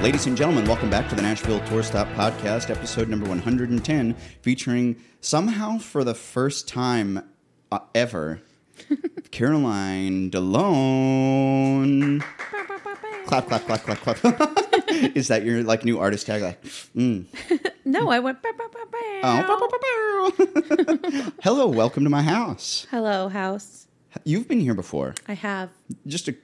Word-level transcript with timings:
Ladies 0.00 0.26
and 0.26 0.36
gentlemen, 0.36 0.64
welcome 0.66 0.88
back 0.88 1.08
to 1.08 1.16
the 1.16 1.22
Nashville 1.22 1.58
Tour 1.66 1.82
Stop 1.82 2.06
Podcast, 2.10 2.70
episode 2.70 3.08
number 3.08 3.28
110, 3.28 4.14
featuring 4.40 4.94
somehow 5.20 5.78
for 5.78 6.04
the 6.04 6.14
first 6.14 6.68
time 6.68 7.28
uh, 7.72 7.80
ever, 7.96 8.40
Caroline 9.32 10.30
de 10.30 10.38
Lone. 10.38 12.20
Clap, 13.26 13.48
clap, 13.48 13.66
clap, 13.66 13.82
clap, 13.82 14.16
clap. 14.18 14.64
Is 14.88 15.28
that 15.28 15.44
your 15.44 15.62
like 15.62 15.84
new 15.84 15.98
artist 15.98 16.26
tag? 16.26 16.42
Like, 16.42 16.62
mm. 16.96 17.24
No, 17.84 18.10
I 18.10 18.18
went. 18.20 18.42
"Bow, 18.42 18.52
bow, 18.56 18.68
bow, 18.72 18.84
bow." 18.90 19.20
oh. 19.24 21.32
Hello, 21.42 21.66
welcome 21.68 22.04
to 22.04 22.10
my 22.10 22.22
house. 22.22 22.86
Hello, 22.90 23.28
house. 23.28 23.86
You've 24.24 24.48
been 24.48 24.60
here 24.60 24.74
before. 24.74 25.14
I 25.26 25.34
have. 25.34 25.70
Just 26.06 26.28
a, 26.28 26.32
it 26.32 26.38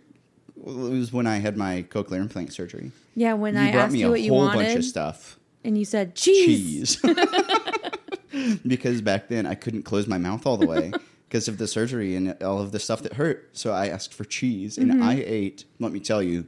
was 0.65 1.12
when 1.12 1.27
I 1.27 1.38
had 1.38 1.57
my 1.57 1.85
cochlear 1.91 2.21
implant 2.21 2.52
surgery. 2.52 2.93
Yeah, 3.15 3.35
when 3.35 3.55
You 3.55 3.61
I 3.61 3.73
brought 3.73 3.85
asked 3.85 3.93
me 3.93 4.01
you 4.01 4.07
a 4.07 4.11
what 4.11 4.21
you 4.23 4.30
whole 4.33 4.47
wanted, 4.47 4.65
bunch 4.65 4.77
of 4.79 4.85
stuff. 4.85 5.38
and 5.65 5.79
you 5.79 5.85
said 5.85 6.15
cheese. 6.15 7.01
cheese. 7.01 8.61
because 8.66 9.01
back 9.01 9.29
then 9.29 9.47
I 9.47 9.55
couldn't 9.55 9.83
close 9.85 10.07
my 10.07 10.19
mouth 10.19 10.47
all 10.47 10.57
the 10.57 10.66
way 10.66 10.93
because 11.29 11.49
of 11.49 11.59
the 11.59 11.66
surgery 11.66 12.16
and 12.16 12.41
all 12.43 12.61
of 12.61 12.73
the 12.73 12.80
stuff 12.80 13.02
that 13.02 13.15
hurt. 13.15 13.49
So 13.52 13.73
I 13.73 13.88
asked 13.88 14.15
for 14.15 14.24
cheese 14.24 14.79
and 14.79 14.91
Mm-hmm. 14.91 15.02
I 15.02 15.23
ate, 15.27 15.65
let 15.80 15.93
me 15.93 16.01
tell 16.01 16.23
you, 16.23 16.47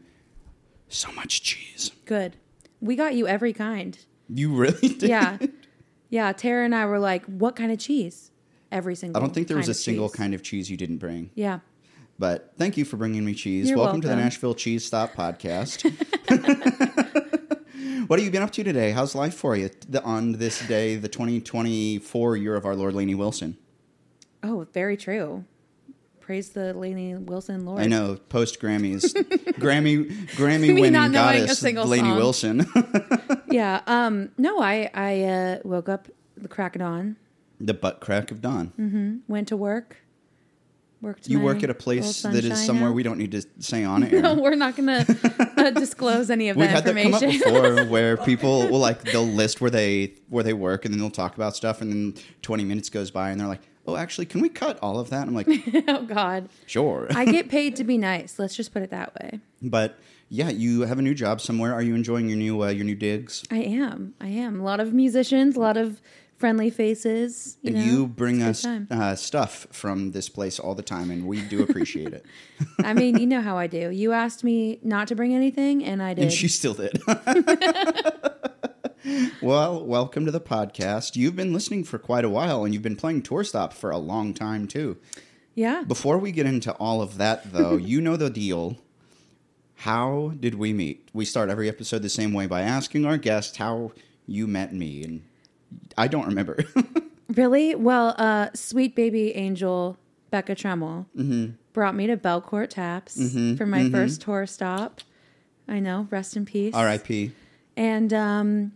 so 0.88 1.12
much 1.12 1.42
cheese. 1.42 1.90
Good. 2.04 2.36
We 2.80 2.96
got 2.96 3.14
you 3.14 3.26
every 3.26 3.52
kind. 3.52 3.98
You 4.28 4.54
really 4.54 4.88
did? 4.88 5.04
Yeah, 5.04 5.38
yeah. 6.10 6.32
Tara 6.32 6.64
and 6.64 6.74
I 6.74 6.86
were 6.86 6.98
like, 6.98 7.24
"What 7.26 7.56
kind 7.56 7.72
of 7.72 7.78
cheese?" 7.78 8.30
Every 8.72 8.96
single. 8.96 9.20
I 9.20 9.24
don't 9.24 9.32
think 9.32 9.48
there 9.48 9.56
was 9.56 9.68
a 9.68 9.74
single 9.74 10.08
cheese. 10.08 10.16
kind 10.16 10.34
of 10.34 10.42
cheese 10.42 10.70
you 10.70 10.76
didn't 10.76 10.98
bring. 10.98 11.30
Yeah. 11.34 11.60
But 12.18 12.52
thank 12.56 12.76
you 12.76 12.84
for 12.84 12.96
bringing 12.96 13.24
me 13.24 13.34
cheese. 13.34 13.68
You're 13.68 13.78
welcome, 13.78 14.00
to 14.00 14.08
the. 14.08 14.16
Nashville 14.16 14.54
Cheese 14.54 14.84
Stop 14.84 15.12
podcast. 15.12 15.84
what 18.08 18.18
have 18.18 18.24
you 18.24 18.30
been 18.30 18.42
up 18.42 18.52
to 18.52 18.64
today? 18.64 18.92
How's 18.92 19.14
life 19.14 19.34
for 19.34 19.54
you 19.54 19.70
on 20.02 20.32
this 20.32 20.66
day, 20.66 20.96
the 20.96 21.08
2024 21.08 22.36
year 22.38 22.56
of 22.56 22.64
our 22.64 22.74
Lord 22.74 22.94
Lainey 22.94 23.14
Wilson? 23.14 23.58
Oh, 24.42 24.66
very 24.72 24.96
true. 24.96 25.44
Praise 26.26 26.48
the 26.48 26.74
Lainey 26.74 27.14
Wilson 27.14 27.64
Lord. 27.64 27.80
I 27.80 27.86
know, 27.86 28.18
post 28.28 28.60
Grammys, 28.60 29.12
Grammy 29.60 30.10
Grammy 30.30 30.74
winning 30.74 30.92
not 30.94 31.12
knowing 31.12 31.36
a 31.36 31.40
goddess 31.42 31.60
single 31.60 31.86
Lainey 31.86 32.08
song. 32.08 32.16
Wilson. 32.16 32.66
Yeah. 33.48 33.80
Um. 33.86 34.30
No, 34.36 34.60
I 34.60 34.90
I 34.92 35.22
uh, 35.22 35.58
woke 35.62 35.88
up 35.88 36.08
the 36.36 36.48
crack 36.48 36.74
of 36.74 36.80
dawn, 36.80 37.14
the 37.60 37.74
butt 37.74 38.00
crack 38.00 38.32
of 38.32 38.42
dawn. 38.42 39.22
went 39.28 39.46
to 39.48 39.56
work, 39.56 39.98
worked. 41.00 41.28
You 41.28 41.38
work 41.38 41.62
at 41.62 41.70
a 41.70 41.74
place 41.74 42.22
that 42.22 42.44
is 42.44 42.66
somewhere 42.66 42.90
out. 42.90 42.96
we 42.96 43.04
don't 43.04 43.18
need 43.18 43.30
to 43.30 43.42
say 43.60 43.84
on 43.84 44.02
air. 44.02 44.20
No, 44.20 44.34
we're 44.34 44.56
not 44.56 44.76
going 44.76 44.88
to 44.88 45.52
uh, 45.56 45.70
disclose 45.70 46.28
any 46.28 46.48
of 46.48 46.56
that 46.56 46.60
We've 46.60 46.70
had 46.70 46.84
that 46.84 47.00
come 47.00 47.14
up 47.14 47.20
before, 47.20 47.84
where 47.86 48.16
people 48.16 48.68
will 48.68 48.80
like 48.80 49.04
they'll 49.04 49.22
list 49.22 49.60
where 49.60 49.70
they 49.70 50.14
where 50.28 50.42
they 50.42 50.52
work, 50.52 50.84
and 50.84 50.92
then 50.92 50.98
they'll 51.00 51.08
talk 51.08 51.36
about 51.36 51.54
stuff, 51.54 51.80
and 51.80 51.92
then 51.92 52.24
twenty 52.42 52.64
minutes 52.64 52.90
goes 52.90 53.12
by, 53.12 53.30
and 53.30 53.40
they're 53.40 53.46
like, 53.46 53.62
"Oh, 53.86 53.96
actually, 53.96 54.26
can 54.26 54.40
we 54.40 54.48
cut 54.48 54.78
all 54.82 54.98
of 54.98 55.10
that?" 55.10 55.26
I'm 55.26 55.34
like, 55.34 55.48
oh 55.88 56.02
God, 56.02 56.48
"Sure." 56.66 57.06
I 57.10 57.24
get 57.24 57.48
paid 57.48 57.76
to 57.76 57.84
be 57.84 57.98
nice. 57.98 58.38
Let's 58.38 58.56
just 58.56 58.72
put 58.72 58.82
it 58.82 58.90
that 58.90 59.14
way. 59.20 59.40
but 59.62 59.98
yeah, 60.28 60.48
you 60.48 60.82
have 60.82 60.98
a 60.98 61.02
new 61.02 61.14
job 61.14 61.40
somewhere. 61.40 61.72
Are 61.72 61.82
you 61.82 61.94
enjoying 61.94 62.28
your 62.28 62.38
new 62.38 62.62
uh, 62.62 62.68
your 62.68 62.84
new 62.84 62.96
digs? 62.96 63.44
I 63.50 63.58
am. 63.58 64.14
I 64.20 64.28
am. 64.28 64.60
A 64.60 64.64
lot 64.64 64.80
of 64.80 64.92
musicians, 64.92 65.56
a 65.56 65.60
lot 65.60 65.76
of 65.76 66.00
friendly 66.36 66.70
faces. 66.70 67.56
You 67.62 67.74
and 67.74 67.76
know? 67.76 67.92
you 67.92 68.06
bring 68.06 68.42
us 68.42 68.64
uh, 68.66 69.14
stuff 69.16 69.66
from 69.70 70.12
this 70.12 70.28
place 70.28 70.58
all 70.58 70.74
the 70.74 70.82
time, 70.82 71.10
and 71.10 71.26
we 71.26 71.42
do 71.42 71.62
appreciate 71.62 72.12
it. 72.12 72.26
I 72.84 72.94
mean, 72.94 73.18
you 73.18 73.26
know 73.26 73.40
how 73.40 73.56
I 73.56 73.66
do. 73.66 73.90
You 73.90 74.12
asked 74.12 74.44
me 74.44 74.78
not 74.82 75.08
to 75.08 75.14
bring 75.14 75.34
anything, 75.34 75.84
and 75.84 76.02
I 76.02 76.14
did. 76.14 76.24
And 76.24 76.32
she 76.32 76.48
still 76.48 76.74
did. 76.74 77.00
well, 79.42 79.84
welcome 79.84 80.24
to 80.26 80.30
the 80.32 80.40
podcast. 80.40 81.16
You've 81.16 81.36
been 81.36 81.52
listening 81.52 81.84
for 81.84 81.98
quite 81.98 82.24
a 82.24 82.28
while, 82.28 82.64
and 82.64 82.72
you've 82.74 82.82
been 82.82 82.96
playing 82.96 83.22
Tour 83.22 83.44
Stop 83.44 83.72
for 83.72 83.90
a 83.90 83.98
long 83.98 84.34
time, 84.34 84.66
too. 84.66 84.96
yeah. 85.54 85.82
Before 85.86 86.18
we 86.18 86.32
get 86.32 86.46
into 86.46 86.72
all 86.74 87.00
of 87.02 87.18
that, 87.18 87.52
though, 87.52 87.76
you 87.76 88.00
know 88.00 88.16
the 88.16 88.30
deal. 88.30 88.78
How 89.80 90.32
did 90.40 90.54
we 90.54 90.72
meet? 90.72 91.08
We 91.12 91.24
start 91.24 91.50
every 91.50 91.68
episode 91.68 92.02
the 92.02 92.08
same 92.08 92.32
way 92.32 92.46
by 92.46 92.62
asking 92.62 93.04
our 93.04 93.18
guest 93.18 93.58
how 93.58 93.92
you 94.26 94.46
met 94.46 94.72
me, 94.72 95.04
and 95.04 95.22
I 95.96 96.08
don't 96.08 96.26
remember. 96.26 96.58
Really? 97.34 97.74
Well, 97.74 98.14
uh, 98.18 98.50
sweet 98.54 98.94
baby 98.94 99.34
angel 99.34 99.98
Becca 100.30 100.54
Tremmel 100.54 101.06
Mm-hmm. 101.18 101.54
brought 101.72 101.96
me 101.96 102.06
to 102.06 102.16
Belcourt 102.16 102.70
Taps 102.70 103.16
for 103.58 103.66
my 103.66 103.90
first 103.90 104.20
tour 104.20 104.46
stop. 104.46 105.00
I 105.66 105.80
know. 105.80 106.06
Rest 106.08 106.36
in 106.36 106.46
peace. 106.46 106.72
R.I.P. 106.72 107.32
And 107.76 108.12
um, 108.12 108.72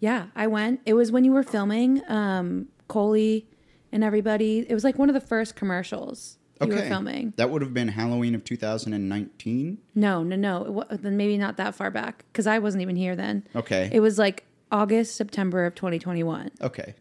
yeah, 0.00 0.26
I 0.34 0.46
went. 0.46 0.80
It 0.86 0.94
was 0.94 1.10
when 1.10 1.24
you 1.24 1.32
were 1.32 1.42
filming 1.42 2.02
um, 2.08 2.68
Coley 2.88 3.46
and 3.92 4.04
everybody. 4.04 4.64
It 4.68 4.74
was 4.74 4.84
like 4.84 4.98
one 4.98 5.08
of 5.08 5.14
the 5.14 5.20
first 5.20 5.56
commercials 5.56 6.38
you 6.60 6.68
were 6.68 6.82
filming. 6.82 7.34
That 7.36 7.50
would 7.50 7.62
have 7.62 7.72
been 7.72 7.88
Halloween 7.88 8.34
of 8.34 8.44
2019. 8.44 9.78
No, 9.94 10.22
no, 10.22 10.36
no. 10.36 10.84
It 10.90 11.02
then 11.02 11.16
maybe 11.16 11.38
not 11.38 11.56
that 11.56 11.74
far 11.74 11.90
back 11.90 12.24
because 12.32 12.46
I 12.46 12.58
wasn't 12.58 12.82
even 12.82 12.96
here 12.96 13.16
then. 13.16 13.46
Okay. 13.54 13.88
It 13.92 14.00
was 14.00 14.18
like 14.18 14.44
August, 14.70 15.16
September 15.16 15.64
of 15.64 15.74
2021. 15.74 16.50
Okay. 16.60 16.94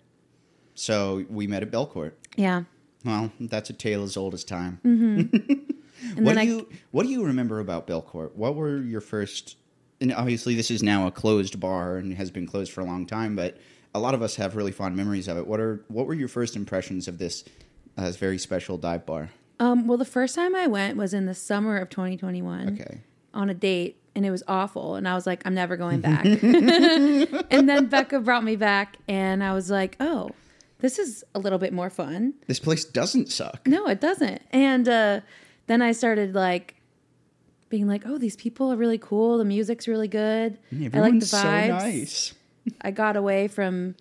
So 0.75 1.25
we 1.29 1.47
met 1.47 1.63
at 1.63 1.71
Belcourt. 1.71 2.13
Yeah. 2.35 2.63
Well, 3.03 3.31
that's 3.39 3.69
a 3.69 3.73
tale 3.73 4.03
as 4.03 4.17
old 4.17 4.33
as 4.33 4.43
time. 4.43 4.79
And 6.15 6.25
what 6.25 6.33
do 6.33 6.39
I 6.39 6.43
you 6.43 6.69
What 6.91 7.03
do 7.03 7.09
you 7.09 7.25
remember 7.25 7.59
about 7.59 7.87
Belcourt? 7.87 8.35
What 8.35 8.55
were 8.55 8.77
your 8.77 9.01
first? 9.01 9.57
And 9.99 10.13
obviously, 10.13 10.53
this 10.55 10.69
is 10.69 10.83
now 10.83 11.07
a 11.07 11.11
closed 11.11 11.59
bar 11.59 11.97
and 11.97 12.13
has 12.15 12.29
been 12.31 12.45
closed 12.45 12.71
for 12.71 12.81
a 12.81 12.85
long 12.85 13.05
time. 13.05 13.35
But 13.35 13.57
a 13.95 13.99
lot 13.99 14.13
of 14.13 14.21
us 14.21 14.35
have 14.35 14.55
really 14.55 14.71
fond 14.71 14.95
memories 14.95 15.27
of 15.27 15.37
it. 15.37 15.47
What 15.47 15.59
are 15.59 15.83
What 15.87 16.05
were 16.07 16.13
your 16.13 16.27
first 16.27 16.55
impressions 16.55 17.07
of 17.07 17.17
this 17.17 17.43
uh, 17.97 18.11
very 18.11 18.37
special 18.37 18.77
dive 18.77 19.05
bar? 19.05 19.29
Um, 19.59 19.87
well, 19.87 19.97
the 19.97 20.05
first 20.05 20.35
time 20.35 20.55
I 20.55 20.67
went 20.67 20.97
was 20.97 21.15
in 21.15 21.25
the 21.25 21.33
summer 21.33 21.77
of 21.77 21.89
2021 21.89 22.79
Okay. 22.79 23.01
on 23.33 23.49
a 23.49 23.55
date, 23.55 23.97
and 24.15 24.23
it 24.23 24.29
was 24.29 24.43
awful. 24.47 24.93
And 24.93 25.07
I 25.07 25.15
was 25.15 25.25
like, 25.25 25.41
I'm 25.47 25.55
never 25.55 25.75
going 25.77 25.99
back. 26.01 26.25
and 26.25 27.67
then 27.67 27.87
Becca 27.87 28.19
brought 28.19 28.43
me 28.43 28.55
back, 28.55 28.97
and 29.07 29.43
I 29.43 29.53
was 29.53 29.71
like, 29.71 29.95
oh, 29.99 30.29
this 30.79 30.99
is 30.99 31.23
a 31.33 31.39
little 31.39 31.57
bit 31.57 31.73
more 31.73 31.89
fun. 31.89 32.35
This 32.45 32.59
place 32.59 32.85
doesn't 32.85 33.29
suck. 33.31 33.65
No, 33.65 33.87
it 33.87 33.99
doesn't. 33.99 34.43
And 34.51 34.87
uh, 34.87 35.21
then 35.65 35.81
I 35.81 35.91
started 35.91 36.35
like 36.35 36.75
being 37.69 37.87
like, 37.87 38.03
oh, 38.05 38.17
these 38.17 38.35
people 38.35 38.71
are 38.71 38.75
really 38.75 38.97
cool. 38.97 39.37
The 39.37 39.45
music's 39.45 39.87
really 39.87 40.07
good. 40.07 40.57
I 40.71 40.75
like 40.75 40.79
the 40.79 40.85
Everyone's 40.97 41.31
vibes. 41.31 41.67
so 41.67 41.67
nice. 41.67 42.33
I 42.81 42.91
got 42.91 43.15
away 43.15 43.47
from 43.47 43.95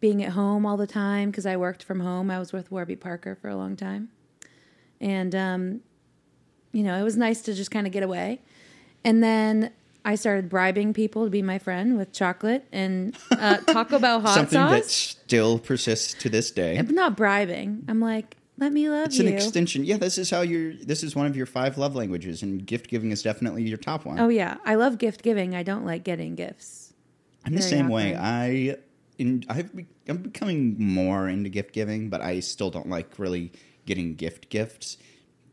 being 0.00 0.22
at 0.22 0.32
home 0.32 0.64
all 0.66 0.76
the 0.76 0.86
time 0.86 1.30
because 1.30 1.46
I 1.46 1.56
worked 1.56 1.82
from 1.82 2.00
home. 2.00 2.30
I 2.30 2.38
was 2.38 2.52
with 2.52 2.70
Warby 2.70 2.96
Parker 2.96 3.34
for 3.34 3.48
a 3.48 3.56
long 3.56 3.76
time. 3.76 4.08
And, 5.00 5.34
um, 5.34 5.80
you 6.72 6.82
know, 6.82 6.98
it 6.98 7.02
was 7.02 7.16
nice 7.16 7.42
to 7.42 7.54
just 7.54 7.70
kind 7.70 7.86
of 7.86 7.92
get 7.92 8.02
away. 8.02 8.40
And 9.04 9.22
then 9.22 9.70
I 10.04 10.14
started 10.14 10.48
bribing 10.48 10.94
people 10.94 11.24
to 11.24 11.30
be 11.30 11.42
my 11.42 11.58
friend 11.58 11.96
with 11.98 12.12
chocolate 12.12 12.66
and 12.72 13.16
uh, 13.30 13.58
Taco 13.58 13.98
Bell 13.98 14.20
hot 14.20 14.34
Something 14.34 14.58
that 14.60 14.86
still 14.86 15.58
persists 15.58 16.14
to 16.22 16.28
this 16.28 16.50
day. 16.50 16.78
I'm 16.78 16.94
not 16.94 17.16
bribing. 17.16 17.84
I'm 17.88 18.00
like, 18.00 18.36
let 18.60 18.72
me 18.72 18.88
love 18.88 19.06
It's 19.06 19.18
you. 19.18 19.24
It's 19.24 19.30
an 19.30 19.36
extension. 19.36 19.84
Yeah, 19.84 19.96
this 19.96 20.18
is 20.18 20.30
how 20.30 20.42
you're. 20.42 20.74
This 20.74 21.02
is 21.02 21.16
one 21.16 21.26
of 21.26 21.34
your 21.36 21.46
five 21.46 21.78
love 21.78 21.96
languages, 21.96 22.42
and 22.42 22.64
gift 22.64 22.88
giving 22.88 23.10
is 23.10 23.22
definitely 23.22 23.62
your 23.64 23.78
top 23.78 24.04
one. 24.04 24.20
oh, 24.20 24.28
yeah. 24.28 24.58
I 24.64 24.74
love 24.76 24.98
gift 24.98 25.22
giving. 25.22 25.54
I 25.54 25.62
don't 25.62 25.84
like 25.84 26.04
getting 26.04 26.34
gifts. 26.34 26.92
I'm 27.44 27.54
the 27.54 27.62
same 27.62 27.88
way. 27.88 28.14
I, 28.14 28.76
in, 29.18 29.44
I've, 29.48 29.70
I'm 30.06 30.18
becoming 30.18 30.76
more 30.78 31.26
into 31.28 31.48
gift 31.48 31.72
giving, 31.72 32.10
but 32.10 32.20
I 32.20 32.40
still 32.40 32.70
don't 32.70 32.88
like 32.90 33.18
really 33.18 33.50
getting 33.86 34.14
gift 34.14 34.50
gifts. 34.50 34.98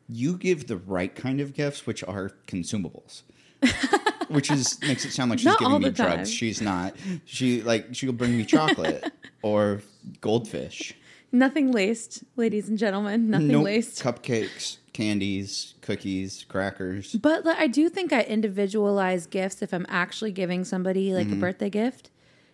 You 0.10 0.38
give 0.38 0.68
the 0.68 0.78
right 0.78 1.16
kind 1.16 1.40
of 1.40 1.54
gifts, 1.54 1.88
which 1.88 2.04
are 2.04 2.32
consumables. 2.46 3.24
which 4.28 4.52
is 4.52 4.80
makes 4.82 5.06
it 5.06 5.12
sound 5.12 5.30
like 5.30 5.40
she's 5.40 5.46
Not 5.46 5.60
giving 5.60 5.80
me 5.80 5.92
time. 5.92 5.94
drugs. 5.94 6.32
She's 6.32 6.62
not. 6.62 6.96
She 7.26 7.62
like 7.64 7.96
she'll 7.96 8.12
bring 8.12 8.38
me 8.38 8.46
chocolate 8.46 9.12
or 9.42 9.82
goldfish. 10.22 10.94
Nothing 11.38 11.72
laced, 11.72 12.24
ladies 12.36 12.68
and 12.68 12.78
gentlemen. 12.78 13.30
Nothing 13.30 13.50
Nope. 13.50 13.66
laced. 13.66 14.02
Cupcakes, 14.04 14.78
candies, 14.94 15.76
cookies, 15.82 16.46
crackers. 16.50 17.14
But 17.14 17.46
like, 17.46 17.58
I 17.60 17.68
do 17.68 17.90
think 17.90 18.12
I 18.12 18.22
individualize 18.22 19.28
gifts 19.28 19.62
if 19.62 19.74
I'm 19.74 19.86
actually 19.88 20.32
giving 20.32 20.64
somebody 20.64 21.14
like 21.14 21.28
Mm-hmm. 21.28 21.38
a 21.38 21.42
birthday 21.42 21.70
gift. 21.70 22.10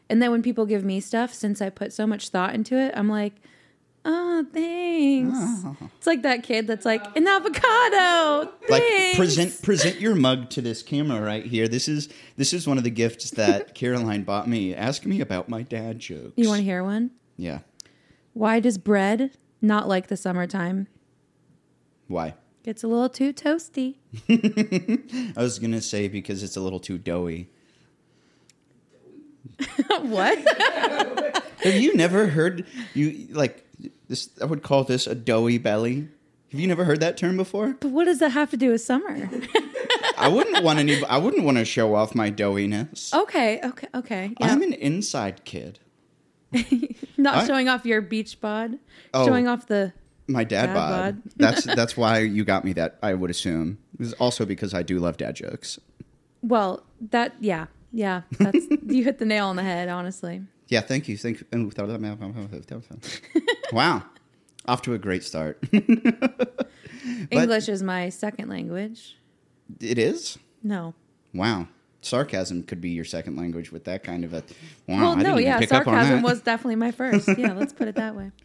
And 0.10 0.22
then 0.22 0.32
when 0.32 0.42
people 0.44 0.66
give 0.66 0.84
me 0.84 1.00
stuff, 1.00 1.34
since 1.34 1.62
I 1.62 1.70
put 1.70 1.94
so 1.94 2.06
much 2.06 2.30
thought 2.30 2.54
into 2.54 2.78
it, 2.78 2.94
I'm 2.96 3.08
like, 3.10 3.34
oh, 4.04 4.46
thanks. 4.52 5.40
It's 5.98 6.06
like 6.06 6.24
that 6.24 6.44
kid 6.44 6.68
that's 6.68 6.86
like, 6.86 7.16
an 7.16 7.26
avocado. 7.26 8.52
like 8.70 8.84
Thanks. 8.84 9.18
present 9.18 9.62
present 9.62 10.02
your 10.02 10.14
mug 10.14 10.50
to 10.52 10.62
this 10.62 10.84
camera 10.84 11.22
right 11.22 11.46
here. 11.46 11.70
This 11.70 11.88
is 11.88 12.10
this 12.36 12.52
is 12.52 12.68
one 12.68 12.78
of 12.78 12.84
the 12.84 12.90
gifts 12.92 13.32
that 13.32 13.74
Caroline 13.82 14.24
bought 14.24 14.50
me. 14.50 14.76
Ask 14.76 15.06
me 15.06 15.22
about 15.22 15.48
my 15.48 15.62
dad 15.62 16.00
jokes. 16.00 16.34
You 16.36 16.50
want 16.50 16.60
to 16.60 16.66
hear 16.66 16.84
one? 16.84 17.12
Yeah. 17.38 17.60
Why 18.34 18.60
does 18.60 18.78
bread 18.78 19.32
not 19.62 19.88
like 19.88 20.08
the 20.08 20.18
summertime? 20.18 20.88
Why? 22.08 22.36
It's 22.66 22.84
a 22.84 22.88
little 22.88 23.10
too 23.10 23.34
toasty. 23.34 23.96
I 25.38 25.42
was 25.42 25.60
gonna 25.60 25.82
say 25.82 26.08
because 26.08 26.44
it's 26.44 26.56
a 26.56 26.62
little 26.62 26.80
too 26.80 26.98
doughy. 26.98 27.50
what? 30.02 30.38
Have 31.64 31.76
you 31.76 31.96
never 31.96 32.28
heard 32.28 32.66
you 32.94 33.28
like 33.32 33.66
this? 34.08 34.30
I 34.42 34.46
would 34.46 34.64
call 34.64 34.84
this 34.84 35.08
a 35.08 35.16
doughy 35.16 35.58
belly. 35.58 36.08
Have 36.52 36.60
you 36.60 36.68
never 36.68 36.84
heard 36.86 37.00
that 37.00 37.18
term 37.18 37.38
before? 37.38 37.76
But 37.80 37.92
what 37.92 38.06
does 38.06 38.20
that 38.20 38.32
have 38.32 38.50
to 38.52 38.58
do 38.58 38.72
with 38.72 38.82
summer? 38.82 39.30
I 40.18 40.28
wouldn't 40.28 40.64
want 40.64 40.80
any. 40.80 41.04
I 41.06 41.18
wouldn't 41.18 41.44
want 41.44 41.58
to 41.58 41.66
show 41.66 41.96
off 41.96 42.16
my 42.16 42.32
doughiness. 42.32 43.14
okay, 43.14 43.60
okay, 43.64 43.88
okay. 43.96 44.32
Yeah. 44.40 44.48
I'm 44.48 44.62
an 44.62 44.74
inside 44.74 45.46
kid. 45.46 45.80
Not 47.18 47.36
I- 47.36 47.48
showing 47.48 47.68
off 47.70 47.86
your 47.86 48.02
beach 48.02 48.40
bod. 48.42 48.78
Oh. 49.14 49.26
Showing 49.26 49.48
off 49.48 49.68
the 49.68 49.94
My 50.28 50.44
dad, 50.44 50.68
Dad 50.68 50.74
bod. 50.74 50.90
bod. 51.24 51.32
That's 51.38 51.64
that's 51.76 51.98
why 51.98 52.20
you 52.20 52.44
got 52.46 52.64
me 52.66 52.74
that. 52.74 52.98
I 53.04 53.14
would 53.14 53.30
assume. 53.30 53.78
It 53.94 54.00
was 54.00 54.14
also 54.14 54.46
because 54.46 54.74
I 54.74 54.84
do 54.84 55.00
love 55.00 55.18
dad 55.18 55.36
jokes. 55.36 55.80
well, 56.42 56.84
that 57.12 57.34
yeah. 57.40 57.68
Yeah. 57.92 58.22
That's 58.40 58.66
you 58.88 59.04
hit 59.04 59.20
the 59.20 59.26
nail 59.26 59.48
on 59.48 59.56
the 59.56 59.64
head, 59.64 59.88
honestly. 59.90 60.42
Yeah, 60.70 60.82
thank 60.82 61.08
you. 61.08 61.18
Thank 61.18 61.44
Wow. 63.72 64.04
Off 64.66 64.82
to 64.84 64.94
a 64.94 64.98
great 64.98 65.24
start. 65.24 65.62
English 67.30 67.70
is 67.70 67.84
my 67.84 68.10
second 68.10 68.50
language. 68.50 69.18
it 69.80 69.98
is? 70.00 70.38
No. 70.64 70.94
Wow. 71.34 71.68
Sarcasm 72.06 72.64
could 72.64 72.82
be 72.82 72.90
your 72.90 73.06
second 73.06 73.36
language 73.38 73.72
with 73.72 73.84
that 73.86 74.04
kind 74.04 74.24
of 74.24 74.34
a 74.34 74.44
wow. 74.88 75.00
well, 75.02 75.20
I 75.20 75.22
no, 75.24 75.38
yeah, 75.38 75.60
pick 75.60 75.72
up 75.72 75.88
on 75.88 75.94
sarcasm 75.94 76.22
was 76.22 76.42
definitely 76.42 76.76
my 76.76 76.92
first. 76.92 77.28
Yeah, 77.38 77.54
let's 77.54 77.74
put 77.74 77.88
it 77.88 77.96
that 77.96 78.16
way. 78.16 78.32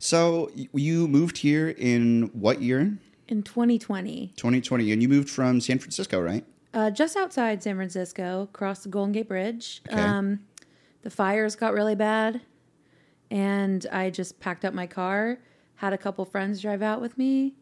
So 0.00 0.52
you 0.54 1.08
moved 1.08 1.38
here 1.38 1.70
in 1.70 2.30
what 2.32 2.62
year? 2.62 2.96
In 3.26 3.42
2020, 3.42 4.32
2020, 4.36 4.92
and 4.92 5.02
you 5.02 5.08
moved 5.08 5.28
from 5.28 5.60
San 5.60 5.80
Francisco, 5.80 6.20
right? 6.20 6.44
uh, 6.72 6.90
just 6.92 7.16
outside 7.16 7.62
San 7.64 7.74
Francisco, 7.74 8.42
across 8.42 8.84
the 8.84 8.88
Golden 8.90 9.10
Gate 9.12 9.26
Bridge, 9.26 9.82
Okay. 9.90 10.00
um, 10.00 10.40
the 11.02 11.10
fires 11.10 11.56
got 11.56 11.74
really 11.74 11.96
bad, 11.96 12.42
and 13.30 13.84
I 13.90 14.10
just 14.10 14.38
packed 14.38 14.64
up 14.64 14.72
my 14.72 14.86
car, 14.86 15.38
had 15.76 15.92
a 15.92 15.98
couple 15.98 16.24
friends 16.24 16.60
drive 16.60 16.80
out 16.82 17.00
with 17.00 17.18
me 17.18 17.54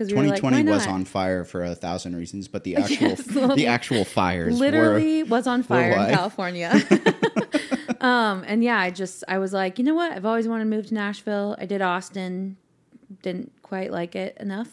because 0.00 0.14
we 0.14 0.18
were 0.18 0.28
like, 0.28 0.36
2020 0.36 0.70
was 0.70 0.86
on 0.86 1.04
fire 1.04 1.44
for 1.44 1.62
a 1.62 1.74
thousand 1.74 2.16
reasons, 2.16 2.48
but 2.48 2.64
the 2.64 2.74
actual 2.76 3.08
Yes. 3.10 3.54
the 3.54 3.66
actual 3.66 4.06
fires 4.06 4.58
literally 4.58 5.22
were 5.24 5.28
was 5.28 5.46
on 5.46 5.62
fire 5.62 5.92
in 5.92 6.14
California. 6.14 6.72
um, 8.00 8.42
and 8.46 8.64
yeah, 8.64 8.78
I 8.78 8.90
just 8.90 9.24
I 9.28 9.36
was 9.36 9.52
like, 9.52 9.78
you 9.78 9.84
know 9.84 9.94
what? 9.94 10.10
I've 10.12 10.24
always 10.24 10.48
wanted 10.48 10.64
to 10.64 10.70
move 10.70 10.86
to 10.86 10.94
Nashville. 10.94 11.54
I 11.58 11.66
did 11.66 11.82
Austin, 11.82 12.56
didn't 13.20 13.52
quite 13.60 13.92
like 13.92 14.16
it 14.16 14.38
enough, 14.40 14.70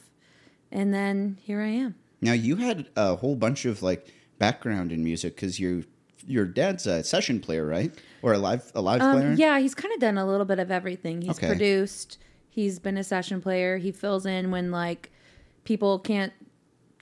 and 0.71 0.93
then 0.93 1.37
here 1.41 1.59
I 1.59 1.67
am. 1.67 1.95
Now 2.21 2.31
you 2.33 2.55
had 2.55 2.87
a 2.95 3.15
whole 3.17 3.35
bunch 3.35 3.65
of 3.65 3.83
like 3.83 4.07
background 4.39 4.93
in 4.93 5.03
music 5.03 5.35
because 5.35 5.59
your 5.59 5.83
your 6.25 6.45
dad's 6.45 6.87
a 6.87 7.03
session 7.03 7.41
player, 7.41 7.65
right? 7.65 7.93
Or 8.21 8.31
a 8.31 8.37
live 8.37 8.71
a 8.75 8.81
live 8.81 9.01
player? 9.01 9.31
Um, 9.31 9.35
yeah, 9.35 9.59
he's 9.59 9.75
kind 9.75 9.93
of 9.93 9.99
done 9.99 10.17
a 10.17 10.25
little 10.25 10.45
bit 10.45 10.59
of 10.59 10.71
everything. 10.71 11.21
He's 11.21 11.37
Okay. 11.37 11.47
produced. 11.47 12.17
He's 12.49 12.79
been 12.79 12.97
a 12.97 13.03
session 13.03 13.41
player. 13.41 13.77
He 13.77 13.91
fills 13.91 14.25
in 14.25 14.49
when 14.51 14.71
like 14.71 15.11
people 15.67 15.99
can't 15.99 16.31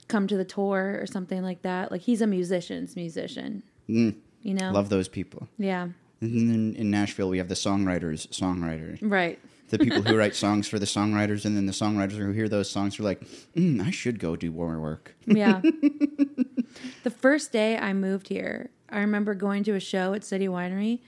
come 0.08 0.26
to 0.26 0.36
the 0.36 0.44
tour 0.44 0.98
or 1.00 1.06
something 1.06 1.40
like 1.40 1.62
that. 1.62 1.92
Like 1.92 2.00
he's 2.00 2.20
a 2.20 2.26
musician's 2.26 2.96
musician. 2.96 3.62
You 3.86 4.12
know. 4.42 4.70
Mm. 4.70 4.72
Love 4.72 4.88
those 4.88 5.06
people. 5.06 5.46
Yeah. 5.56 5.88
And 6.20 6.50
then 6.50 6.74
in 6.76 6.90
Nashville, 6.90 7.28
we 7.28 7.38
have 7.38 7.48
the 7.48 7.54
songwriters, 7.54 8.26
songwriter, 8.28 8.98
Right. 9.00 9.38
the 9.68 9.78
people 9.78 10.02
who 10.02 10.16
write 10.18 10.34
songs 10.34 10.66
for 10.66 10.80
the 10.80 10.86
songwriters, 10.86 11.44
and 11.44 11.56
then 11.56 11.66
the 11.66 11.72
songwriters 11.72 12.16
who 12.16 12.32
hear 12.32 12.48
those 12.48 12.68
songs 12.68 12.98
are 12.98 13.04
like, 13.04 13.20
mm, 13.54 13.80
I 13.80 13.92
should 13.92 14.18
go 14.18 14.34
do 14.34 14.50
more 14.50 14.80
work. 14.80 15.14
Yeah. 15.26 15.60
the 17.04 17.10
first 17.10 17.52
day 17.52 17.78
I 17.78 17.92
moved 17.92 18.28
here, 18.28 18.70
I 18.88 18.98
remember 18.98 19.34
going 19.34 19.62
to 19.64 19.74
a 19.76 19.80
show 19.80 20.12
at 20.12 20.24
City 20.24 20.48
Winery 20.48 20.98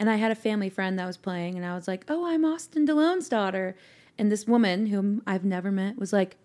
and 0.00 0.10
I 0.10 0.16
had 0.16 0.32
a 0.32 0.36
family 0.36 0.68
friend 0.68 0.98
that 0.98 1.06
was 1.06 1.16
playing 1.16 1.54
and 1.54 1.64
I 1.64 1.76
was 1.76 1.86
like, 1.86 2.06
"Oh, 2.08 2.26
I'm 2.26 2.44
Austin 2.44 2.84
de 2.84 2.94
Lone's 2.94 3.28
daughter." 3.28 3.76
And 4.18 4.32
this 4.32 4.46
woman 4.46 4.86
whom 4.86 5.22
I've 5.26 5.44
never 5.44 5.70
met 5.70 5.98
was 5.98 6.12
like, 6.12 6.36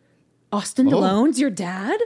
"Austin 0.51 0.87
Oh. 0.87 0.91
de 0.91 0.97
Lone's 0.97 1.39
your 1.39 1.49
dad?" 1.49 1.99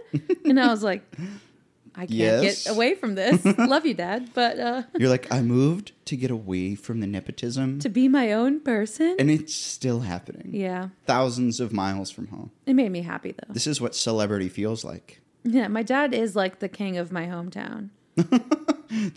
and 0.46 0.60
I 0.60 0.68
was 0.68 0.84
like, 0.84 1.04
I 1.96 2.08
can't 2.08 2.12
Yes. 2.12 2.64
get 2.64 2.74
away 2.76 2.96
from 2.96 3.14
this. 3.16 3.44
Love 3.58 3.86
you, 3.86 3.94
dad, 3.94 4.30
but 4.34 4.60
uh 4.60 4.84
You're 4.98 5.10
like, 5.10 5.32
I 5.32 5.42
moved 5.42 5.92
to 6.06 6.16
get 6.18 6.32
away 6.32 6.74
from 6.76 7.00
the 7.02 7.08
nepotism, 7.08 7.80
to 7.80 7.90
be 7.90 8.08
my 8.08 8.34
own 8.34 8.60
person. 8.62 9.16
and 9.20 9.30
it's 9.30 9.54
still 9.56 10.00
happening. 10.02 10.50
yeah. 10.54 10.90
Thousands 11.06 11.60
of 11.60 11.72
miles 11.72 12.10
from 12.12 12.28
home. 12.28 12.52
It 12.66 12.74
made 12.74 12.92
me 12.92 13.02
happy 13.04 13.32
though. 13.34 13.54
This 13.54 13.68
is 13.68 13.80
what 13.80 13.96
celebrity 13.96 14.50
feels 14.50 14.84
like. 14.84 15.22
Yeah, 15.44 15.68
my 15.68 15.84
dad 15.84 16.14
is 16.14 16.36
like 16.36 16.60
the 16.60 16.70
king 16.70 16.98
of 16.98 17.12
my 17.12 17.26
hometown. 17.28 17.90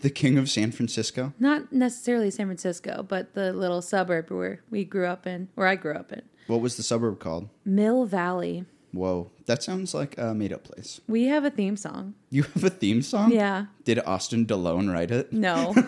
The 0.01 0.09
king 0.09 0.39
of 0.39 0.49
San 0.49 0.71
Francisco. 0.71 1.33
Not 1.39 1.71
necessarily 1.71 2.31
San 2.31 2.47
Francisco, 2.47 3.05
but 3.07 3.35
the 3.35 3.53
little 3.53 3.83
suburb 3.83 4.31
where 4.31 4.61
we 4.71 4.83
grew 4.83 5.05
up 5.05 5.27
in, 5.27 5.49
where 5.53 5.67
I 5.67 5.75
grew 5.75 5.93
up 5.93 6.11
in. 6.11 6.23
What 6.47 6.61
was 6.61 6.77
the 6.77 6.83
suburb 6.83 7.19
called? 7.19 7.49
Mill 7.63 8.05
Valley. 8.05 8.65
Whoa, 8.91 9.31
that 9.45 9.63
sounds 9.63 9.93
like 9.93 10.17
a 10.17 10.33
made 10.33 10.53
up 10.53 10.63
place. 10.63 11.01
We 11.07 11.25
have 11.25 11.43
a 11.43 11.49
theme 11.49 11.77
song. 11.77 12.15
You 12.29 12.43
have 12.43 12.63
a 12.63 12.69
theme 12.69 13.01
song? 13.01 13.31
Yeah. 13.31 13.65
Did 13.83 13.99
Austin 13.99 14.45
de 14.45 14.55
Lone 14.55 14.89
write 14.89 15.11
it? 15.11 15.31
No. 15.33 15.73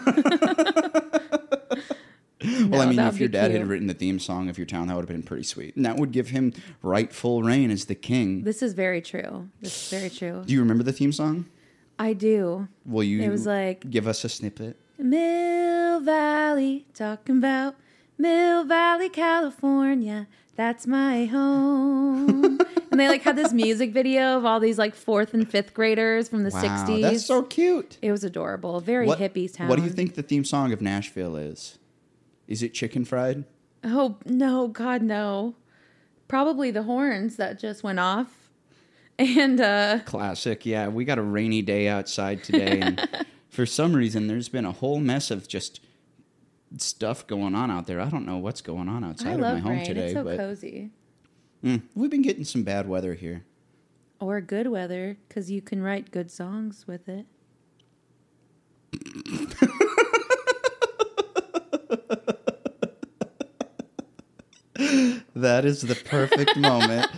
well, 2.70 2.82
I 2.82 2.86
mean, 2.86 3.00
if 3.00 3.20
your 3.20 3.30
dad 3.30 3.52
had 3.52 3.68
written 3.68 3.88
the 3.88 3.94
theme 3.94 4.20
song 4.20 4.50
of 4.50 4.58
your 4.58 4.66
town, 4.66 4.88
that 4.88 4.96
would 4.96 5.02
have 5.02 5.10
been 5.10 5.24
pretty 5.24 5.44
sweet. 5.44 5.76
And 5.76 5.86
that 5.86 5.98
would 5.98 6.12
give 6.12 6.30
him 6.30 6.54
rightful 6.82 7.44
reign 7.44 7.70
as 7.70 7.86
the 7.86 7.96
king. 7.96 8.44
This 8.44 8.62
is 8.62 8.74
very 8.74 9.02
true. 9.02 9.50
This 9.62 9.92
is 9.92 10.00
very 10.00 10.10
true. 10.10 10.44
Do 10.46 10.54
you 10.54 10.60
remember 10.60 10.84
the 10.84 10.94
theme 10.94 11.12
song? 11.12 11.48
I 11.98 12.14
do. 12.14 12.70
Will 12.86 13.04
you 13.04 13.22
It 13.22 13.30
was 13.30 13.46
like 13.46 13.90
give 13.90 14.08
us 14.08 14.24
a 14.24 14.30
snippet? 14.30 14.78
Mill 14.98 16.00
Valley, 16.00 16.86
talking 16.94 17.38
about 17.38 17.76
Mill 18.18 18.64
Valley, 18.64 19.10
California. 19.10 20.28
That's 20.56 20.88
my 20.88 21.26
home. 21.26 22.60
And 23.00 23.08
they 23.08 23.12
like 23.14 23.22
had 23.24 23.36
this 23.36 23.54
music 23.54 23.92
video 23.94 24.38
of 24.38 24.46
all 24.46 24.60
these 24.60 24.78
like 24.78 24.94
fourth 24.96 25.34
and 25.34 25.50
fifth 25.50 25.74
graders 25.74 26.28
from 26.30 26.44
the 26.44 26.50
Wow, 26.50 26.62
60s. 26.86 27.02
that's 27.02 27.26
so 27.26 27.44
cute. 27.44 27.98
it 28.02 28.12
was 28.12 28.24
adorable. 28.24 28.80
Very 28.82 29.08
What, 29.08 29.20
hippie 29.20 29.52
town. 29.52 29.68
what 29.70 29.78
do 29.78 29.84
you 29.84 29.90
think 29.90 30.16
the 30.16 30.24
theme 30.24 30.44
song 30.44 30.74
of 30.74 30.82
Nashville 30.82 31.36
is? 31.36 31.78
Is 32.48 32.62
it 32.64 32.74
chicken 32.74 33.06
fried? 33.06 33.46
Oh, 33.84 34.18
no, 34.26 34.68
God, 34.68 35.02
no. 35.02 35.56
Probably 36.28 36.72
the 36.72 36.84
horns 36.84 37.38
that 37.38 37.58
just 37.60 37.84
went 37.84 38.00
off. 38.00 38.50
And 39.18 39.60
uh 39.60 40.00
Classic. 40.06 40.66
Yeah, 40.66 40.88
we 40.88 41.04
got 41.06 41.18
a 41.18 41.22
rainy 41.22 41.62
day 41.62 41.88
outside 41.90 42.42
today, 42.44 42.80
and 42.80 43.26
for 43.50 43.66
some 43.66 43.94
reason, 43.94 44.28
there's 44.28 44.48
been 44.48 44.64
a 44.66 44.72
whole 44.72 45.00
mess 45.02 45.30
of 45.30 45.48
just 45.48 45.82
stuff 46.78 47.28
going 47.28 47.54
on 47.56 47.70
out 47.72 47.86
there. 47.88 48.00
I 48.00 48.10
don't 48.10 48.26
know 48.26 48.38
what's 48.38 48.62
going 48.62 48.88
on 48.88 49.04
outside 49.04 49.30
I 49.30 49.34
of 49.34 49.40
my 49.40 49.60
home 49.60 49.72
rain. 49.74 49.86
today, 49.86 50.06
it's 50.06 50.14
so 50.14 50.24
but 50.24 50.38
cozy. 50.38 50.92
Mm, 51.64 51.82
we've 51.96 52.10
been 52.10 52.22
getting 52.22 52.44
some 52.44 52.64
bad 52.64 52.88
weather 52.88 53.14
here. 53.14 53.46
Or 54.20 54.42
good 54.42 54.68
weather, 54.68 55.18
because 55.28 55.50
you 55.50 55.62
can 55.62 55.82
write 55.82 56.12
good 56.12 56.30
songs 56.30 56.86
with 56.88 57.08
it. 57.08 57.26
That 65.40 65.64
is 65.64 65.82
the 65.82 65.96
perfect 65.96 66.58
moment. 66.58 67.08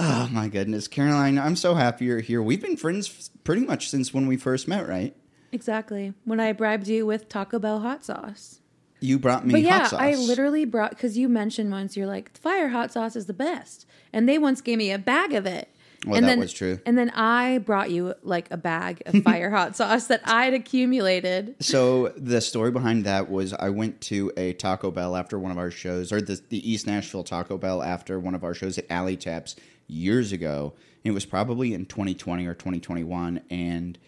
Oh 0.00 0.28
my 0.30 0.46
goodness, 0.46 0.86
Caroline! 0.86 1.40
I'm 1.40 1.56
so 1.56 1.74
happy 1.74 2.04
you're 2.04 2.20
here. 2.20 2.40
We've 2.40 2.62
been 2.62 2.76
friends 2.76 3.30
pretty 3.42 3.66
much 3.66 3.90
since 3.90 4.14
when 4.14 4.28
we 4.28 4.36
first 4.36 4.68
met, 4.68 4.86
right? 4.86 5.16
Exactly. 5.50 6.14
When 6.24 6.38
I 6.38 6.52
bribed 6.52 6.86
you 6.86 7.04
with 7.04 7.28
Taco 7.28 7.58
Bell 7.58 7.80
hot 7.80 8.04
sauce. 8.04 8.60
You 9.00 9.18
brought 9.18 9.46
me 9.46 9.52
But 9.52 9.62
yeah, 9.62 9.80
hot 9.80 9.90
sauce. 9.90 10.00
I 10.00 10.14
literally 10.14 10.64
brought 10.64 10.90
because 10.90 11.16
you 11.16 11.28
mentioned 11.28 11.70
once 11.70 11.96
you're 11.96 12.06
like 12.06 12.36
fire 12.38 12.68
hot 12.68 12.92
sauce 12.92 13.16
is 13.16 13.26
the 13.26 13.34
best, 13.34 13.86
and 14.12 14.28
they 14.28 14.38
once 14.38 14.60
gave 14.60 14.78
me 14.78 14.90
a 14.90 14.98
bag 14.98 15.32
of 15.34 15.46
it. 15.46 15.68
Well, 16.06 16.16
and 16.16 16.24
that 16.24 16.30
then, 16.30 16.40
was 16.40 16.52
true. 16.52 16.78
And 16.86 16.96
then 16.96 17.10
I 17.10 17.58
brought 17.58 17.90
you 17.90 18.14
like 18.22 18.48
a 18.50 18.56
bag 18.56 19.02
of 19.06 19.22
fire 19.24 19.50
hot 19.50 19.76
sauce 19.76 20.06
that 20.06 20.20
I'd 20.24 20.54
accumulated. 20.54 21.56
So 21.60 22.08
the 22.16 22.40
story 22.40 22.70
behind 22.70 23.04
that 23.04 23.28
was 23.28 23.52
I 23.52 23.70
went 23.70 24.00
to 24.02 24.32
a 24.36 24.52
Taco 24.54 24.90
Bell 24.90 25.16
after 25.16 25.38
one 25.38 25.50
of 25.50 25.58
our 25.58 25.70
shows, 25.70 26.12
or 26.12 26.20
the 26.20 26.40
the 26.48 26.70
East 26.70 26.86
Nashville 26.86 27.24
Taco 27.24 27.58
Bell 27.58 27.82
after 27.82 28.18
one 28.18 28.34
of 28.34 28.44
our 28.44 28.54
shows 28.54 28.78
at 28.78 28.86
Alley 28.90 29.16
Taps 29.16 29.56
years 29.86 30.32
ago. 30.32 30.74
It 31.04 31.12
was 31.12 31.24
probably 31.24 31.74
in 31.74 31.86
2020 31.86 32.46
or 32.46 32.54
2021, 32.54 33.40
and 33.50 33.98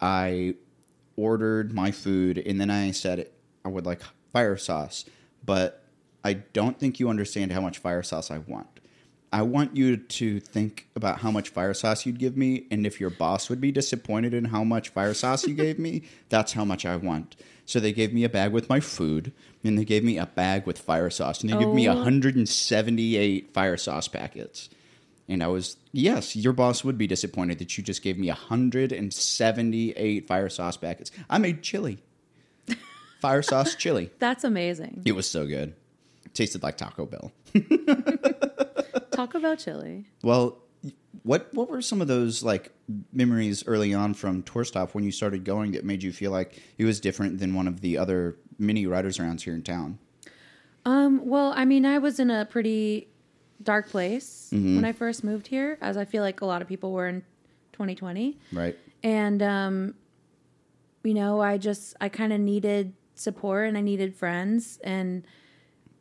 I 0.00 0.54
ordered 1.16 1.72
my 1.72 1.90
food, 1.90 2.38
and 2.38 2.60
then 2.60 2.70
I 2.70 2.90
said 2.90 3.28
I 3.64 3.68
would 3.68 3.86
like 3.86 4.02
fire 4.34 4.56
sauce, 4.56 5.04
but 5.46 5.84
I 6.24 6.32
don't 6.34 6.78
think 6.78 6.98
you 6.98 7.08
understand 7.08 7.52
how 7.52 7.60
much 7.60 7.78
fire 7.78 8.02
sauce 8.02 8.30
I 8.30 8.38
want. 8.38 8.80
I 9.32 9.42
want 9.42 9.76
you 9.76 9.96
to 9.96 10.40
think 10.40 10.88
about 10.94 11.20
how 11.20 11.30
much 11.30 11.48
fire 11.48 11.72
sauce 11.74 12.04
you'd 12.04 12.18
give 12.18 12.36
me, 12.36 12.66
and 12.70 12.84
if 12.86 13.00
your 13.00 13.10
boss 13.10 13.48
would 13.48 13.60
be 13.60 13.72
disappointed 13.72 14.34
in 14.34 14.46
how 14.46 14.64
much 14.64 14.88
fire 14.90 15.14
sauce 15.14 15.46
you 15.46 15.54
gave 15.54 15.78
me, 15.78 16.02
that's 16.28 16.52
how 16.52 16.64
much 16.64 16.84
I 16.84 16.96
want. 16.96 17.36
So 17.64 17.80
they 17.80 17.92
gave 17.92 18.12
me 18.12 18.24
a 18.24 18.28
bag 18.28 18.52
with 18.52 18.68
my 18.68 18.80
food, 18.80 19.32
and 19.62 19.78
they 19.78 19.84
gave 19.84 20.04
me 20.04 20.18
a 20.18 20.26
bag 20.26 20.66
with 20.66 20.78
fire 20.78 21.10
sauce, 21.10 21.40
and 21.40 21.50
they 21.50 21.56
gave 21.56 21.68
me 21.68 21.88
Oh. 21.88 21.94
178 21.94 23.54
fire 23.54 23.76
sauce 23.76 24.08
packets. 24.08 24.68
And 25.28 25.42
I 25.42 25.46
was, 25.46 25.76
yes, 25.92 26.36
your 26.36 26.52
boss 26.52 26.84
would 26.84 26.98
be 26.98 27.06
disappointed 27.06 27.58
that 27.60 27.78
you 27.78 27.84
just 27.84 28.02
gave 28.02 28.18
me 28.18 28.28
178 28.28 30.26
fire 30.26 30.48
sauce 30.48 30.76
packets. 30.76 31.10
I 31.30 31.38
made 31.38 31.62
chili. 31.62 32.02
Fire 33.24 33.42
sauce 33.42 33.74
chili. 33.74 34.10
That's 34.18 34.44
amazing. 34.44 35.02
It 35.06 35.12
was 35.12 35.26
so 35.26 35.46
good. 35.46 35.74
tasted 36.34 36.62
like 36.62 36.76
Taco 36.76 37.06
Bell. 37.06 37.32
Talk 39.12 39.34
about 39.34 39.58
chili. 39.58 40.04
Well, 40.22 40.58
what 41.22 41.48
what 41.54 41.70
were 41.70 41.80
some 41.80 42.02
of 42.02 42.06
those 42.08 42.42
like 42.42 42.72
memories 43.12 43.64
early 43.66 43.94
on 43.94 44.12
from 44.12 44.42
Tour 44.42 44.64
Stop 44.64 44.94
when 44.94 45.04
you 45.04 45.10
started 45.10 45.44
going 45.44 45.72
that 45.72 45.84
made 45.84 46.02
you 46.02 46.12
feel 46.12 46.32
like 46.32 46.60
it 46.76 46.84
was 46.84 47.00
different 47.00 47.38
than 47.38 47.54
one 47.54 47.66
of 47.66 47.80
the 47.80 47.96
other 47.96 48.36
mini 48.58 48.86
riders 48.86 49.18
rounds 49.18 49.42
here 49.42 49.54
in 49.54 49.62
town? 49.62 49.98
Um, 50.84 51.24
well, 51.24 51.54
I 51.56 51.64
mean, 51.64 51.86
I 51.86 51.96
was 51.98 52.20
in 52.20 52.30
a 52.30 52.44
pretty 52.44 53.08
dark 53.62 53.88
place 53.88 54.50
Mm-hmm. 54.52 54.76
when 54.76 54.84
I 54.84 54.92
first 54.92 55.24
moved 55.24 55.46
here, 55.46 55.78
as 55.80 55.96
I 55.96 56.04
feel 56.04 56.22
like 56.22 56.42
a 56.42 56.44
lot 56.46 56.60
of 56.60 56.68
people 56.68 56.92
were 56.92 57.08
in 57.08 57.22
2020. 57.72 58.38
Right. 58.52 58.78
And 59.02 59.42
um, 59.42 59.94
you 61.02 61.14
know, 61.14 61.40
I 61.40 61.56
just 61.56 61.96
I 62.00 62.08
kind 62.10 62.32
of 62.32 62.40
needed 62.40 62.92
support 63.14 63.68
and 63.68 63.78
I 63.78 63.80
needed 63.80 64.14
friends 64.14 64.78
and 64.82 65.24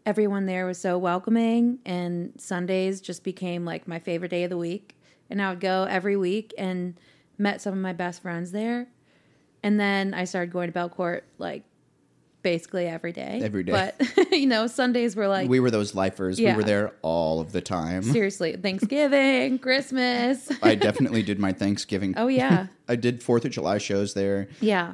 everyone 0.05 0.45
there 0.45 0.65
was 0.65 0.77
so 0.77 0.97
welcoming 0.97 1.79
and 1.85 2.33
Sundays 2.37 3.01
just 3.01 3.23
became 3.23 3.65
like 3.65 3.87
my 3.87 3.99
favorite 3.99 4.29
day 4.29 4.43
of 4.43 4.49
the 4.49 4.57
week. 4.57 4.97
And 5.29 5.41
I 5.41 5.49
would 5.49 5.59
go 5.59 5.85
every 5.89 6.17
week 6.17 6.53
and 6.57 6.99
met 7.37 7.61
some 7.61 7.73
of 7.73 7.79
my 7.79 7.93
best 7.93 8.21
friends 8.21 8.51
there. 8.51 8.87
And 9.63 9.79
then 9.79 10.13
I 10.13 10.25
started 10.25 10.51
going 10.51 10.71
to 10.71 10.77
Belcourt 10.77 11.21
like 11.37 11.63
basically 12.43 12.85
every 12.85 13.13
day. 13.13 13.39
Every 13.41 13.63
day. 13.63 13.71
But 13.71 14.31
you 14.31 14.45
know, 14.45 14.67
Sundays 14.67 15.15
were 15.15 15.27
like 15.27 15.49
We 15.49 15.59
were 15.59 15.71
those 15.71 15.95
lifers. 15.95 16.39
We 16.39 16.51
were 16.53 16.63
there 16.63 16.93
all 17.01 17.39
of 17.39 17.53
the 17.53 17.61
time. 17.61 18.03
seriously 18.03 18.55
Thanksgiving, 18.57 19.57
Christmas. 19.59 20.51
I 20.61 20.75
definitely 20.75 21.23
did 21.23 21.39
my 21.39 21.53
Thanksgiving. 21.53 22.13
Oh 22.17 22.27
yeah. 22.27 22.67
I 22.87 22.97
did 22.97 23.23
Fourth 23.23 23.45
of 23.45 23.51
July 23.51 23.77
shows 23.77 24.13
there. 24.13 24.49
Yeah. 24.59 24.93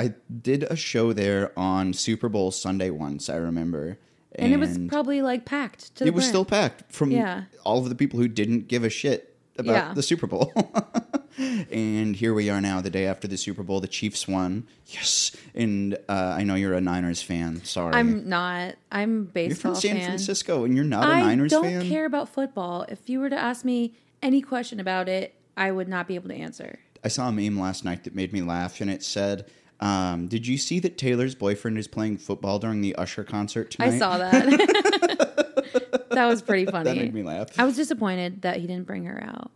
I 0.00 0.14
did 0.42 0.62
a 0.64 0.76
show 0.76 1.12
there 1.12 1.52
on 1.58 1.92
Super 1.92 2.28
Bowl 2.28 2.50
Sunday 2.50 2.88
once. 2.90 3.28
I 3.28 3.36
remember, 3.36 3.98
And, 4.34 4.52
it 4.52 4.56
was 4.58 4.78
probably 4.88 5.20
like 5.20 5.44
packed 5.44 5.94
to 5.96 6.04
the 6.04 6.08
it 6.08 6.14
was 6.14 6.24
brim. 6.24 6.28
still 6.30 6.44
packed 6.46 6.90
from 6.92 7.10
Yeah. 7.10 7.44
all 7.64 7.78
of 7.78 7.88
the 7.90 7.94
people 7.94 8.18
who 8.18 8.28
didn't 8.28 8.68
give 8.68 8.82
a 8.84 8.88
shit 8.90 9.36
about 9.58 9.72
Yeah. 9.74 9.94
the 9.94 10.02
Super 10.02 10.26
Bowl. 10.26 10.52
and 11.70 12.16
here 12.16 12.32
we 12.34 12.48
are 12.50 12.60
now, 12.60 12.80
the 12.80 12.90
day 12.90 13.06
after 13.06 13.28
the 13.28 13.36
Super 13.36 13.62
Bowl. 13.62 13.80
The 13.80 13.88
Chiefs 13.88 14.26
won. 14.26 14.66
Yes. 14.86 15.32
And 15.54 15.94
uh, 16.08 16.34
I 16.38 16.44
know 16.44 16.54
you're 16.54 16.74
a 16.74 16.80
Niners 16.80 17.22
fan. 17.22 17.62
Sorry. 17.64 17.94
I'm 17.94 18.28
not. 18.28 18.76
I'm 18.90 19.10
a 19.10 19.14
you're 19.14 19.22
baseball 19.24 19.72
from 19.72 19.80
San 19.80 19.96
fan. 19.96 20.06
Francisco 20.06 20.64
and 20.64 20.74
you're 20.74 20.84
not 20.84 21.08
a 21.08 21.12
I 21.12 21.20
Niners 21.22 21.52
fan. 21.52 21.64
I 21.64 21.72
don't 21.74 21.88
care 21.88 22.06
about 22.06 22.28
football. 22.28 22.86
If 22.88 23.08
you 23.10 23.20
were 23.20 23.30
to 23.30 23.38
ask 23.38 23.64
me 23.64 23.94
any 24.22 24.40
question 24.42 24.80
about 24.80 25.08
it, 25.08 25.34
I 25.56 25.70
would 25.70 25.88
not 25.88 26.08
be 26.08 26.14
able 26.14 26.28
to 26.30 26.34
answer. 26.36 26.78
I 27.02 27.08
saw 27.08 27.28
a 27.28 27.32
meme 27.32 27.58
last 27.58 27.84
night 27.84 28.04
that 28.04 28.14
made 28.14 28.32
me 28.32 28.42
laugh, 28.42 28.80
and 28.80 28.90
it 28.90 29.02
said, 29.02 29.46
um, 29.80 30.28
"Did 30.28 30.46
you 30.46 30.56
see 30.58 30.78
that 30.80 30.96
Taylor's 30.98 31.34
boyfriend 31.34 31.78
is 31.78 31.88
playing 31.88 32.18
football 32.18 32.58
during 32.58 32.80
the 32.80 32.94
Usher 32.96 33.24
concert 33.24 33.70
tonight?" 33.72 33.94
I 33.94 33.98
saw 33.98 34.18
that. 34.18 36.06
that 36.10 36.26
was 36.26 36.42
pretty 36.42 36.66
funny. 36.70 36.84
That 36.84 36.96
made 36.96 37.14
me 37.14 37.22
laugh. 37.22 37.58
I 37.58 37.64
was 37.64 37.76
disappointed 37.76 38.42
that 38.42 38.58
he 38.58 38.66
didn't 38.66 38.86
bring 38.86 39.04
her 39.04 39.22
out. 39.22 39.50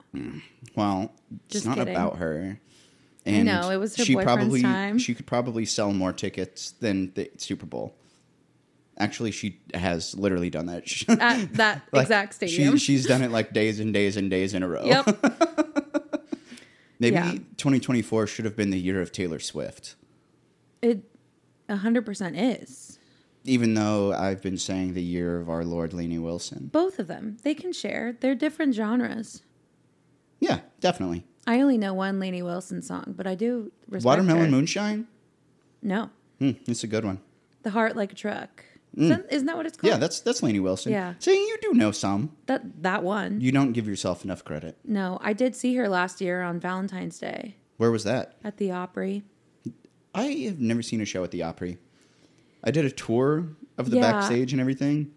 Well, 0.77 1.13
it's 1.47 1.55
Just 1.55 1.67
not 1.67 1.77
kidding. 1.77 1.95
about 1.95 2.17
her. 2.19 2.59
And 3.27 3.47
know, 3.47 3.71
it 3.71 3.77
was 3.79 3.97
her 3.97 4.05
she 4.05 4.15
boyfriend's 4.15 4.37
probably 4.43 4.63
time. 4.63 4.99
she 4.99 5.15
could 5.15 5.27
probably 5.27 5.65
sell 5.65 5.93
more 5.93 6.13
tickets 6.13 6.73
than 6.73 7.13
the 7.15 7.31
Super 7.39 7.65
Bowl. 7.67 7.95
Actually, 8.99 9.31
she 9.33 9.61
has 9.73 10.15
literally 10.15 10.51
done 10.51 10.67
that. 10.67 10.85
At 11.09 11.55
that 11.55 11.83
like, 11.93 12.03
exact 12.03 12.35
stadium. 12.35 12.77
She, 12.77 12.85
she's 12.97 13.07
done 13.07 13.23
it 13.23 13.31
like 13.31 13.53
days 13.53 13.81
and 13.81 13.93
days 13.95 14.17
and 14.17 14.31
days 14.31 14.53
in 14.55 14.63
a 14.63 14.69
row. 14.69 14.85
yep. 14.85 15.07
Maybe 17.01 17.17
Yeah. 17.17 17.33
2024 17.57 18.27
should 18.29 18.45
have 18.45 18.57
been 18.57 18.71
the 18.71 18.79
year 18.79 19.01
of 19.01 19.11
Taylor 19.11 19.41
Swift. 19.41 19.97
It 20.85 21.03
a 21.69 21.77
100% 21.77 22.61
is. 22.61 22.99
Even 23.45 23.75
though 23.75 24.13
I've 24.13 24.43
been 24.43 24.59
saying 24.59 24.95
the 24.95 25.03
year 25.03 25.39
of 25.41 25.49
our 25.49 25.65
Lord 25.65 25.95
Lainey 25.95 26.19
Wilson. 26.19 26.69
Both 26.73 26.99
of 26.99 27.07
them. 27.07 27.39
They 27.43 27.55
can 27.55 27.73
share. 27.73 28.17
They're 28.21 28.35
different 28.35 28.75
genres. 28.75 29.43
Yeah, 30.41 30.61
definitely. 30.81 31.25
I 31.47 31.61
only 31.61 31.79
know 31.79 31.95
one 31.95 32.21
Lainey 32.21 32.43
Wilson 32.43 32.83
song, 32.83 33.15
but 33.17 33.27
I 33.27 33.35
do 33.35 33.73
respect 33.89 34.05
Watermelon 34.07 34.47
her. 34.47 34.51
Moonshine? 34.51 35.07
No. 35.83 36.11
Hmm, 36.39 36.53
it's 36.67 36.85
a 36.85 36.87
good 36.87 37.05
one. 37.05 37.21
The 37.63 37.71
Heart 37.71 37.97
Like 37.97 38.13
a 38.13 38.15
Truck. 38.15 38.65
Isn't, 38.97 39.27
isn't 39.31 39.47
that 39.47 39.57
what 39.57 39.67
it's 39.67 39.77
called? 39.77 39.91
Mm. 39.91 39.95
Yeah, 39.95 39.99
that's 39.99 40.21
that's 40.21 40.43
Lainey 40.43 40.61
Wilson. 40.61 40.93
Yeah. 40.93 41.15
See, 41.19 41.35
you 41.35 41.59
do 41.61 41.73
know 41.73 41.91
some. 41.91 42.37
that 42.47 42.83
that 42.83 43.03
one. 43.03 43.41
You 43.41 43.51
don't 43.53 43.73
give 43.73 43.89
yourself 43.89 44.25
enough 44.25 44.45
credit. 44.45 44.77
No, 44.85 45.19
I 45.21 45.33
did 45.33 45.57
see 45.57 45.75
her 45.77 45.89
last 45.89 46.21
year 46.21 46.43
on 46.43 46.61
Valentine's 46.61 47.19
Day 47.19 47.57
Where 47.79 47.91
was 47.91 48.05
that? 48.05 48.37
at 48.45 48.59
the 48.59 48.71
Opry. 48.71 49.25
I 50.15 50.27
have 50.47 50.61
never 50.61 50.83
seen 50.83 51.01
a 51.01 51.05
show 51.05 51.25
at 51.25 51.31
the 51.31 51.43
Opry. 51.43 51.79
I 52.63 52.71
did 52.71 52.85
a 52.85 52.91
tour 52.91 53.49
of 53.77 53.91
the 53.91 53.97
Yeah. 53.97 54.13
backstage 54.13 54.53
and 54.53 54.61
everything. 54.61 55.13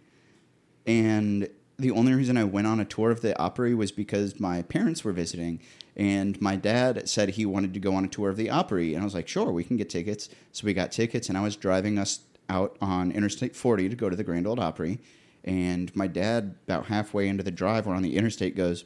And 0.86 1.50
the 1.78 1.92
only 1.92 2.14
reason 2.14 2.38
I 2.38 2.44
went 2.44 2.66
on 2.68 2.80
a 2.80 2.86
tour 2.86 3.12
of 3.12 3.22
the 3.22 3.38
Opry 3.40 3.76
was 3.76 3.92
because 3.92 4.40
my 4.40 4.64
parents 4.64 5.04
were 5.04 5.12
visiting. 5.12 5.60
And 5.96 6.40
my 6.42 6.56
dad 6.56 7.08
said 7.08 7.30
he 7.30 7.46
wanted 7.46 7.74
to 7.76 7.80
go 7.80 7.94
on 7.94 8.04
a 8.06 8.08
tour 8.08 8.30
of 8.30 8.38
the 8.38 8.50
Opry. 8.50 8.94
And 8.94 9.02
I 9.02 9.06
was 9.06 9.14
like, 9.14 9.28
sure, 9.28 9.52
we 9.52 9.64
can 9.64 9.78
get 9.78 9.90
tickets. 9.90 10.30
So 10.52 10.66
we 10.66 10.74
got 10.74 10.92
tickets, 10.92 11.30
and 11.30 11.38
I 11.38 11.42
was 11.42 11.56
driving 11.56 11.98
us 12.00 12.22
out 12.50 12.78
on 12.82 13.12
Interstate 13.12 13.56
40 13.56 13.90
to 13.90 13.96
go 13.96 14.10
to 14.10 14.16
the 14.16 14.24
Grand 14.24 14.48
Ole 14.48 14.60
Opry. 14.60 15.00
And 15.44 15.96
my 15.96 16.08
dad, 16.08 16.56
about 16.68 16.86
halfway 16.88 17.28
into 17.28 17.44
the 17.44 17.52
drive, 17.52 17.86
we're 17.86 17.96
on 17.96 18.02
the 18.04 18.16
interstate, 18.18 18.56
goes, 18.56 18.86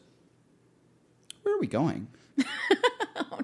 Where 1.43 1.55
are 1.55 1.59
we 1.59 1.67
going? 1.67 2.07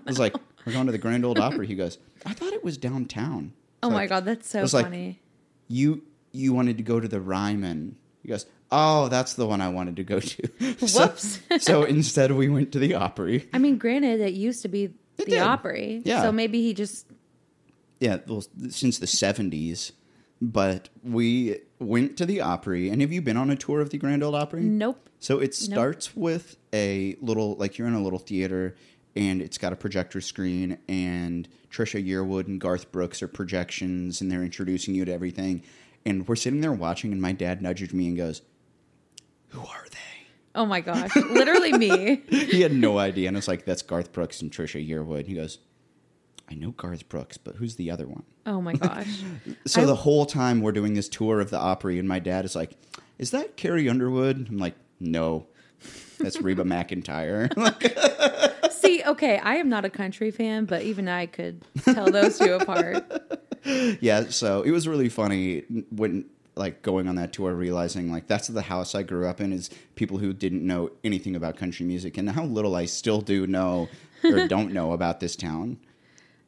I 0.08 0.12
was 0.12 0.20
like, 0.20 0.36
We're 0.66 0.74
going 0.74 0.86
to 0.88 0.92
the 0.92 0.98
Grand 0.98 1.24
Ole 1.24 1.40
Opry. 1.42 1.66
He 1.68 1.76
goes, 1.76 1.98
I 2.26 2.34
thought 2.34 2.52
it 2.52 2.64
was 2.64 2.78
downtown. 2.78 3.54
Oh 3.82 3.90
my 3.90 3.96
like, 3.96 4.10
god, 4.10 4.26
that's 4.26 4.50
so 4.50 4.62
like- 4.62 4.86
funny. 4.86 5.22
You 5.70 6.02
you 6.32 6.54
wanted 6.54 6.78
to 6.78 6.84
go 6.84 7.00
to 7.00 7.08
the 7.08 7.22
Ryman. 7.22 7.96
He 8.22 8.28
goes, 8.30 8.46
Oh, 8.72 9.08
that's 9.08 9.36
the 9.36 9.46
one 9.48 9.62
I 9.62 9.70
wanted 9.70 9.96
to 9.98 10.04
go 10.04 10.20
to. 10.20 10.50
So- 10.88 11.08
Whoops. 11.08 11.40
so 11.60 11.84
instead, 11.84 12.32
we 12.32 12.50
went 12.50 12.72
to 12.74 12.80
the 12.80 12.96
Opry. 12.96 13.48
I 13.54 13.60
mean, 13.60 13.78
granted, 13.78 14.20
it 14.20 14.34
used 14.34 14.62
to 14.64 14.68
be 14.68 14.88
the 15.18 15.26
did. 15.26 15.40
Opry. 15.40 16.02
Yeah. 16.04 16.22
So 16.24 16.32
maybe 16.32 16.62
he 16.62 16.74
just 16.74 17.08
Yeah, 18.00 18.18
well, 18.28 18.44
since 18.70 19.00
the 19.00 19.08
seventies. 19.08 19.94
But 20.42 20.90
we 21.04 21.60
went 21.80 22.16
to 22.18 22.26
the 22.26 22.42
Opry. 22.42 22.90
And 22.90 23.02
have 23.02 23.12
you 23.12 23.22
been 23.22 23.38
on 23.38 23.50
a 23.50 23.56
tour 23.56 23.80
of 23.82 23.90
the 23.90 23.98
Grand 23.98 24.22
Ole 24.24 24.36
Opry? 24.36 24.62
nope. 24.64 25.10
So 25.20 25.40
it 25.40 25.56
starts 25.56 26.16
with 26.16 26.58
a 26.72 27.16
little, 27.22 27.56
like 27.56 27.78
you're 27.80 27.88
in 27.88 27.96
a 27.96 28.04
little 28.04 28.20
theater, 28.20 28.76
and 29.18 29.42
it's 29.42 29.58
got 29.58 29.74
a 29.74 29.76
projector 29.76 30.22
screen, 30.22 30.78
and 30.88 31.48
Trisha 31.72 32.02
Yearwood 32.06 32.48
and 32.48 32.62
Garth 32.62 32.92
Brooks 32.92 33.22
are 33.24 33.28
projections, 33.28 34.22
and 34.22 34.32
they're 34.32 34.44
introducing 34.44 34.96
you 34.96 35.04
to 35.06 35.12
everything. 35.12 35.64
And 36.06 36.26
we're 36.28 36.36
sitting 36.38 36.62
there 36.62 36.72
watching, 36.72 37.12
and 37.12 37.22
my 37.22 37.32
dad 37.34 37.62
nudges 37.62 37.92
me 37.94 38.08
and 38.08 38.16
goes, 38.16 38.42
"Who 39.50 39.60
are 39.62 39.86
they?" 39.92 39.98
Oh 40.56 40.66
my 40.66 40.80
gosh, 40.82 41.16
literally 41.16 41.74
me. 41.74 42.22
He 42.30 42.62
had 42.62 42.74
no 42.74 42.98
idea, 42.98 43.28
and 43.28 43.36
I 43.36 43.40
was 43.40 43.48
like, 43.48 43.66
"That's 43.66 43.82
Garth 43.82 44.14
Brooks 44.14 44.42
and 44.42 44.52
Trisha 44.52 44.80
Yearwood." 44.88 45.20
And 45.20 45.28
He 45.28 45.36
goes, 45.36 45.58
"I 46.50 46.54
know 46.54 46.72
Garth 46.72 47.10
Brooks, 47.10 47.38
but 47.38 47.56
who's 47.58 47.76
the 47.76 47.92
other 47.92 48.08
one?" 48.08 48.24
Oh 48.46 48.62
my 48.62 48.74
gosh. 48.88 49.22
So 49.66 49.82
I- 49.82 49.86
the 49.86 49.96
whole 49.96 50.26
time 50.26 50.62
we're 50.62 50.72
doing 50.72 50.94
this 50.94 51.10
tour 51.10 51.40
of 51.42 51.50
the 51.50 51.60
Opry, 51.60 52.00
and 52.00 52.08
my 52.08 52.20
dad 52.20 52.46
is 52.46 52.56
like, 52.56 52.78
"Is 53.18 53.32
that 53.32 53.58
Carrie 53.58 53.90
Underwood?" 53.90 54.48
I'm 54.50 54.58
like, 54.58 54.76
"No, 55.00 55.48
that's 56.20 56.42
Reba 56.42 56.64
McEntire." 56.76 57.52
See, 58.88 59.04
okay, 59.04 59.38
I 59.40 59.56
am 59.56 59.68
not 59.68 59.84
a 59.84 59.90
country 59.90 60.32
fan, 60.32 60.66
but 60.66 60.84
even 60.84 61.10
I 61.10 61.26
could 61.26 61.62
tell 61.84 62.10
those 62.10 62.40
two 62.40 62.54
apart. 62.54 63.04
yeah, 64.02 64.30
so 64.30 64.62
it 64.62 64.72
was 64.72 64.88
really 64.88 65.10
funny 65.10 65.64
when 65.92 66.26
like 66.56 66.82
going 66.82 67.08
on 67.08 67.16
that 67.16 67.34
tour, 67.34 67.54
realizing 67.54 68.12
like 68.12 68.28
that's 68.28 68.48
the 68.48 68.62
house 68.62 68.96
I 68.96 69.04
grew 69.04 69.28
up 69.28 69.42
in 69.42 69.52
is 69.52 69.70
people 69.96 70.18
who 70.18 70.34
didn't 70.34 70.66
know 70.66 70.92
anything 71.04 71.36
about 71.36 71.58
country 71.58 71.86
music, 71.86 72.18
and 72.18 72.30
how 72.30 72.46
little 72.46 72.76
I 72.76 72.86
still 72.86 73.22
do 73.22 73.46
know 73.46 73.90
or 74.24 74.48
don't 74.48 74.72
know 74.72 74.94
about 74.94 75.20
this 75.20 75.36
town. 75.36 75.78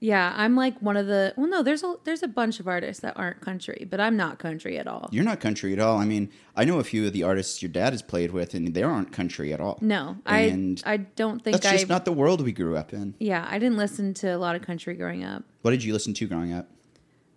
Yeah, 0.01 0.33
I'm 0.37 0.55
like 0.55 0.79
one 0.81 0.95
of 0.95 1.07
the. 1.07 1.33
Well, 1.35 1.47
no, 1.47 1.61
there's 1.61 1.83
a 1.83 1.95
there's 2.05 2.23
a 2.23 2.27
bunch 2.27 2.61
of 2.61 2.67
artists 2.69 3.01
that 3.01 3.17
aren't 3.17 3.41
country, 3.41 3.85
but 3.89 3.99
I'm 3.99 4.15
not 4.15 4.39
country 4.39 4.77
at 4.77 4.87
all. 4.87 5.09
You're 5.11 5.25
not 5.25 5.41
country 5.41 5.73
at 5.73 5.79
all. 5.79 5.97
I 5.97 6.05
mean, 6.05 6.29
I 6.55 6.63
know 6.63 6.79
a 6.79 6.85
few 6.85 7.05
of 7.05 7.11
the 7.11 7.23
artists 7.23 7.61
your 7.61 7.69
dad 7.69 7.91
has 7.91 8.01
played 8.01 8.31
with, 8.31 8.53
and 8.53 8.73
they 8.73 8.81
aren't 8.83 9.11
country 9.11 9.51
at 9.51 9.59
all. 9.59 9.77
No, 9.81 10.17
and 10.25 10.81
I 10.85 10.93
I 10.93 10.97
don't 10.97 11.43
think 11.43 11.55
that's 11.55 11.65
I. 11.65 11.71
just 11.73 11.89
not 11.89 12.05
the 12.05 12.13
world 12.13 12.41
we 12.41 12.53
grew 12.53 12.77
up 12.77 12.93
in. 12.93 13.13
yeah, 13.19 13.45
I 13.49 13.59
didn't 13.59 13.77
listen 13.77 14.13
to 14.15 14.29
a 14.29 14.37
lot 14.37 14.55
of 14.55 14.61
country 14.61 14.93
growing 14.95 15.25
up. 15.25 15.43
What 15.63 15.71
did 15.71 15.83
you 15.83 15.91
listen 15.91 16.13
to 16.13 16.27
growing 16.27 16.53
up? 16.53 16.69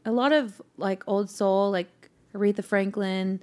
A 0.04 0.12
lot 0.12 0.32
of 0.32 0.62
like 0.76 1.02
old 1.08 1.30
soul, 1.30 1.70
like 1.72 1.88
Aretha 2.32 2.64
Franklin, 2.64 3.40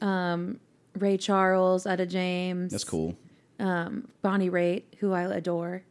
um, 0.00 0.58
Ray 0.96 1.16
Charles, 1.16 1.86
Etta 1.86 2.06
James. 2.06 2.66
Mm-hmm. 2.66 2.74
That's 2.74 2.84
cool. 2.84 3.16
Bonnie 3.58 4.50
Raitt, 4.50 4.82
who 4.98 5.12
I 5.12 5.22
adore. 5.34 5.82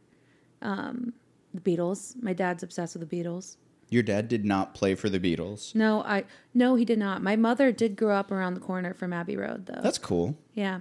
Um, 0.60 1.14
the 1.62 1.76
Beatles. 1.76 2.14
My 2.22 2.32
dad's 2.32 2.62
obsessed 2.62 2.96
with 2.96 3.08
the 3.08 3.16
Beatles. 3.22 3.56
Your 3.90 4.02
dad 4.02 4.28
did 4.28 4.44
not 4.44 4.74
play 4.74 4.94
for 4.94 5.08
the 5.08 5.18
Beatles. 5.18 5.74
No, 5.74 6.02
I 6.02 6.24
no, 6.54 6.74
he 6.74 6.84
did 6.84 6.98
not. 6.98 7.22
My 7.22 7.36
mother 7.36 7.72
did 7.72 7.96
grow 7.96 8.14
up 8.16 8.30
around 8.30 8.54
the 8.54 8.60
corner 8.60 8.92
from 8.92 9.12
Abbey 9.12 9.36
Road, 9.36 9.66
though. 9.66 9.80
That's 9.82 9.98
cool. 9.98 10.36
yeah, 10.54 10.80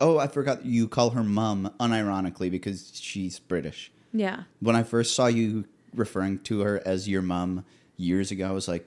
Oh, 0.00 0.18
I 0.18 0.26
forgot 0.28 0.64
you 0.64 0.86
call 0.88 1.10
her 1.10 1.24
mum 1.24 1.72
unironically 1.80 2.50
because 2.50 2.90
she's 2.94 3.38
British. 3.38 3.90
yeah. 4.12 4.42
When 4.60 4.74
I 4.76 4.82
first 4.82 5.14
saw 5.14 5.26
you 5.26 5.64
referring 5.94 6.38
to 6.40 6.60
her 6.60 6.80
as 6.84 7.08
your 7.08 7.22
mum 7.22 7.64
years 7.96 8.30
ago, 8.30 8.48
I 8.48 8.52
was 8.52 8.68
like, 8.68 8.86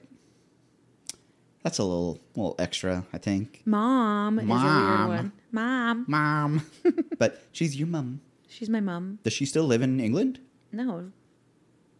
that's 1.62 1.78
a 1.78 1.84
little 1.84 2.18
little 2.34 2.54
extra, 2.58 3.06
I 3.12 3.18
think. 3.18 3.62
Mom, 3.64 4.38
is 4.38 4.44
a 4.44 4.48
weird 4.48 4.62
Mom. 4.62 5.08
one. 5.08 5.32
Mom, 5.52 6.04
Mom. 6.08 6.66
but 7.18 7.42
she's 7.52 7.76
your 7.76 7.88
mum. 7.88 8.20
she's 8.48 8.68
my 8.68 8.80
mom. 8.80 9.18
Does 9.22 9.32
she 9.32 9.46
still 9.46 9.64
live 9.64 9.80
in 9.82 10.00
England? 10.00 10.40
No, 10.72 11.10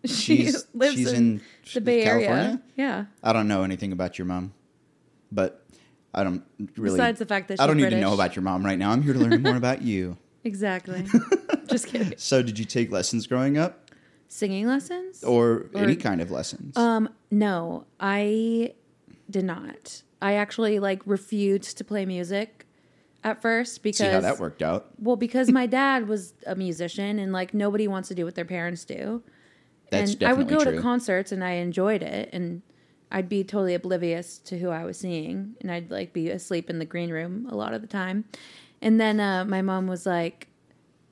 she 0.06 0.44
She's- 0.46 0.66
lives 0.74 0.94
she's 0.96 1.12
in, 1.12 1.16
in 1.16 1.40
the 1.74 1.80
Bay 1.80 2.04
Area. 2.04 2.60
Yeah. 2.76 3.04
I 3.22 3.32
don't 3.32 3.48
know 3.48 3.62
anything 3.62 3.92
about 3.92 4.18
your 4.18 4.26
mom, 4.26 4.52
but 5.30 5.64
I 6.14 6.24
don't 6.24 6.42
really. 6.76 6.96
Besides 6.96 7.18
the 7.18 7.26
fact 7.26 7.48
that 7.48 7.60
I 7.60 7.66
don't 7.66 7.76
need 7.76 7.84
to 7.84 7.90
know 7.92 8.08
British. 8.10 8.14
about 8.14 8.36
your 8.36 8.42
mom 8.42 8.64
right 8.64 8.78
now. 8.78 8.90
I'm 8.90 9.02
here 9.02 9.12
to 9.14 9.18
learn 9.18 9.42
more 9.42 9.56
about 9.56 9.82
you. 9.82 10.16
Exactly. 10.44 11.06
Just 11.68 11.86
kidding. 11.86 12.14
So, 12.16 12.42
did 12.42 12.58
you 12.58 12.64
take 12.64 12.90
lessons 12.90 13.28
growing 13.28 13.56
up, 13.56 13.92
Singing 14.26 14.66
lessons? 14.66 15.22
or, 15.22 15.66
Or- 15.72 15.82
any 15.84 15.94
kind 15.94 16.20
of 16.20 16.32
lessons? 16.32 16.76
Um, 16.76 17.08
no, 17.30 17.86
I 18.00 18.74
did 19.30 19.44
not. 19.44 20.02
I 20.20 20.32
actually 20.34 20.80
like 20.80 21.00
refused 21.06 21.78
to 21.78 21.84
play 21.84 22.04
music 22.06 22.66
at 23.22 23.40
first 23.40 23.84
because 23.84 23.98
See 23.98 24.12
how 24.12 24.18
that 24.20 24.40
worked 24.40 24.62
out. 24.62 24.88
well, 24.98 25.14
because 25.14 25.48
my 25.52 25.66
dad 25.66 26.08
was 26.08 26.34
a 26.44 26.56
musician 26.56 27.20
and 27.20 27.32
like 27.32 27.54
nobody 27.54 27.86
wants 27.86 28.08
to 28.08 28.14
do 28.16 28.24
what 28.24 28.34
their 28.34 28.44
parents 28.44 28.84
do. 28.84 29.22
That's 29.92 30.14
and 30.14 30.24
I 30.24 30.32
would 30.32 30.48
go 30.48 30.64
true. 30.64 30.76
to 30.76 30.82
concerts 30.82 31.32
and 31.32 31.44
I 31.44 31.52
enjoyed 31.52 32.02
it 32.02 32.30
and 32.32 32.62
I'd 33.10 33.28
be 33.28 33.44
totally 33.44 33.74
oblivious 33.74 34.38
to 34.38 34.58
who 34.58 34.70
I 34.70 34.84
was 34.84 34.98
seeing 34.98 35.54
and 35.60 35.70
I'd 35.70 35.90
like 35.90 36.14
be 36.14 36.30
asleep 36.30 36.70
in 36.70 36.78
the 36.78 36.86
green 36.86 37.10
room 37.10 37.46
a 37.50 37.54
lot 37.54 37.74
of 37.74 37.82
the 37.82 37.86
time. 37.86 38.24
And 38.80 38.98
then 38.98 39.20
uh, 39.20 39.44
my 39.44 39.60
mom 39.60 39.86
was 39.86 40.06
like, 40.06 40.48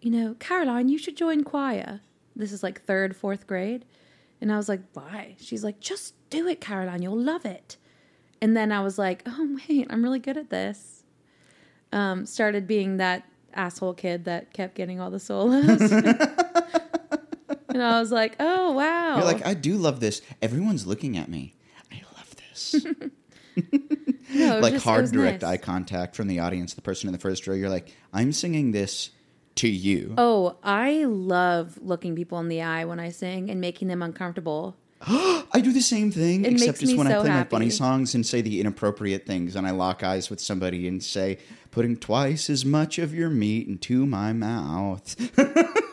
you 0.00 0.10
know, 0.10 0.34
Caroline, 0.38 0.88
you 0.88 0.96
should 0.96 1.16
join 1.16 1.44
choir. 1.44 2.00
This 2.34 2.52
is 2.52 2.62
like 2.62 2.80
third, 2.80 3.14
fourth 3.14 3.46
grade. 3.46 3.84
And 4.40 4.50
I 4.50 4.56
was 4.56 4.68
like, 4.68 4.80
why? 4.94 5.36
She's 5.38 5.62
like, 5.62 5.78
just 5.80 6.14
do 6.30 6.48
it, 6.48 6.60
Caroline. 6.60 7.02
You'll 7.02 7.20
love 7.20 7.44
it. 7.44 7.76
And 8.40 8.56
then 8.56 8.72
I 8.72 8.82
was 8.82 8.98
like, 8.98 9.22
oh, 9.26 9.58
wait, 9.68 9.86
I'm 9.90 10.02
really 10.02 10.18
good 10.18 10.38
at 10.38 10.48
this. 10.48 11.04
Um, 11.92 12.24
started 12.24 12.66
being 12.66 12.96
that 12.96 13.24
asshole 13.52 13.94
kid 13.94 14.24
that 14.24 14.54
kept 14.54 14.74
getting 14.74 15.00
all 15.00 15.10
the 15.10 15.20
solos. 15.20 15.92
and 17.70 17.82
I 17.82 18.00
was 18.00 18.12
like, 18.12 18.36
oh, 18.40 18.72
wow. 18.72 19.16
You're 19.16 19.24
like, 19.24 19.44
I 19.46 19.54
do 19.54 19.76
love 19.76 20.00
this. 20.00 20.22
Everyone's 20.42 20.86
looking 20.86 21.16
at 21.16 21.28
me. 21.28 21.54
I 21.92 22.02
love 22.16 22.34
this. 22.36 22.76
No, 24.32 24.60
like 24.60 24.74
just- 24.74 24.84
hard 24.84 25.10
direct 25.10 25.42
nice. 25.42 25.50
eye 25.50 25.56
contact 25.56 26.14
from 26.14 26.28
the 26.28 26.38
audience, 26.38 26.74
the 26.74 26.80
person 26.82 27.08
in 27.08 27.12
the 27.12 27.18
first 27.18 27.46
row. 27.48 27.54
You're 27.54 27.68
like, 27.68 27.92
I'm 28.12 28.30
singing 28.32 28.70
this 28.70 29.10
to 29.56 29.68
you. 29.68 30.14
Oh, 30.16 30.56
I 30.62 31.02
love 31.04 31.76
looking 31.82 32.14
people 32.14 32.38
in 32.38 32.46
the 32.48 32.62
eye 32.62 32.84
when 32.84 33.00
I 33.00 33.10
sing 33.10 33.50
and 33.50 33.60
making 33.60 33.88
them 33.88 34.02
uncomfortable. 34.02 34.76
I 35.02 35.60
do 35.60 35.72
the 35.72 35.80
same 35.80 36.12
thing, 36.12 36.44
It 36.44 36.52
except 36.52 36.80
it's 36.80 36.94
when 36.94 37.08
I 37.08 37.10
so 37.10 37.20
play 37.22 37.30
my 37.30 37.36
happy. 37.38 37.50
funny 37.50 37.70
songs 37.70 38.14
and 38.14 38.24
say 38.24 38.40
the 38.40 38.60
inappropriate 38.60 39.26
things, 39.26 39.56
and 39.56 39.66
I 39.66 39.72
lock 39.72 40.04
eyes 40.04 40.30
with 40.30 40.40
somebody 40.40 40.86
and 40.86 41.02
say, 41.02 41.38
"Putting 41.72 41.96
twice 41.96 42.48
as 42.48 42.64
much 42.64 42.98
of 43.00 43.12
your 43.12 43.30
meat 43.30 43.66
into 43.66 44.06
my 44.06 44.32
mouth." 44.32 45.16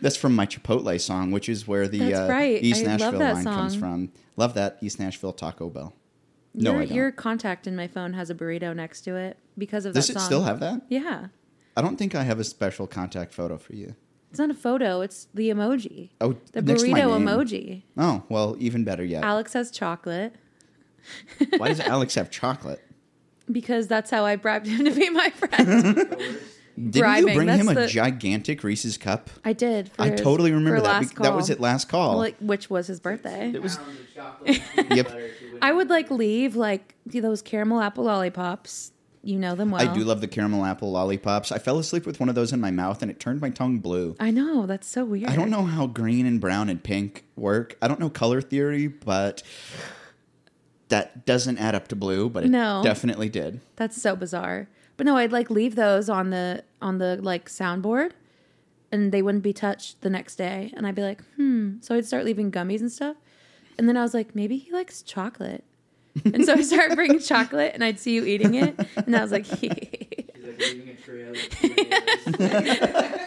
That's 0.00 0.16
from 0.16 0.34
my 0.34 0.46
Chipotle 0.46 1.00
song, 1.00 1.30
which 1.30 1.48
is 1.48 1.66
where 1.68 1.86
the 1.88 2.14
uh, 2.14 2.28
right. 2.28 2.62
East 2.62 2.82
I 2.82 2.96
Nashville 2.96 3.18
that 3.18 3.34
line 3.34 3.44
comes 3.44 3.74
from. 3.74 4.10
Love 4.36 4.54
that 4.54 4.78
East 4.80 4.98
Nashville 5.00 5.32
Taco 5.32 5.68
Bell. 5.70 5.94
No, 6.54 6.72
your, 6.72 6.82
I 6.82 6.84
don't. 6.86 6.94
your 6.94 7.12
contact 7.12 7.66
in 7.66 7.74
my 7.76 7.88
phone 7.88 8.12
has 8.12 8.30
a 8.30 8.34
burrito 8.34 8.74
next 8.74 9.02
to 9.02 9.16
it 9.16 9.36
because 9.58 9.84
of 9.86 9.94
Does 9.94 10.06
that 10.06 10.16
it 10.16 10.18
song. 10.20 10.26
still 10.26 10.42
have 10.44 10.60
that? 10.60 10.82
Yeah. 10.88 11.26
I 11.76 11.82
don't 11.82 11.96
think 11.96 12.14
I 12.14 12.22
have 12.22 12.38
a 12.38 12.44
special 12.44 12.86
contact 12.86 13.34
photo 13.34 13.58
for 13.58 13.74
you. 13.74 13.94
It's 14.30 14.38
not 14.38 14.50
a 14.50 14.54
photo, 14.54 15.00
it's 15.00 15.28
the 15.34 15.50
emoji. 15.50 16.10
Oh, 16.20 16.36
The 16.52 16.62
next 16.62 16.82
to 16.82 16.88
my 16.90 17.00
burrito 17.00 17.18
name. 17.18 17.26
emoji. 17.26 17.82
Oh, 17.96 18.22
well, 18.28 18.56
even 18.58 18.84
better 18.84 19.04
yet. 19.04 19.24
Alex 19.24 19.52
has 19.54 19.70
chocolate 19.70 20.34
Why 21.56 21.68
does 21.68 21.80
Alex 21.94 22.14
have 22.14 22.30
chocolate? 22.30 22.80
because 23.52 23.86
that's 23.88 24.10
how 24.10 24.24
I 24.24 24.36
bribed 24.36 24.66
him 24.66 24.84
to 24.86 24.90
be 24.90 25.10
my 25.10 25.28
friend. 25.30 26.38
Didn't 26.76 26.94
you 26.96 27.00
Bribing, 27.02 27.34
bring 27.36 27.48
him 27.48 27.68
a 27.68 27.74
the- 27.74 27.86
gigantic 27.86 28.64
Reese's 28.64 28.98
cup? 28.98 29.30
I 29.44 29.52
did. 29.52 29.92
For 29.92 30.02
I 30.02 30.08
his- 30.10 30.20
totally 30.20 30.50
remember 30.52 30.78
for 30.78 30.82
that. 30.82 30.88
last 31.02 31.14
bec- 31.14 31.22
That 31.22 31.34
was 31.36 31.46
call. 31.46 31.52
at 31.54 31.60
last 31.60 31.88
call. 31.88 32.16
Like, 32.18 32.36
which 32.40 32.68
was 32.68 32.88
his 32.88 32.98
birthday. 33.00 33.52
it 33.54 33.62
was. 33.62 33.76
pounds 33.76 33.98
of 34.00 34.14
chocolate. 34.14 34.60
Yep. 34.96 35.20
I 35.62 35.72
would 35.72 35.88
like 35.88 36.10
leave 36.10 36.56
like 36.56 36.94
those 37.06 37.42
caramel 37.42 37.80
apple 37.80 38.04
lollipops. 38.04 38.90
You 39.22 39.38
know 39.38 39.54
them 39.54 39.70
well. 39.70 39.80
I 39.80 39.94
do 39.94 40.00
love 40.04 40.20
the 40.20 40.26
caramel 40.28 40.64
apple 40.66 40.90
lollipops. 40.90 41.50
I 41.50 41.58
fell 41.58 41.78
asleep 41.78 42.04
with 42.04 42.20
one 42.20 42.28
of 42.28 42.34
those 42.34 42.52
in 42.52 42.60
my 42.60 42.70
mouth, 42.70 43.00
and 43.00 43.10
it 43.10 43.18
turned 43.18 43.40
my 43.40 43.48
tongue 43.50 43.78
blue. 43.78 44.16
I 44.20 44.30
know 44.30 44.66
that's 44.66 44.86
so 44.86 45.04
weird. 45.06 45.30
I 45.30 45.36
don't 45.36 45.48
know 45.48 45.62
how 45.62 45.86
green 45.86 46.26
and 46.26 46.38
brown 46.40 46.68
and 46.68 46.82
pink 46.82 47.24
work. 47.34 47.76
I 47.80 47.88
don't 47.88 47.98
know 48.00 48.10
color 48.10 48.42
theory, 48.42 48.86
but 48.88 49.42
that 50.88 51.24
doesn't 51.24 51.56
add 51.58 51.74
up 51.74 51.88
to 51.88 51.96
blue. 51.96 52.28
But 52.28 52.44
it 52.44 52.50
No. 52.50 52.82
definitely 52.82 53.28
did. 53.30 53.60
That's 53.76 54.00
so 54.00 54.14
bizarre. 54.14 54.68
But 54.96 55.06
no, 55.06 55.16
I'd 55.16 55.32
like 55.32 55.50
leave 55.50 55.74
those 55.74 56.08
on 56.08 56.30
the 56.30 56.62
on 56.80 56.98
the 56.98 57.16
like 57.20 57.48
soundboard, 57.48 58.12
and 58.92 59.10
they 59.12 59.22
wouldn't 59.22 59.42
be 59.44 59.52
touched 59.52 60.00
the 60.02 60.10
next 60.10 60.36
day. 60.36 60.72
And 60.76 60.86
I'd 60.86 60.94
be 60.94 61.02
like, 61.02 61.22
hmm. 61.36 61.78
So 61.80 61.94
I'd 61.96 62.06
start 62.06 62.24
leaving 62.24 62.52
gummies 62.52 62.80
and 62.80 62.90
stuff. 62.92 63.16
And 63.76 63.88
then 63.88 63.96
I 63.96 64.02
was 64.02 64.14
like, 64.14 64.36
maybe 64.36 64.56
he 64.56 64.70
likes 64.72 65.02
chocolate. 65.02 65.64
And 66.24 66.44
so 66.44 66.52
I 66.54 66.60
started 66.70 66.94
bringing 66.94 67.18
chocolate, 67.18 67.72
and 67.74 67.82
I'd 67.82 67.98
see 67.98 68.14
you 68.14 68.24
eating 68.24 68.54
it, 68.54 68.78
and 68.96 69.16
I 69.16 69.22
was 69.22 69.32
like, 69.32 69.44
She's 69.60 69.62
like 69.62 70.58
leaving 70.60 70.88
a 70.90 70.94
trail. 70.94 71.32
of 71.32 71.50
tomatoes. 72.38 73.20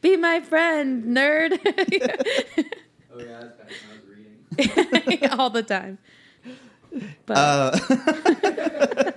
"Be 0.00 0.16
my 0.16 0.40
friend, 0.40 1.04
nerd," 1.16 1.52
oh 1.64 3.18
yeah, 3.20 3.40
that's 3.40 3.54
back 3.56 3.68
when 3.68 3.90
I 3.92 3.94
was 3.94 5.06
reading. 5.06 5.30
all 5.38 5.50
the 5.50 5.62
time. 5.62 5.98
But 7.26 7.36
Uh, 7.36 9.07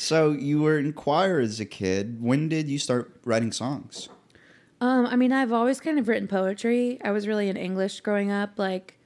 So 0.00 0.30
you 0.30 0.62
were 0.62 0.78
in 0.78 0.92
choir 0.92 1.40
as 1.40 1.58
a 1.58 1.64
kid. 1.64 2.22
When 2.22 2.48
did 2.48 2.68
you 2.68 2.78
start 2.78 3.16
writing 3.24 3.50
songs? 3.50 4.08
Um, 4.80 5.06
I 5.06 5.16
mean, 5.16 5.32
I've 5.32 5.52
always 5.52 5.80
kind 5.80 5.98
of 5.98 6.06
written 6.06 6.28
poetry. 6.28 7.00
I 7.02 7.10
was 7.10 7.26
really 7.26 7.48
in 7.48 7.56
English 7.56 8.00
growing 8.02 8.30
up. 8.30 8.60
Like 8.60 8.96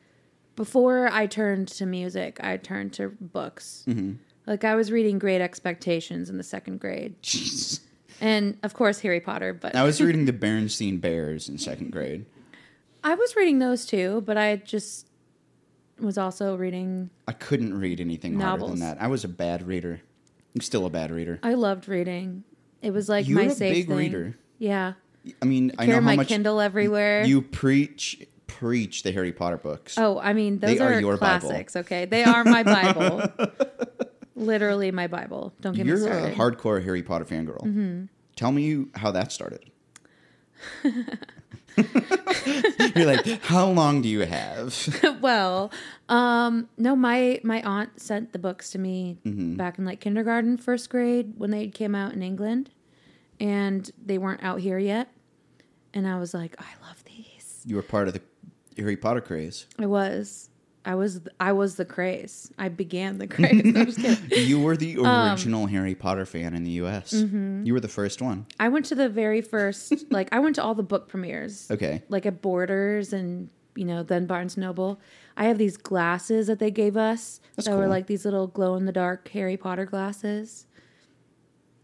before 0.55 1.09
I 1.11 1.27
turned 1.27 1.69
to 1.69 1.87
music, 1.87 2.39
I 2.45 2.59
turned 2.59 2.93
to 2.95 3.09
books. 3.09 3.85
Mm-hmm. 3.89 4.17
Like 4.47 4.65
I 4.65 4.75
was 4.75 4.93
reading 4.93 5.19
Great 5.19 5.41
Expectations 5.41 6.29
in 6.29 6.37
the 6.37 6.43
second 6.43 6.79
grade, 6.79 7.15
Jeez. 7.23 7.81
and 8.21 8.59
of 8.63 8.75
course 8.75 8.99
Harry 9.01 9.21
Potter. 9.21 9.55
But 9.55 9.75
I 9.75 9.85
was 9.85 9.99
reading 10.03 10.27
the 10.27 10.33
Berenstein 10.35 11.01
Bears 11.01 11.49
in 11.49 11.57
second 11.57 11.91
grade. 11.91 12.27
I 13.03 13.15
was 13.15 13.35
reading 13.35 13.61
those 13.61 13.87
too. 13.87 14.23
But 14.27 14.37
I 14.37 14.57
just 14.57 15.07
was 15.99 16.19
also 16.19 16.55
reading. 16.55 17.09
I 17.27 17.33
couldn't 17.33 17.81
read 17.81 17.99
anything 17.99 18.39
harder 18.39 18.59
Novels. 18.59 18.71
than 18.73 18.81
that. 18.81 19.01
I 19.01 19.07
was 19.07 19.25
a 19.25 19.29
bad 19.29 19.67
reader. 19.67 20.03
I'm 20.55 20.61
still 20.61 20.87
a 20.87 20.91
bad 20.91 21.11
reader. 21.11 21.39
I 21.43 21.55
loved 21.55 21.89
reading. 21.89 22.45
It 22.83 22.91
was 22.93 23.09
like 23.09 23.27
You're 23.29 23.39
my 23.39 23.47
a 23.47 23.51
safe 23.51 23.75
big 23.75 23.89
thing. 23.89 23.97
reader. 23.97 24.37
Yeah, 24.59 24.95
I 25.41 25.45
mean, 25.45 25.73
I 25.79 25.87
know 25.87 25.93
carry 25.93 25.95
how 26.03 26.07
my 26.11 26.17
much 26.17 26.29
Kindle 26.29 26.61
everywhere. 26.61 27.25
you 27.25 27.43
preach 27.43 28.27
preach 28.47 29.03
the 29.03 29.13
Harry 29.13 29.33
Potter 29.33 29.57
books. 29.57 29.97
Oh, 29.99 30.19
I 30.19 30.33
mean, 30.35 30.59
those 30.59 30.77
They 30.77 30.85
are 30.85 30.93
are, 30.95 31.01
your 31.01 31.17
Bible. 31.17 31.49
classics. 31.49 31.77
Okay, 31.77 32.05
they 32.05 32.23
are 32.25 32.45
my 32.45 32.63
Bible. 32.63 33.23
Literally 34.37 34.91
my 34.91 35.07
Bible. 35.07 35.53
Don't 35.61 35.75
get 35.75 35.87
me 35.87 35.97
started. 35.97 36.37
You're 36.37 36.47
a 36.49 36.53
hardcore 36.53 36.83
Harry 36.85 37.03
Potter 37.03 37.25
fangirl. 37.25 37.63
Mm-hmm. 37.63 38.05
Tell 38.37 38.53
me 38.53 38.87
how 38.95 39.11
that 39.13 39.33
started. 39.33 39.71
You're 42.97 43.07
like, 43.07 43.27
how 43.43 43.69
long 43.71 44.03
do 44.03 44.09
you 44.09 44.21
have? 44.21 45.19
well, 45.21 45.73
um, 46.09 46.69
no, 46.77 46.95
my 46.97 47.41
my 47.43 47.63
aunt 47.63 48.01
sent 48.01 48.33
the 48.33 48.39
books 48.39 48.71
to 48.73 48.79
me 48.79 49.19
Mm-hmm. 49.25 49.57
back 49.57 49.79
in 49.79 49.85
like 49.85 50.01
kindergarten, 50.01 50.57
first 50.57 50.91
grade 50.91 51.35
when 51.39 51.51
they 51.51 51.69
came 51.69 51.95
out 51.95 52.13
in 52.13 52.23
England, 52.23 52.71
and 53.41 53.91
they 54.05 54.19
weren't 54.19 54.43
out 54.43 54.61
here 54.61 54.79
yet. 54.79 55.09
And 55.95 56.07
I 56.07 56.19
was 56.19 56.33
like, 56.35 56.55
I 56.59 56.87
love 56.87 57.03
these. 57.05 57.63
You 57.67 57.77
were 57.77 57.83
part 57.83 58.09
of 58.09 58.15
the 58.15 58.23
Harry 58.79 58.97
Potter 58.97 59.21
craze. 59.21 59.67
I 59.79 59.87
was, 59.87 60.49
I 60.85 60.95
was, 60.97 61.21
I 61.39 61.53
was 61.53 61.77
the 61.77 61.85
craze. 61.85 62.51
I 62.59 62.69
began 62.69 63.19
the 63.19 63.27
craze. 63.37 63.63
I'm 63.65 63.87
just 63.87 64.01
kidding. 64.01 64.31
You 64.49 64.61
were 64.61 64.77
the 64.77 64.99
Um, 64.99 65.31
original 65.31 65.67
Harry 65.67 65.95
Potter 65.95 66.27
fan 66.27 66.55
in 66.55 66.65
the 66.65 66.73
U.S. 66.83 67.13
mm-hmm. 67.13 67.65
You 67.65 67.73
were 67.73 67.81
the 67.81 67.89
first 67.89 68.21
one. 68.21 68.47
I 68.59 68.69
went 68.69 68.87
to 68.87 68.95
the 68.95 69.09
very 69.09 69.41
first, 69.43 69.93
like, 70.11 70.29
I 70.33 70.41
went 70.41 70.57
to 70.57 70.63
all 70.63 70.75
the 70.75 70.83
book 70.83 71.09
premieres. 71.09 71.71
Okay. 71.71 72.03
like 72.09 72.27
at 72.27 72.43
Borders 72.43 73.13
and 73.13 73.49
you 73.75 73.85
know 73.87 74.03
then 74.03 74.27
Barnes 74.27 74.57
Noble. 74.59 75.01
I 75.37 75.45
have 75.45 75.57
these 75.57 75.79
glasses 75.79 76.47
that 76.49 76.59
they 76.59 76.71
gave 76.71 76.95
us 76.97 77.41
That's 77.57 77.69
that 77.69 77.77
were 77.77 77.87
like 77.89 78.07
these 78.07 78.25
little 78.27 78.47
glow 78.47 78.75
in 78.77 78.85
the 78.85 78.93
dark 78.93 79.29
Harry 79.29 79.57
Potter 79.57 79.87
glasses. 79.87 80.67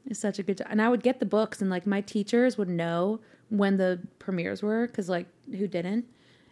It's 0.04 0.20
such 0.20 0.38
a 0.38 0.42
good 0.42 0.58
time, 0.58 0.68
and 0.70 0.82
I 0.82 0.88
would 0.88 1.02
get 1.02 1.18
the 1.20 1.24
books, 1.26 1.60
and 1.62 1.70
like 1.70 1.86
my 1.86 2.00
teachers 2.02 2.58
would 2.58 2.68
know 2.68 3.20
when 3.50 3.76
the 3.78 4.00
premieres 4.18 4.62
were 4.62 4.86
because 4.86 5.08
like 5.08 5.26
who 5.50 5.66
didn't, 5.66 6.04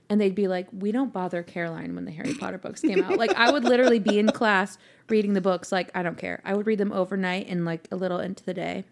and 0.08 0.20
they'd 0.20 0.34
be 0.34 0.48
like, 0.48 0.68
"We 0.72 0.92
don't 0.92 1.12
bother 1.12 1.42
Caroline 1.42 1.94
when 1.94 2.04
the 2.04 2.12
Harry 2.12 2.34
Potter 2.34 2.58
books 2.58 2.80
came 2.80 3.02
out." 3.02 3.18
Like 3.18 3.34
I 3.34 3.50
would 3.50 3.64
literally 3.64 3.98
be 3.98 4.18
in 4.18 4.28
class 4.28 4.78
reading 5.08 5.32
the 5.32 5.40
books. 5.40 5.72
Like 5.72 5.90
I 5.94 6.02
don't 6.02 6.18
care. 6.18 6.40
I 6.44 6.54
would 6.54 6.66
read 6.66 6.78
them 6.78 6.92
overnight 6.92 7.48
and 7.48 7.64
like 7.64 7.88
a 7.90 7.96
little 7.96 8.18
into 8.18 8.44
the 8.44 8.54
day. 8.54 8.84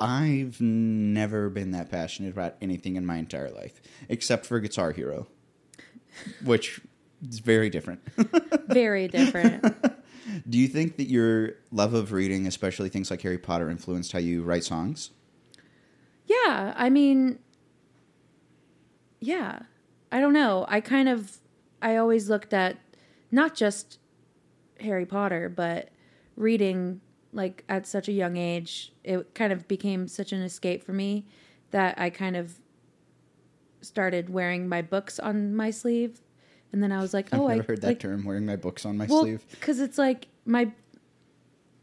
I've 0.00 0.60
never 0.60 1.48
been 1.48 1.70
that 1.70 1.90
passionate 1.90 2.32
about 2.32 2.56
anything 2.60 2.96
in 2.96 3.06
my 3.06 3.16
entire 3.16 3.50
life, 3.50 3.80
except 4.08 4.44
for 4.44 4.58
Guitar 4.58 4.92
Hero, 4.92 5.28
which 6.44 6.80
is 7.28 7.38
very 7.38 7.70
different. 7.70 8.00
Very 8.68 9.08
different. 9.08 9.64
Do 10.48 10.58
you 10.58 10.68
think 10.68 10.96
that 10.96 11.04
your 11.04 11.52
love 11.70 11.94
of 11.94 12.12
reading, 12.12 12.46
especially 12.46 12.88
things 12.88 13.10
like 13.10 13.20
Harry 13.22 13.38
Potter, 13.38 13.70
influenced 13.70 14.12
how 14.12 14.18
you 14.18 14.42
write 14.42 14.64
songs? 14.64 15.10
Yeah, 16.26 16.72
I 16.76 16.88
mean, 16.90 17.38
yeah. 19.20 19.60
I 20.14 20.20
don't 20.20 20.32
know. 20.32 20.64
I 20.68 20.80
kind 20.80 21.08
of, 21.08 21.38
I 21.82 21.96
always 21.96 22.30
looked 22.30 22.54
at 22.54 22.78
not 23.32 23.56
just 23.56 23.98
Harry 24.78 25.04
Potter, 25.04 25.48
but 25.48 25.90
reading 26.36 27.00
like 27.32 27.64
at 27.68 27.84
such 27.84 28.06
a 28.06 28.12
young 28.12 28.36
age, 28.36 28.92
it 29.02 29.34
kind 29.34 29.52
of 29.52 29.66
became 29.66 30.06
such 30.06 30.30
an 30.32 30.40
escape 30.40 30.84
for 30.84 30.92
me 30.92 31.26
that 31.72 31.98
I 31.98 32.10
kind 32.10 32.36
of 32.36 32.60
started 33.80 34.30
wearing 34.30 34.68
my 34.68 34.82
books 34.82 35.18
on 35.18 35.56
my 35.56 35.72
sleeve. 35.72 36.20
And 36.72 36.80
then 36.80 36.92
I 36.92 37.00
was 37.00 37.12
like, 37.12 37.34
I've 37.34 37.40
oh, 37.40 37.48
never 37.48 37.62
I 37.62 37.66
heard 37.66 37.80
that 37.80 37.86
like, 37.88 37.98
term, 37.98 38.24
wearing 38.24 38.46
my 38.46 38.54
books 38.54 38.86
on 38.86 38.96
my 38.96 39.06
well, 39.06 39.22
sleeve. 39.22 39.44
because 39.50 39.80
it's 39.80 39.98
like 39.98 40.28
my, 40.46 40.70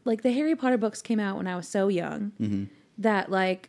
like 0.06 0.22
the 0.22 0.32
Harry 0.32 0.56
Potter 0.56 0.78
books 0.78 1.02
came 1.02 1.20
out 1.20 1.36
when 1.36 1.46
I 1.46 1.54
was 1.54 1.68
so 1.68 1.88
young 1.88 2.32
Mm-hmm. 2.40 2.64
that 2.96 3.30
like, 3.30 3.68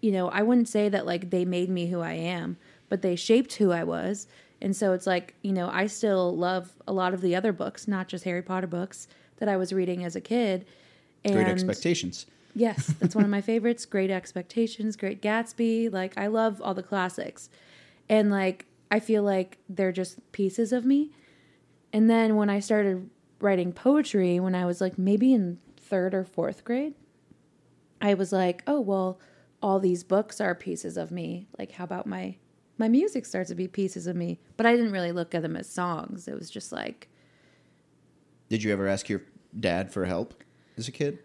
you 0.00 0.10
know, 0.10 0.28
I 0.28 0.42
wouldn't 0.42 0.68
say 0.68 0.88
that 0.88 1.06
like 1.06 1.30
they 1.30 1.44
made 1.44 1.70
me 1.70 1.86
who 1.86 2.00
I 2.00 2.14
am, 2.14 2.56
but 2.92 3.00
they 3.00 3.16
shaped 3.16 3.54
who 3.54 3.72
I 3.72 3.84
was. 3.84 4.26
And 4.60 4.76
so 4.76 4.92
it's 4.92 5.06
like, 5.06 5.34
you 5.40 5.54
know, 5.54 5.70
I 5.72 5.86
still 5.86 6.36
love 6.36 6.74
a 6.86 6.92
lot 6.92 7.14
of 7.14 7.22
the 7.22 7.34
other 7.34 7.50
books, 7.50 7.88
not 7.88 8.06
just 8.06 8.24
Harry 8.24 8.42
Potter 8.42 8.66
books 8.66 9.08
that 9.38 9.48
I 9.48 9.56
was 9.56 9.72
reading 9.72 10.04
as 10.04 10.14
a 10.14 10.20
kid. 10.20 10.66
And 11.24 11.36
Great 11.36 11.48
expectations. 11.48 12.26
Yes, 12.54 12.88
that's 13.00 13.14
one 13.14 13.24
of 13.24 13.30
my 13.30 13.40
favorites. 13.40 13.86
Great 13.86 14.10
Expectations, 14.10 14.96
Great 14.96 15.22
Gatsby. 15.22 15.90
Like 15.90 16.18
I 16.18 16.26
love 16.26 16.60
all 16.60 16.74
the 16.74 16.82
classics. 16.82 17.48
And 18.10 18.30
like 18.30 18.66
I 18.90 19.00
feel 19.00 19.22
like 19.22 19.56
they're 19.70 19.90
just 19.90 20.30
pieces 20.32 20.70
of 20.70 20.84
me. 20.84 21.12
And 21.94 22.10
then 22.10 22.36
when 22.36 22.50
I 22.50 22.60
started 22.60 23.08
writing 23.40 23.72
poetry 23.72 24.38
when 24.38 24.54
I 24.54 24.66
was 24.66 24.82
like 24.82 24.98
maybe 24.98 25.32
in 25.32 25.60
3rd 25.80 26.12
or 26.12 26.24
4th 26.24 26.62
grade, 26.62 26.92
I 28.02 28.12
was 28.12 28.32
like, 28.32 28.62
"Oh, 28.66 28.80
well, 28.82 29.18
all 29.62 29.78
these 29.78 30.04
books 30.04 30.42
are 30.42 30.54
pieces 30.54 30.98
of 30.98 31.10
me. 31.10 31.46
Like 31.58 31.72
how 31.72 31.84
about 31.84 32.06
my 32.06 32.36
my 32.82 32.88
music 32.88 33.24
starts 33.24 33.48
to 33.50 33.54
be 33.54 33.68
pieces 33.68 34.06
of 34.08 34.16
me?" 34.16 34.38
But 34.56 34.66
I 34.66 34.72
didn't 34.76 34.90
really 34.92 35.12
look 35.12 35.34
at 35.34 35.42
them 35.42 35.54
as 35.56 35.68
songs. 35.68 36.26
It 36.26 36.34
was 36.38 36.50
just 36.50 36.72
like 36.72 37.08
Did 38.48 38.62
you 38.64 38.72
ever 38.72 38.86
ask 38.88 39.08
your 39.08 39.22
dad 39.58 39.92
for 39.92 40.04
help 40.04 40.34
as 40.76 40.88
a 40.88 40.92
kid? 40.92 41.18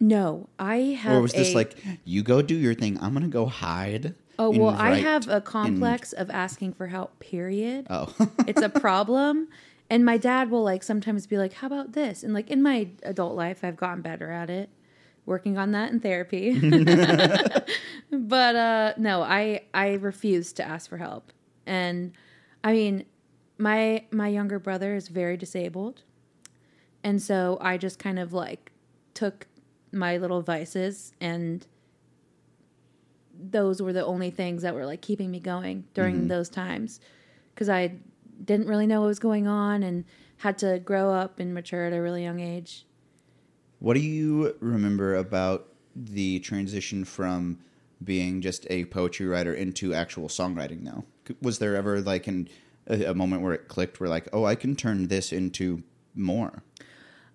no, 0.00 0.48
I 0.58 0.76
have 1.02 1.16
or 1.16 1.20
was 1.22 1.32
this 1.32 1.52
a- 1.52 1.56
like, 1.56 1.76
you 2.04 2.22
go 2.22 2.40
do 2.40 2.54
your 2.54 2.74
thing, 2.74 2.96
I'm 3.02 3.14
to 3.20 3.26
go 3.26 3.46
hide? 3.46 4.14
Oh 4.38 4.50
well, 4.50 4.68
I 4.68 4.94
have 5.00 5.26
a 5.28 5.36
and- 5.36 5.44
complex 5.44 6.12
of 6.12 6.30
asking 6.30 6.74
for 6.74 6.86
help. 6.86 7.18
Period. 7.18 7.88
Oh. 7.90 8.14
it's 8.46 8.62
a 8.62 8.68
problem, 8.86 9.48
and 9.90 10.04
my 10.04 10.16
dad 10.16 10.48
will 10.52 10.62
like 10.62 10.84
sometimes 10.84 11.26
be 11.26 11.36
like, 11.36 11.54
"How 11.54 11.66
about 11.66 11.92
this?" 11.92 12.22
And 12.22 12.32
like 12.32 12.48
in 12.48 12.62
my 12.62 12.88
adult 13.02 13.34
life, 13.34 13.64
I've 13.64 13.76
gotten 13.76 14.00
better 14.00 14.30
at 14.30 14.48
it, 14.48 14.68
working 15.28 15.58
on 15.58 15.72
that 15.72 15.92
in 15.92 16.00
therapy. 16.00 16.58
but 18.10 18.56
uh, 18.56 18.94
no, 18.96 19.22
I 19.22 19.62
I 19.72 19.94
refuse 19.94 20.52
to 20.54 20.66
ask 20.66 20.88
for 20.88 20.96
help, 20.96 21.32
and 21.66 22.12
I 22.64 22.72
mean, 22.72 23.04
my 23.58 24.04
my 24.10 24.28
younger 24.28 24.58
brother 24.58 24.96
is 24.96 25.08
very 25.08 25.36
disabled, 25.36 26.02
and 27.04 27.22
so 27.22 27.58
I 27.60 27.76
just 27.76 27.98
kind 27.98 28.18
of 28.18 28.32
like 28.32 28.72
took 29.14 29.46
my 29.92 30.16
little 30.16 30.42
vices 30.42 31.12
and 31.20 31.66
those 33.38 33.80
were 33.80 33.92
the 33.92 34.04
only 34.04 34.30
things 34.30 34.62
that 34.62 34.74
were 34.74 34.84
like 34.84 35.00
keeping 35.00 35.30
me 35.30 35.40
going 35.40 35.84
during 35.94 36.28
those 36.28 36.48
times 36.48 37.00
because 37.54 37.68
I 37.68 37.94
didn't 38.44 38.66
really 38.66 38.86
know 38.86 39.00
what 39.00 39.08
was 39.08 39.18
going 39.18 39.46
on 39.46 39.82
and 39.82 40.04
had 40.38 40.58
to 40.58 40.78
grow 40.78 41.12
up 41.12 41.40
and 41.40 41.54
mature 41.54 41.86
at 41.86 41.92
a 41.92 42.00
really 42.00 42.22
young 42.22 42.40
age. 42.40 42.84
What 43.78 43.94
do 43.94 44.00
you 44.00 44.56
remember 44.60 45.14
about 45.14 45.68
the 45.94 46.40
transition 46.40 47.04
from 47.04 47.58
being 48.02 48.40
just 48.40 48.66
a 48.70 48.84
poetry 48.86 49.26
writer 49.26 49.52
into 49.54 49.94
actual 49.94 50.28
songwriting 50.28 50.82
now? 50.82 51.04
Was 51.42 51.58
there 51.58 51.76
ever 51.76 52.00
like 52.00 52.26
an, 52.26 52.48
a, 52.86 53.04
a 53.04 53.14
moment 53.14 53.42
where 53.42 53.52
it 53.52 53.68
clicked 53.68 54.00
where 54.00 54.08
like, 54.08 54.28
oh, 54.32 54.44
I 54.44 54.54
can 54.54 54.76
turn 54.76 55.08
this 55.08 55.32
into 55.32 55.82
more? 56.14 56.62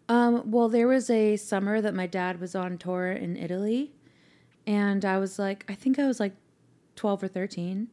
Um, 0.09 0.51
well, 0.51 0.67
there 0.67 0.87
was 0.87 1.09
a 1.09 1.37
summer 1.37 1.79
that 1.81 1.93
my 1.93 2.07
dad 2.07 2.39
was 2.41 2.55
on 2.55 2.77
tour 2.77 3.11
in 3.11 3.37
Italy, 3.37 3.93
and 4.67 5.05
I 5.05 5.17
was 5.17 5.39
like, 5.39 5.65
I 5.69 5.75
think 5.75 5.97
I 5.97 6.07
was 6.07 6.19
like 6.19 6.33
12 6.95 7.23
or 7.23 7.27
13, 7.29 7.87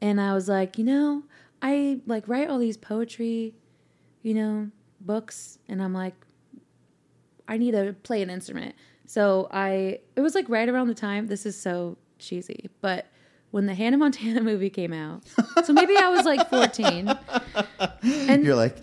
and 0.00 0.20
I 0.20 0.34
was 0.34 0.48
like, 0.48 0.78
you 0.78 0.84
know, 0.84 1.22
I 1.62 2.00
like 2.06 2.26
write 2.26 2.50
all 2.50 2.58
these 2.58 2.76
poetry, 2.76 3.54
you 4.22 4.34
know, 4.34 4.70
books, 5.00 5.58
and 5.68 5.80
I'm 5.80 5.94
like, 5.94 6.14
I 7.48 7.56
need 7.56 7.72
to 7.72 7.94
play 8.02 8.22
an 8.22 8.30
instrument. 8.30 8.74
So 9.06 9.48
I, 9.50 10.00
it 10.16 10.20
was 10.20 10.34
like 10.34 10.48
right 10.48 10.68
around 10.68 10.88
the 10.88 10.94
time, 10.94 11.26
this 11.26 11.44
is 11.46 11.60
so 11.60 11.96
cheesy, 12.18 12.70
but 12.80 13.06
when 13.50 13.66
the 13.66 13.74
Hannah 13.74 13.98
Montana 13.98 14.40
movie 14.50 14.70
came 14.70 14.92
out, 14.92 15.22
so 15.64 15.72
maybe 15.72 15.96
I 15.96 16.08
was 16.08 16.24
like 16.24 16.48
14. 16.48 17.12
And 18.02 18.44
You're 18.44 18.54
like, 18.56 18.76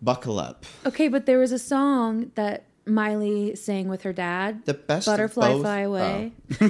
buckle 0.00 0.38
up. 0.38 0.64
Okay, 0.86 1.08
but 1.08 1.26
there 1.26 1.38
was 1.38 1.50
a 1.50 1.58
song 1.58 2.30
that 2.36 2.66
Miley 2.86 3.56
sang 3.56 3.88
with 3.88 4.02
her 4.02 4.12
dad. 4.12 4.64
The 4.64 4.74
best 4.74 5.06
Butterfly 5.06 5.58
Fly 5.58 5.80
Away. 5.80 6.32
Oh. 6.60 6.66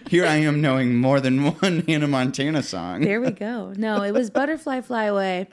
Here 0.08 0.24
I 0.24 0.36
am 0.36 0.60
knowing 0.60 0.96
more 0.96 1.20
than 1.20 1.44
one 1.44 1.84
Hannah 1.86 2.08
Montana 2.08 2.62
song. 2.62 3.00
There 3.02 3.20
we 3.20 3.32
go. 3.32 3.74
No, 3.76 4.02
it 4.02 4.12
was 4.12 4.30
Butterfly 4.30 4.80
Fly 4.82 5.04
Away. 5.04 5.48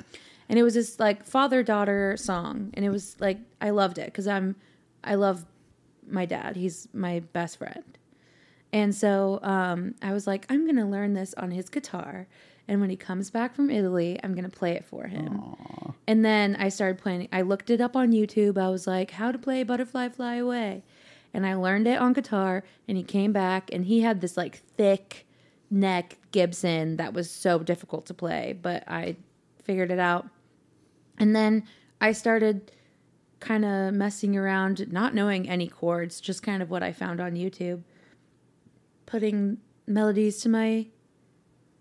And 0.49 0.60
it 0.60 0.63
was 0.63 0.75
this 0.75 0.99
like 0.99 1.25
father 1.25 1.63
daughter 1.63 2.15
song. 2.17 2.71
And 2.73 2.86
it 2.86 2.89
was 2.89 3.15
like, 3.19 3.39
I 3.62 3.71
loved 3.71 3.97
it 3.97 4.05
because 4.05 4.27
I'm, 4.27 4.55
I 5.03 5.15
love 5.15 5.45
my 6.08 6.25
dad. 6.25 6.55
He's 6.55 6.88
my 6.93 7.21
best 7.34 7.58
friend. 7.58 7.97
And 8.71 8.93
so 8.93 9.39
um, 9.41 9.95
I 10.01 10.13
was 10.13 10.27
like, 10.27 10.45
I'm 10.49 10.65
going 10.65 10.75
to 10.75 10.86
learn 10.86 11.13
this 11.13 11.34
on 11.36 11.51
his 11.51 11.69
guitar. 11.69 12.27
And 12.67 12.81
when 12.81 12.89
he 12.89 12.95
comes 12.95 13.29
back 13.29 13.55
from 13.55 13.69
Italy, 13.69 14.19
I'm 14.23 14.34
going 14.34 14.49
to 14.49 14.55
play 14.55 14.73
it 14.73 14.86
for 14.86 15.08
him. 15.08 15.55
And 16.08 16.25
then 16.25 16.55
I 16.58 16.69
started 16.69 16.97
playing. 16.97 17.29
I 17.31 17.41
looked 17.41 17.69
it 17.69 17.79
up 17.79 17.95
on 17.95 18.12
YouTube. 18.12 18.58
I 18.58 18.69
was 18.69 18.88
like, 18.88 19.12
how 19.12 19.31
to 19.31 19.38
play 19.38 19.63
Butterfly 19.63 20.10
Fly 20.10 20.36
Away. 20.36 20.84
And 21.34 21.45
I 21.45 21.55
learned 21.55 21.88
it 21.88 21.99
on 21.99 22.13
guitar. 22.13 22.63
And 22.88 22.97
he 22.97 23.03
came 23.03 23.31
back 23.31 23.69
and 23.71 23.86
he 23.86 24.01
had 24.01 24.21
this 24.21 24.36
like 24.36 24.58
thick 24.77 25.25
neck 25.69 26.17
Gibson 26.31 26.97
that 26.97 27.13
was 27.13 27.29
so 27.29 27.60
difficult 27.60 28.05
to 28.08 28.13
play, 28.13 28.58
but 28.60 28.84
I 28.88 29.15
figured 29.63 29.91
it 29.91 29.99
out. 29.99 30.27
And 31.17 31.36
then 31.36 31.63
I 32.01 32.12
started 32.12 32.71
kind 33.39 33.65
of 33.65 33.93
messing 33.93 34.36
around, 34.36 34.91
not 34.91 35.13
knowing 35.13 35.47
any 35.49 35.67
chords, 35.67 36.19
just 36.19 36.43
kind 36.43 36.62
of 36.62 36.69
what 36.69 36.84
I 36.84 36.91
found 36.91 37.19
on 37.21 37.34
YouTube, 37.34 37.84
putting 39.06 39.58
melodies 39.88 40.41
to 40.41 40.49
my 40.49 40.88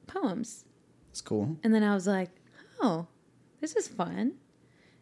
poems. 0.06 0.64
It's 1.10 1.20
cool. 1.20 1.56
And 1.62 1.74
then 1.74 1.82
I 1.82 1.94
was 1.94 2.06
like, 2.06 2.30
oh, 2.82 3.06
this 3.60 3.74
is 3.76 3.88
fun. 3.88 4.34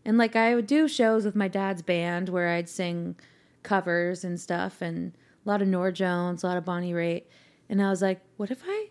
And 0.04 0.18
like 0.18 0.36
I 0.36 0.54
would 0.54 0.66
do 0.66 0.88
shows 0.88 1.24
with 1.24 1.36
my 1.36 1.48
dad's 1.48 1.82
band 1.82 2.28
where 2.28 2.48
I'd 2.48 2.68
sing 2.68 3.16
covers 3.62 4.24
and 4.24 4.40
stuff 4.40 4.82
and 4.82 5.12
a 5.44 5.48
lot 5.48 5.62
of 5.62 5.68
Norah 5.68 5.92
Jones, 5.92 6.42
a 6.42 6.46
lot 6.46 6.56
of 6.56 6.64
Bonnie 6.64 6.92
Raitt. 6.92 7.24
And 7.68 7.82
I 7.82 7.90
was 7.90 8.02
like, 8.02 8.20
what 8.36 8.50
if 8.50 8.62
I 8.66 8.88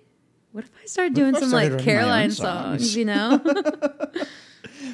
what 0.52 0.66
if 0.66 0.72
I 0.82 0.86
start 0.86 1.14
doing 1.14 1.34
if 1.34 1.40
some 1.40 1.52
like 1.52 1.72
writing 1.72 1.78
my 1.78 1.80
own 1.80 1.86
Caroline 1.86 2.32
songs? 2.32 2.82
songs, 2.82 2.96
you 2.96 3.06
know? 3.06 3.42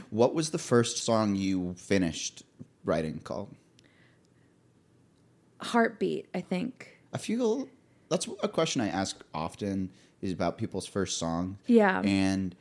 What 0.09 0.33
was 0.33 0.51
the 0.51 0.57
first 0.57 0.97
song 1.03 1.35
you 1.35 1.75
finished 1.77 2.43
writing 2.83 3.19
called? 3.19 3.53
Heartbeat, 5.61 6.27
I 6.35 6.41
think. 6.41 6.97
I 7.13 7.17
feel 7.17 7.67
that's 8.09 8.27
a 8.43 8.47
question 8.47 8.81
I 8.81 8.89
ask 8.89 9.23
often 9.33 9.89
is 10.21 10.31
about 10.31 10.57
people's 10.57 10.85
first 10.85 11.17
song. 11.17 11.57
Yeah. 11.65 12.01
And 12.01 12.55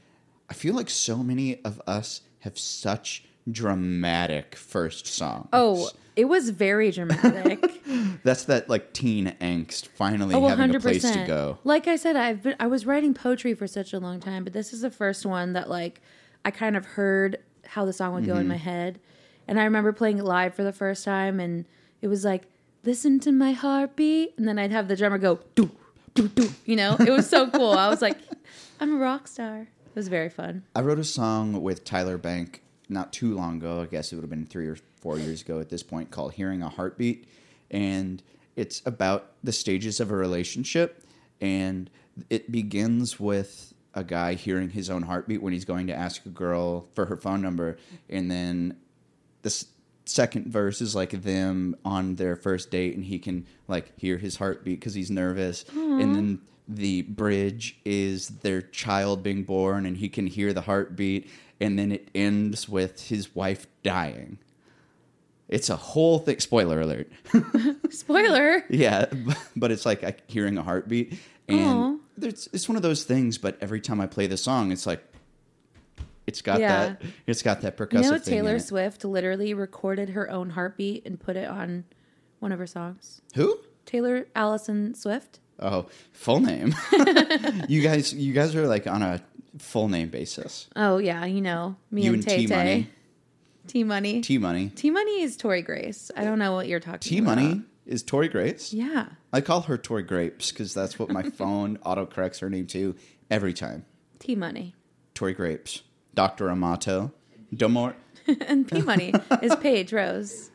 I 0.48 0.54
feel 0.54 0.74
like 0.74 0.88
so 0.90 1.18
many 1.18 1.62
of 1.64 1.80
us 1.86 2.22
have 2.40 2.58
such 2.58 3.24
dramatic 3.50 4.56
first 4.56 5.06
songs. 5.06 5.48
Oh, 5.52 5.90
it 6.16 6.24
was 6.26 6.48
very 6.50 6.90
dramatic. 6.90 7.62
That's 8.24 8.44
that 8.44 8.68
like 8.70 8.92
teen 8.92 9.36
angst 9.40 9.88
finally 9.88 10.34
Oh, 10.34 10.46
having 10.48 10.74
a 10.74 10.78
100%. 10.78 10.82
place 10.82 11.02
to 11.10 11.24
go. 11.26 11.58
Like 11.64 11.86
I 11.86 11.96
said, 11.96 12.16
I've 12.16 12.42
been 12.42 12.56
I 12.58 12.66
was 12.66 12.86
writing 12.86 13.12
poetry 13.14 13.54
for 13.54 13.66
such 13.66 13.92
a 13.92 14.00
long 14.00 14.20
time, 14.20 14.42
but 14.44 14.52
this 14.52 14.72
is 14.72 14.80
the 14.80 14.90
first 14.90 15.26
one 15.26 15.52
that 15.52 15.68
like 15.68 16.00
I 16.46 16.52
kind 16.52 16.76
of 16.76 16.86
heard 16.86 17.38
how 17.66 17.84
the 17.84 17.92
song 17.92 18.14
would 18.14 18.24
go 18.24 18.32
Mm-hmm. 18.34 18.40
in 18.42 18.48
my 18.48 18.56
head. 18.56 19.00
And 19.48 19.58
I 19.60 19.64
remember 19.64 19.92
playing 19.92 20.18
it 20.18 20.24
live 20.24 20.54
for 20.54 20.62
the 20.62 20.72
first 20.72 21.04
time 21.04 21.40
and 21.40 21.64
it 22.00 22.06
was 22.06 22.24
like, 22.24 22.44
listen 22.84 23.18
to 23.20 23.32
my 23.32 23.50
heartbeat 23.52 24.34
and 24.38 24.46
then 24.46 24.56
I'd 24.58 24.70
have 24.70 24.86
the 24.86 24.94
drummer 24.96 25.18
go 25.18 25.40
do, 25.56 25.70
do, 26.14 26.28
do. 26.28 26.48
You 26.64 26.76
know? 26.76 26.96
It 27.00 27.10
was 27.10 27.28
so 27.28 27.50
cool. 27.50 27.72
I 27.72 27.88
was 27.88 28.00
like, 28.00 28.16
I'm 28.80 28.94
a 28.94 28.98
rock 28.98 29.26
star. 29.26 29.62
It 29.62 29.96
was 29.96 30.06
very 30.08 30.28
fun. 30.30 30.62
I 30.76 30.82
wrote 30.82 31.00
a 31.00 31.04
song 31.04 31.62
with 31.62 31.84
Tyler 31.84 32.16
Bank 32.18 32.62
not 32.88 33.12
too 33.12 33.34
long 33.34 33.56
ago. 33.56 33.80
I 33.82 33.86
guess 33.86 34.12
it 34.12 34.16
would 34.16 34.22
have 34.22 34.30
been 34.30 34.46
three 34.46 34.68
or 34.68 34.76
four 35.00 35.18
years 35.18 35.42
ago 35.42 35.58
at 35.58 35.68
this 35.70 35.82
point, 35.82 36.10
called 36.12 36.34
"Hearing 36.34 36.62
a 36.62 36.68
Heartbeat," 36.68 37.26
and 37.70 38.22
it's 38.54 38.82
about 38.86 39.32
the 39.42 39.50
stages 39.52 39.98
of 39.98 40.10
a 40.12 40.16
relationship, 40.16 41.02
and 41.40 41.90
it 42.30 42.52
begins 42.52 43.18
with 43.18 43.72
a 43.96 44.04
guy 44.04 44.34
hearing 44.34 44.70
his 44.70 44.88
own 44.90 45.02
heartbeat 45.02 45.42
when 45.42 45.52
he's 45.52 45.64
going 45.64 45.88
to 45.88 45.92
ask 45.94 46.24
a 46.26 46.28
girl 46.28 46.86
for 46.94 47.06
her 47.06 47.16
phone 47.16 47.42
number, 47.42 47.76
and 48.08 48.30
then 48.30 48.76
the 49.42 49.48
s- 49.48 49.64
second 50.04 50.46
verse 50.46 50.80
is 50.80 50.94
like 50.94 51.10
them 51.22 51.74
on 51.84 52.14
their 52.14 52.36
first 52.36 52.70
date, 52.70 52.94
and 52.94 53.04
he 53.06 53.18
can 53.18 53.44
like 53.66 53.98
hear 53.98 54.18
his 54.18 54.36
heartbeat 54.36 54.78
because 54.78 54.94
he's 54.94 55.10
nervous, 55.10 55.64
and 55.74 56.14
then 56.14 56.40
the 56.68 57.02
bridge 57.02 57.78
is 57.84 58.28
their 58.28 58.60
child 58.62 59.22
being 59.22 59.42
born, 59.44 59.86
and 59.86 59.96
he 59.96 60.08
can 60.08 60.26
hear 60.26 60.52
the 60.52 60.60
heartbeat, 60.62 61.28
and 61.60 61.78
then 61.78 61.90
it 61.90 62.08
ends 62.14 62.68
with 62.68 63.08
his 63.08 63.34
wife 63.34 63.66
dying. 63.82 64.38
It's 65.48 65.70
a 65.70 65.76
whole 65.76 66.18
thing. 66.18 66.40
Spoiler 66.40 66.80
alert. 66.80 67.08
Spoiler. 67.90 68.64
Yeah, 68.68 69.06
but 69.54 69.70
it's 69.70 69.86
like 69.86 70.28
hearing 70.28 70.58
a 70.58 70.62
heartbeat, 70.62 71.18
and 71.48 72.00
it's 72.20 72.48
it's 72.52 72.68
one 72.68 72.76
of 72.76 72.82
those 72.82 73.04
things. 73.04 73.38
But 73.38 73.58
every 73.60 73.80
time 73.80 74.00
I 74.00 74.06
play 74.06 74.26
the 74.26 74.36
song, 74.36 74.72
it's 74.72 74.86
like 74.86 75.02
it's 76.26 76.42
got 76.42 76.60
Yeah. 76.60 76.86
that 76.88 77.02
it's 77.26 77.42
got 77.42 77.60
that 77.62 77.76
percussive. 77.76 78.04
You 78.04 78.10
know, 78.10 78.18
Taylor. 78.18 78.58
Swift 78.58 79.04
literally 79.04 79.54
recorded 79.54 80.10
her 80.10 80.30
own 80.30 80.50
heartbeat 80.50 81.06
and 81.06 81.18
put 81.20 81.36
it 81.36 81.48
on 81.48 81.84
one 82.40 82.52
of 82.52 82.58
her 82.58 82.66
songs. 82.66 83.20
Who? 83.34 83.58
Taylor 83.84 84.26
Allison 84.34 84.94
Swift. 84.94 85.38
Oh, 85.58 85.86
full 86.12 86.40
name. 86.40 86.74
you 87.68 87.80
guys, 87.82 88.12
you 88.12 88.32
guys 88.34 88.54
are 88.54 88.66
like 88.66 88.86
on 88.86 89.02
a 89.02 89.22
full 89.58 89.88
name 89.88 90.08
basis. 90.10 90.68
Oh 90.76 90.98
yeah, 90.98 91.24
you 91.24 91.40
know 91.40 91.76
me 91.90 92.02
you 92.02 92.12
and 92.14 92.28
and 92.28 92.40
T 92.40 92.46
Money. 92.46 92.90
T 93.66 93.82
Money. 93.84 94.20
T 94.20 94.38
Money, 94.38 94.68
T 94.70 94.90
Money 94.90 95.22
is 95.22 95.36
Tori 95.36 95.62
Grace. 95.62 96.10
I 96.16 96.24
don't 96.24 96.38
know 96.38 96.52
what 96.52 96.68
you're 96.68 96.78
talking 96.80 97.00
T 97.00 97.18
about. 97.18 97.36
T 97.38 97.44
Money 97.44 97.62
is 97.86 98.02
Tori 98.02 98.28
Grace. 98.28 98.72
Yeah. 98.72 99.08
I 99.32 99.40
call 99.40 99.62
her 99.62 99.78
Tori 99.78 100.02
Grapes 100.02 100.50
because 100.50 100.74
that's 100.74 100.98
what 100.98 101.10
my 101.10 101.22
phone 101.30 101.78
autocorrects 101.78 102.40
her 102.40 102.50
name 102.50 102.66
to 102.68 102.94
every 103.30 103.52
time. 103.52 103.84
T 104.18 104.34
Money. 104.34 104.74
Tori 105.14 105.34
Grapes, 105.34 105.82
Doctor 106.14 106.50
Amato, 106.50 107.12
Domor. 107.54 107.94
and 108.46 108.66
P 108.68 108.82
Money 108.82 109.14
is 109.42 109.54
Paige 109.60 109.92
Rose. 109.92 110.50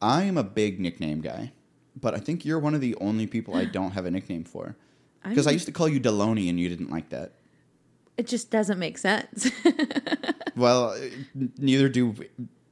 I 0.00 0.24
am 0.24 0.36
a 0.36 0.44
big 0.44 0.80
nickname 0.80 1.20
guy, 1.20 1.52
but 1.98 2.14
I 2.14 2.18
think 2.18 2.44
you're 2.44 2.58
one 2.58 2.74
of 2.74 2.80
the 2.80 2.96
only 2.96 3.26
people 3.26 3.54
I 3.54 3.64
don't 3.72 3.92
have 3.92 4.06
a 4.06 4.10
nickname 4.10 4.44
for. 4.44 4.76
Because 5.22 5.46
I 5.46 5.52
used 5.52 5.66
to 5.66 5.72
call 5.72 5.88
you 5.88 6.00
Deloney 6.00 6.50
and 6.50 6.58
you 6.58 6.68
didn't 6.68 6.90
like 6.90 7.10
that. 7.10 7.34
It 8.16 8.26
just 8.26 8.50
doesn't 8.50 8.80
make 8.80 8.98
sense. 8.98 9.48
Well, 10.56 10.98
neither 11.58 11.88
do 11.88 12.14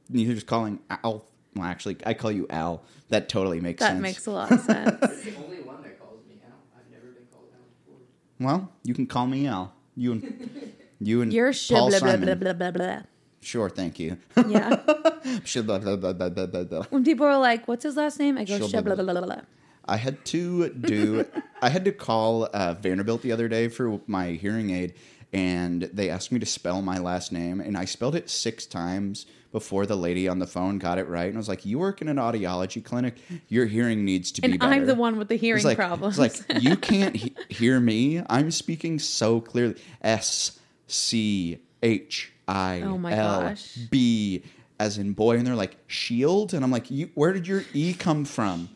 neither 0.09 0.33
is 0.33 0.43
calling 0.43 0.79
Al. 0.89 1.25
Well, 1.55 1.65
actually, 1.65 1.97
I 2.05 2.13
call 2.13 2.31
you 2.31 2.47
Al. 2.49 2.83
That 3.09 3.27
totally 3.29 3.59
makes 3.59 3.79
that 3.79 3.87
sense. 3.87 3.97
That 3.97 4.01
makes 4.01 4.25
a 4.27 4.31
lot 4.31 4.51
of 4.51 4.59
sense. 4.61 4.99
the 4.99 5.35
only 5.43 5.61
one 5.61 5.81
that 5.83 5.99
calls 5.99 6.19
me 6.27 6.35
Al. 6.45 6.53
I've 6.77 6.89
never 6.91 7.07
been 7.13 7.25
called 7.31 7.45
Al 7.53 7.59
before. 7.85 7.99
Well, 8.39 8.71
you 8.83 8.93
can 8.93 9.05
call 9.07 9.27
me 9.27 9.47
Al. 9.47 9.73
You 9.95 10.13
and 10.13 10.71
you 10.99 11.21
and 11.21 11.33
You're 11.33 11.51
Paul 11.53 11.89
blah, 11.89 11.99
blah, 11.99 12.09
Simon. 12.11 12.25
blah, 12.25 12.35
blah, 12.35 12.53
blah, 12.53 12.71
blah. 12.71 13.01
Sure, 13.41 13.69
thank 13.69 13.99
you. 13.99 14.17
Yeah. 14.47 14.75
Blah, 14.85 15.79
blah, 15.79 15.95
blah, 15.95 16.13
blah, 16.13 16.29
blah, 16.29 16.45
blah, 16.45 16.63
blah. 16.63 16.83
When 16.89 17.03
people 17.03 17.25
are 17.25 17.39
like, 17.39 17.67
what's 17.67 17.83
his 17.83 17.95
last 17.97 18.19
name? 18.19 18.37
I 18.37 18.43
go, 18.43 18.59
Shib 18.59 18.69
shib 18.69 18.83
blah, 18.83 18.93
blah, 18.95 19.03
blah, 19.03 19.13
blah, 19.13 19.25
blah. 19.25 19.41
I 19.85 19.97
had 19.97 20.23
to 20.25 20.69
do. 20.69 21.25
I 21.61 21.69
had 21.69 21.85
to 21.85 21.91
call 21.91 22.47
uh, 22.53 22.75
Vanderbilt 22.75 23.23
the 23.23 23.31
other 23.31 23.47
day 23.47 23.67
for 23.67 23.99
my 24.05 24.31
hearing 24.31 24.69
aid, 24.69 24.93
and 25.33 25.83
they 25.93 26.09
asked 26.09 26.31
me 26.31 26.39
to 26.39 26.45
spell 26.45 26.81
my 26.83 26.97
last 26.99 27.31
name, 27.31 27.59
and 27.61 27.75
I 27.77 27.85
spelled 27.85 28.15
it 28.15 28.29
six 28.29 28.65
times 28.67 29.25
before 29.51 29.85
the 29.85 29.95
lady 29.95 30.27
on 30.27 30.39
the 30.39 30.47
phone 30.47 30.77
got 30.77 30.97
it 30.97 31.07
right. 31.07 31.27
And 31.27 31.35
I 31.35 31.37
was 31.37 31.49
like, 31.49 31.65
"You 31.65 31.79
work 31.79 32.01
in 32.01 32.07
an 32.07 32.17
audiology 32.17 32.83
clinic. 32.83 33.17
Your 33.47 33.65
hearing 33.65 34.05
needs 34.05 34.31
to 34.33 34.41
be 34.41 34.51
And 34.51 34.59
better." 34.59 34.73
I'm 34.73 34.85
the 34.85 34.95
one 34.95 35.17
with 35.17 35.27
the 35.27 35.35
hearing 35.35 35.63
like, 35.63 35.77
problems. 35.77 36.17
It's 36.19 36.49
like 36.49 36.63
you 36.63 36.75
can't 36.77 37.15
he- 37.15 37.35
hear 37.49 37.79
me. 37.79 38.23
I'm 38.29 38.51
speaking 38.51 38.99
so 38.99 39.41
clearly. 39.41 39.75
S 40.01 40.59
C 40.87 41.59
H 41.83 42.31
I 42.47 42.81
Oh 42.81 42.99
L. 43.05 43.55
B 43.89 44.43
as 44.79 44.97
in 44.97 45.13
boy, 45.13 45.37
and 45.37 45.45
they're 45.45 45.55
like 45.55 45.77
shield, 45.87 46.53
and 46.55 46.63
I'm 46.63 46.71
like, 46.71 46.89
you, 46.89 47.11
where 47.13 47.33
did 47.33 47.47
your 47.47 47.63
E 47.73 47.93
come 47.93 48.25
from? 48.25 48.69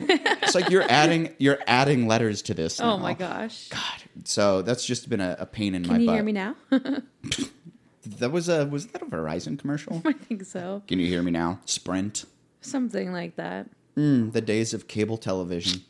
it's 0.00 0.54
like 0.54 0.70
you're 0.70 0.84
adding 0.88 1.34
you're 1.38 1.58
adding 1.66 2.06
letters 2.06 2.40
to 2.42 2.54
this. 2.54 2.80
oh 2.80 2.96
my 2.96 3.12
gosh. 3.12 3.68
God! 3.68 4.02
So 4.24 4.62
that's 4.62 4.86
just 4.86 5.08
been 5.10 5.20
a, 5.20 5.36
a 5.40 5.46
pain 5.46 5.74
in 5.74 5.82
my 5.82 5.88
butt. 5.88 5.94
Can 5.98 6.02
you 6.02 6.12
hear 6.12 6.22
me 6.22 6.32
now? 6.32 6.54
That 8.06 8.32
was 8.32 8.48
a 8.48 8.66
was 8.66 8.88
that 8.88 9.02
a 9.02 9.06
Verizon 9.06 9.58
commercial? 9.58 10.02
I 10.06 10.12
think 10.12 10.44
so. 10.44 10.82
Can 10.86 10.98
you 10.98 11.06
hear 11.06 11.22
me 11.22 11.30
now? 11.30 11.60
Sprint. 11.64 12.24
Something 12.60 13.12
like 13.12 13.36
that. 13.36 13.68
Mm, 13.96 14.32
the 14.32 14.40
days 14.40 14.74
of 14.74 14.88
cable 14.88 15.16
television. 15.16 15.82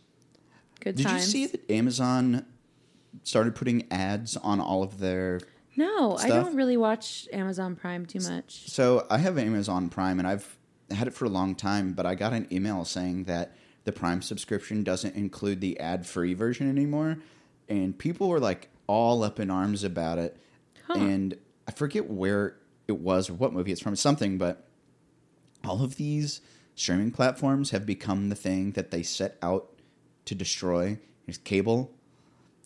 Good 0.80 0.96
times. 0.96 0.96
Did 0.96 1.06
times. 1.06 1.34
you 1.34 1.46
see 1.46 1.46
that 1.46 1.70
Amazon 1.70 2.46
started 3.22 3.54
putting 3.54 3.90
ads 3.90 4.36
on 4.36 4.60
all 4.60 4.82
of 4.82 4.98
their 4.98 5.40
No, 5.76 6.16
I 6.18 6.28
don't 6.28 6.54
really 6.56 6.76
watch 6.76 7.28
Amazon 7.32 7.76
Prime 7.76 8.06
too 8.06 8.20
much. 8.20 8.68
So 8.68 9.06
I 9.10 9.18
have 9.18 9.38
Amazon 9.38 9.88
Prime 9.88 10.18
and 10.18 10.28
I've 10.28 10.56
had 10.90 11.06
it 11.06 11.14
for 11.14 11.24
a 11.24 11.30
long 11.30 11.54
time, 11.54 11.92
but 11.92 12.06
I 12.06 12.14
got 12.14 12.32
an 12.32 12.46
email 12.52 12.84
saying 12.84 13.24
that 13.24 13.56
the 13.84 13.92
Prime 13.92 14.22
subscription 14.22 14.82
doesn't 14.82 15.14
include 15.14 15.60
the 15.60 15.78
ad 15.80 16.06
free 16.06 16.34
version 16.34 16.68
anymore. 16.68 17.18
And 17.68 17.96
people 17.96 18.28
were 18.28 18.40
like 18.40 18.68
all 18.86 19.22
up 19.22 19.40
in 19.40 19.50
arms 19.50 19.84
about 19.84 20.18
it. 20.18 20.36
And 20.88 21.36
I 21.66 21.72
forget 21.72 22.10
where 22.10 22.56
it 22.86 22.98
was 22.98 23.30
or 23.30 23.34
what 23.34 23.52
movie 23.52 23.72
it's 23.72 23.80
from, 23.80 23.96
something, 23.96 24.38
but 24.38 24.66
all 25.64 25.82
of 25.82 25.96
these 25.96 26.40
streaming 26.74 27.10
platforms 27.10 27.70
have 27.70 27.86
become 27.86 28.28
the 28.28 28.34
thing 28.34 28.72
that 28.72 28.90
they 28.90 29.02
set 29.02 29.38
out 29.42 29.70
to 30.26 30.34
destroy. 30.34 30.98
It's 31.26 31.38
cable, 31.38 31.90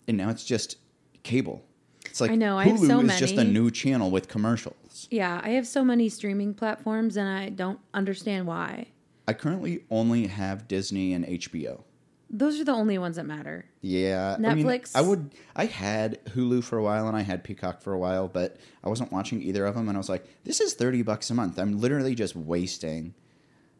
and 0.07 0.17
now 0.17 0.29
it's 0.29 0.43
just 0.43 0.77
cable. 1.23 1.63
It's 2.05 2.19
like 2.19 2.31
I 2.31 2.35
know, 2.35 2.57
I 2.57 2.65
Hulu 2.65 2.69
have 2.69 2.79
so 2.87 2.99
is 3.01 3.19
just 3.19 3.35
a 3.35 3.43
new 3.43 3.71
channel 3.71 4.09
with 4.09 4.27
commercials. 4.27 5.07
Yeah, 5.11 5.39
I 5.43 5.49
have 5.49 5.67
so 5.67 5.83
many 5.83 6.09
streaming 6.09 6.53
platforms 6.53 7.17
and 7.17 7.29
I 7.29 7.49
don't 7.49 7.79
understand 7.93 8.47
why. 8.47 8.87
I 9.27 9.33
currently 9.33 9.83
only 9.91 10.27
have 10.27 10.67
Disney 10.67 11.13
and 11.13 11.25
HBO. 11.25 11.83
Those 12.31 12.59
are 12.59 12.63
the 12.63 12.73
only 12.73 12.97
ones 12.97 13.15
that 13.15 13.25
matter. 13.25 13.65
Yeah, 13.81 14.35
I 14.37 14.53
mean, 14.53 14.65
Netflix? 14.65 14.91
I 14.95 15.01
would. 15.01 15.31
I 15.55 15.65
had 15.65 16.23
Hulu 16.25 16.63
for 16.63 16.77
a 16.77 16.83
while 16.83 17.07
and 17.07 17.17
I 17.17 17.21
had 17.21 17.43
Peacock 17.43 17.81
for 17.81 17.91
a 17.91 17.97
while, 17.97 18.27
but 18.27 18.57
I 18.83 18.89
wasn't 18.89 19.11
watching 19.11 19.41
either 19.41 19.65
of 19.65 19.75
them. 19.75 19.87
And 19.89 19.97
I 19.97 19.99
was 19.99 20.09
like, 20.09 20.25
"This 20.43 20.59
is 20.59 20.73
thirty 20.75 21.01
bucks 21.01 21.29
a 21.29 21.33
month. 21.33 21.57
I'm 21.57 21.79
literally 21.79 22.13
just 22.13 22.35
wasting." 22.35 23.15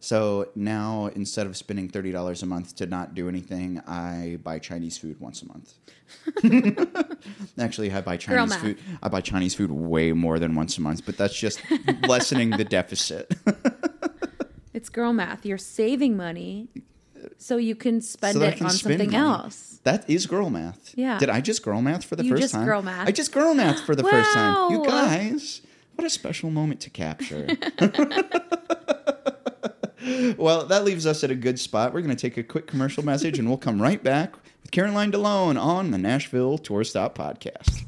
So 0.01 0.49
now, 0.55 1.11
instead 1.13 1.45
of 1.45 1.57
spending 1.57 1.89
thirty 1.89 2.11
dollars 2.11 2.41
a 2.41 2.47
month 2.47 2.75
to 2.77 2.87
not 2.87 3.13
do 3.13 3.27
anything, 3.29 3.81
I 3.85 4.39
buy 4.41 4.57
Chinese 4.57 4.97
food 4.97 5.19
once 5.19 5.43
a 5.43 5.47
month. 5.47 5.73
Actually, 7.59 7.91
I 7.91 8.01
buy 8.01 8.17
Chinese 8.17 8.55
food. 8.55 8.79
I 9.03 9.09
buy 9.09 9.21
Chinese 9.21 9.53
food 9.53 9.71
way 9.71 10.11
more 10.11 10.39
than 10.39 10.55
once 10.55 10.77
a 10.77 10.81
month, 10.81 11.05
but 11.05 11.17
that's 11.17 11.37
just 11.37 11.61
lessening 12.07 12.51
the 12.51 12.63
deficit. 12.63 13.31
It's 14.71 14.87
girl 14.87 15.13
math. 15.13 15.45
You're 15.45 15.57
saving 15.57 16.15
money 16.15 16.69
so 17.39 17.57
you 17.57 17.73
can 17.73 18.01
spend 18.01 18.37
so 18.37 18.43
it 18.43 18.57
can 18.57 18.67
on 18.67 18.71
spend 18.71 18.99
something 18.99 19.11
money. 19.11 19.43
else. 19.43 19.79
That 19.83 20.07
is 20.09 20.27
girl 20.27 20.49
math. 20.49 20.93
Yeah. 20.95 21.17
Did 21.17 21.29
I 21.29 21.41
just 21.41 21.63
girl 21.63 21.81
math 21.81 22.03
for 22.03 22.15
the 22.15 22.23
You 22.23 22.31
first 22.31 22.41
just 22.41 22.53
time? 22.53 22.65
girl 22.65 22.81
math. 22.83 23.07
I 23.07 23.11
just 23.11 23.31
girl 23.31 23.53
math 23.55 23.79
for 23.81 23.95
the 23.95 24.03
first 24.03 24.31
time. 24.33 24.71
You 24.71 24.85
guys, 24.85 25.61
what 25.95 26.05
a 26.05 26.09
special 26.09 26.51
moment 26.51 26.81
to 26.81 26.89
capture. 26.89 27.47
well, 30.37 30.65
that 30.65 30.83
leaves 30.83 31.05
us 31.05 31.23
at 31.23 31.31
a 31.31 31.35
good 31.35 31.59
spot. 31.59 31.93
We're 31.93 32.01
going 32.01 32.15
to 32.15 32.21
take 32.21 32.37
a 32.37 32.43
quick 32.43 32.67
commercial 32.67 33.03
message 33.03 33.39
and 33.39 33.47
we'll 33.47 33.57
come 33.57 33.81
right 33.81 34.03
back 34.03 34.33
with 34.61 34.71
Caroline 34.71 35.11
de 35.11 35.17
Lone 35.17 35.57
on 35.57 35.91
the 35.91 35.97
Nashville 35.97 36.57
Tour 36.57 36.83
Stop 36.83 37.17
podcast. 37.17 37.85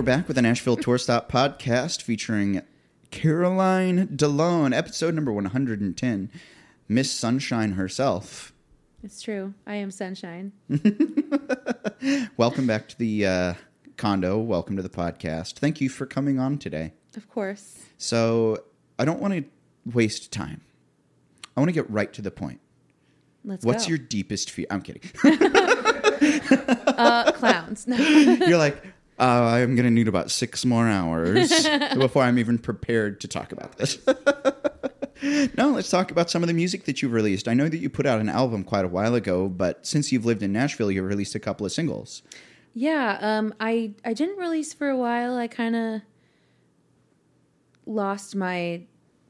We're 0.00 0.06
back 0.06 0.28
with 0.28 0.36
the 0.36 0.42
Nashville 0.42 0.78
Tour 0.78 0.96
Stop 0.96 1.30
podcast 1.30 2.00
featuring 2.00 2.62
Caroline 3.10 4.08
de 4.16 4.28
Lone, 4.28 4.72
episode 4.72 5.14
number 5.14 5.30
110, 5.30 6.30
Miss 6.88 7.12
Sunshine 7.12 7.72
herself. 7.72 8.54
It's 9.02 9.20
true. 9.20 9.52
I 9.66 9.74
am 9.74 9.90
sunshine. 9.90 10.52
Welcome 12.38 12.66
back 12.66 12.88
to 12.88 12.98
the 12.98 13.26
uh, 13.26 13.54
condo. 13.98 14.38
Welcome 14.38 14.76
to 14.76 14.82
the 14.82 14.88
podcast. 14.88 15.58
Thank 15.58 15.82
you 15.82 15.90
for 15.90 16.06
coming 16.06 16.38
on 16.38 16.56
today. 16.56 16.94
Of 17.14 17.28
course. 17.28 17.82
So, 17.98 18.64
I 18.98 19.04
don't 19.04 19.20
want 19.20 19.34
to 19.34 19.44
waste 19.84 20.32
time. 20.32 20.62
I 21.58 21.60
want 21.60 21.68
to 21.68 21.74
get 21.74 21.90
right 21.90 22.10
to 22.14 22.22
the 22.22 22.30
point. 22.30 22.60
Let's 23.44 23.66
What's 23.66 23.84
go. 23.84 23.90
your 23.90 23.98
deepest 23.98 24.50
fear? 24.50 24.64
I'm 24.70 24.80
kidding. 24.80 25.02
uh, 26.86 27.32
clowns. 27.32 27.86
You're 27.88 28.56
like, 28.56 28.82
uh, 29.20 29.50
I'm 29.52 29.76
going 29.76 29.84
to 29.84 29.90
need 29.90 30.08
about 30.08 30.30
six 30.30 30.64
more 30.64 30.88
hours 30.88 31.52
before 31.94 32.22
I'm 32.22 32.38
even 32.38 32.58
prepared 32.58 33.20
to 33.20 33.28
talk 33.28 33.52
about 33.52 33.76
this. 33.76 33.98
no, 35.56 35.70
let's 35.70 35.90
talk 35.90 36.10
about 36.10 36.30
some 36.30 36.42
of 36.42 36.46
the 36.46 36.54
music 36.54 36.84
that 36.86 37.02
you've 37.02 37.12
released. 37.12 37.46
I 37.46 37.54
know 37.54 37.68
that 37.68 37.76
you 37.76 37.90
put 37.90 38.06
out 38.06 38.20
an 38.20 38.30
album 38.30 38.64
quite 38.64 38.84
a 38.84 38.88
while 38.88 39.14
ago, 39.14 39.48
but 39.48 39.86
since 39.86 40.10
you've 40.10 40.24
lived 40.24 40.42
in 40.42 40.52
Nashville, 40.52 40.90
you've 40.90 41.04
released 41.04 41.34
a 41.34 41.38
couple 41.38 41.66
of 41.66 41.72
singles. 41.72 42.22
Yeah, 42.72 43.18
um, 43.20 43.52
I 43.60 43.94
I 44.04 44.14
didn't 44.14 44.38
release 44.38 44.72
for 44.72 44.88
a 44.88 44.96
while. 44.96 45.36
I 45.36 45.48
kind 45.48 45.76
of 45.76 46.02
lost 47.84 48.36
my 48.36 48.82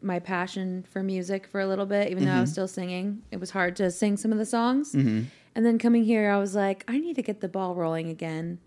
my 0.03 0.19
passion 0.19 0.85
for 0.91 1.03
music 1.03 1.47
for 1.47 1.61
a 1.61 1.67
little 1.67 1.87
bit, 1.87 2.11
even 2.11 2.27
though 2.27 2.33
I 2.33 2.41
was 2.43 2.53
still 2.53 2.69
singing. 2.69 3.23
It 3.31 3.41
was 3.41 3.51
hard 3.51 3.77
to 3.77 3.91
sing 3.91 4.17
some 4.17 4.31
of 4.31 4.39
the 4.39 4.47
songs. 4.47 4.95
And 4.95 5.67
then 5.67 5.79
coming 5.79 6.05
here, 6.05 6.31
I 6.31 6.39
was 6.39 6.55
like, 6.55 6.85
I 6.87 6.99
need 6.99 7.17
to 7.17 7.23
get 7.23 7.41
the 7.41 7.49
ball 7.49 7.75
rolling 7.75 8.09
again. 8.09 8.61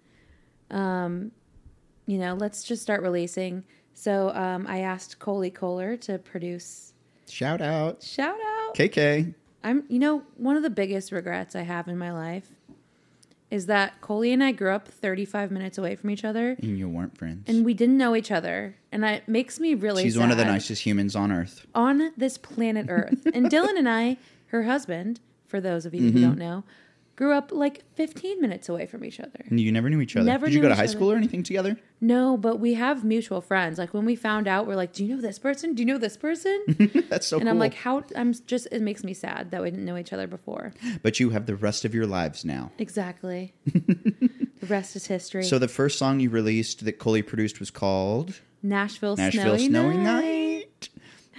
Um, 0.74 1.32
you 2.06 2.18
know, 2.18 2.34
let's 2.36 2.64
just 2.64 2.82
start 2.82 3.02
releasing. 3.02 3.64
So 3.94 4.30
um, 4.32 4.66
I 4.68 4.80
asked 4.80 5.20
Coley 5.20 5.50
Kohler 5.52 5.96
to 5.98 6.18
produce. 6.18 6.94
Shout 7.30 7.62
out. 7.62 8.04
Shout 8.04 8.36
out! 8.36 8.76
KK. 8.76 9.34
I'm, 9.64 9.84
you 9.88 10.00
know, 10.00 10.24
one 10.36 10.58
of 10.58 10.64
the 10.64 10.70
biggest 10.70 11.12
regrets 11.12 11.56
I 11.56 11.62
have 11.62 11.88
in 11.88 11.98
my 11.98 12.12
life 12.12 12.50
is 13.50 13.68
that 13.68 14.02
Coley 14.02 14.34
and 14.34 14.44
I 14.44 14.52
grew 14.52 14.72
up 14.72 14.88
35 14.88 15.52
minutes 15.52 15.78
away 15.78 15.96
from 15.96 16.10
each 16.10 16.26
other, 16.26 16.58
And 16.62 16.78
you 16.78 16.90
weren't 16.90 17.16
friends. 17.18 17.44
and 17.48 17.64
we 17.64 17.74
didn't 17.76 17.98
know 18.00 18.16
each 18.16 18.32
other, 18.32 18.76
and 18.92 19.06
it 19.06 19.28
makes 19.28 19.60
me 19.60 19.76
really. 19.76 20.02
She's 20.04 20.18
one 20.18 20.32
of 20.32 20.38
the 20.38 20.46
nicest 20.46 20.82
humans 20.84 21.16
on 21.16 21.32
earth. 21.32 21.66
on 21.76 22.12
this 22.18 22.38
planet 22.40 22.88
Earth. 22.90 23.26
and 23.34 23.46
Dylan 23.52 23.78
and 23.78 23.88
I, 23.88 24.18
her 24.48 24.64
husband, 24.64 25.20
for 25.46 25.62
those 25.62 25.86
of 25.86 25.94
you 25.94 26.02
Mm-hmm. 26.02 26.18
who 26.18 26.22
don't 26.24 26.38
know, 26.40 26.64
grew 27.15 27.34
up 27.34 27.52
like 27.52 27.84
15 27.95 28.41
minutes 28.41 28.69
away 28.69 28.86
from 28.86 29.06
each 29.06 29.19
other. 29.19 29.45
And 29.49 29.60
you 29.60 29.71
never 29.71 29.89
knew 29.89 30.02
each 30.02 30.15
other. 30.15 30.26
Never 30.26 30.47
Did 30.47 30.56
you 30.56 30.62
go 30.62 30.69
to 30.69 30.76
high 30.76 30.84
other. 30.84 30.91
school 30.91 31.12
or 31.12 31.15
anything 31.15 31.43
together? 31.43 31.78
No, 32.02 32.38
but 32.38 32.60
we 32.60 32.73
have 32.73 33.04
mutual 33.04 33.39
friends. 33.39 33.78
Like 33.78 33.93
when 33.93 34.06
we 34.06 34.15
found 34.15 34.47
out, 34.47 34.67
we're 34.67 34.76
like, 34.76 34.93
"Do 34.93 35.06
you 35.06 35.15
know 35.15 35.21
this 35.21 35.39
person? 35.39 35.73
Do 35.73 35.82
you 35.84 35.88
know 35.88 35.97
this 35.97 36.17
person?" 36.17 36.63
That's 37.10 37.28
so 37.28 37.38
cool. 37.38 37.41
and 37.41 37.47
cool. 37.47 37.49
I'm 37.49 37.60
like, 37.60 37.76
"How?" 37.76 38.04
I'm 38.15 38.34
just. 38.45 38.67
It 38.71 38.82
makes 38.82 39.04
me 39.04 39.13
sad 39.13 39.52
that 39.52 39.62
we 39.62 39.69
didn't 39.69 39.86
know 39.86 39.97
each 39.97 40.12
other 40.12 40.28
before. 40.28 40.73
but 41.02 41.19
you 41.19 41.30
have 41.30 41.45
the 41.45 41.56
rest 41.56 41.86
of 41.86 41.93
your 41.93 42.08
lives 42.08 42.43
now. 42.43 42.71
Exactly. 42.78 43.54
the 43.65 44.67
rest 44.67 44.95
is 44.95 45.08
history. 45.08 45.43
So 45.43 45.60
the 45.60 45.67
first 45.67 45.97
song 45.97 46.19
you 46.19 46.30
released 46.30 46.84
that 46.84 46.99
Coley 46.99 47.21
produced 47.21 47.60
was 47.60 47.71
called 47.71 48.39
Nashville, 48.62 49.15
Nashville 49.15 49.58
Snowy, 49.58 49.67
Snowy 49.67 49.97
Night. 49.97 50.04
Night. 50.04 50.43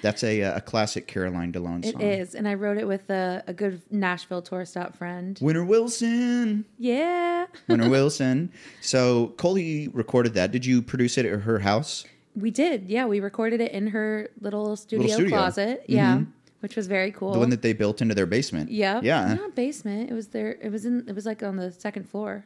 That's 0.04 0.22
a, 0.22 0.40
a 0.42 0.60
classic 0.60 1.06
Caroline 1.08 1.50
de 1.50 1.58
Lone 1.60 1.82
It 1.82 1.92
song. 1.92 2.00
is, 2.02 2.34
and 2.34 2.46
I 2.46 2.54
wrote 2.54 2.76
it 2.78 2.86
with 2.86 3.08
a, 3.10 3.42
a 3.46 3.52
good 3.52 3.80
Nashville 3.90 4.42
tour 4.42 4.64
stop 4.66 4.94
friend. 4.96 5.38
Winter 5.40 5.64
Wilson. 5.64 6.64
Yeah, 6.78 7.46
Winter 7.68 7.88
Wilson. 7.88 8.52
So 8.82 9.28
Coley 9.38 9.88
recorded 9.88 10.34
that. 10.34 10.52
Did 10.52 10.66
you 10.66 10.82
produce 10.82 11.16
it 11.18 11.26
at 11.26 11.40
her 11.40 11.58
house? 11.60 12.04
we 12.36 12.50
did. 12.50 12.90
Yeah, 12.90 13.06
we 13.06 13.20
recorded 13.20 13.60
it 13.60 13.72
in 13.72 13.86
her 13.88 14.28
little 14.40 14.76
studio, 14.76 15.06
studio. 15.06 15.26
Mm-hmm. 15.26 15.36
closet. 15.36 15.84
Yeah, 15.88 16.22
which 16.60 16.76
was 16.76 16.86
very 16.86 17.10
cool. 17.12 17.32
The 17.32 17.38
one 17.38 17.50
that 17.50 17.62
they 17.62 17.72
built 17.72 18.02
into 18.02 18.14
their 18.14 18.26
basement. 18.26 18.70
yeah, 18.70 19.00
Yeah. 19.02 19.34
not 19.34 19.54
basement. 19.54 20.10
It 20.10 20.14
was 20.14 20.28
there. 20.28 20.58
It 20.60 20.70
was 20.70 20.84
in. 20.84 21.08
It 21.08 21.14
was 21.14 21.26
like 21.26 21.42
on 21.42 21.56
the 21.56 21.72
second 21.72 22.08
floor. 22.08 22.44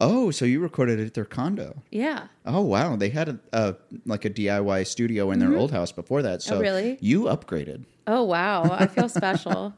Oh, 0.00 0.30
so 0.30 0.44
you 0.44 0.60
recorded 0.60 1.00
it 1.00 1.06
at 1.06 1.14
their 1.14 1.24
condo. 1.24 1.82
Yeah, 1.90 2.28
Oh 2.44 2.60
wow, 2.62 2.96
they 2.96 3.08
had 3.10 3.28
a, 3.28 3.38
a 3.52 3.76
like 4.04 4.24
a 4.24 4.30
DIY 4.30 4.86
studio 4.86 5.30
in 5.30 5.38
their 5.38 5.56
old 5.56 5.72
house 5.72 5.92
before 5.92 6.22
that. 6.22 6.42
So 6.42 6.52
Mm-hmm. 6.52 6.58
Oh, 6.58 6.62
really? 6.62 6.98
You 7.00 7.22
upgraded. 7.24 7.84
Oh 8.06 8.22
wow, 8.24 8.70
I 8.72 8.86
feel 8.86 9.08
special. 9.22 9.74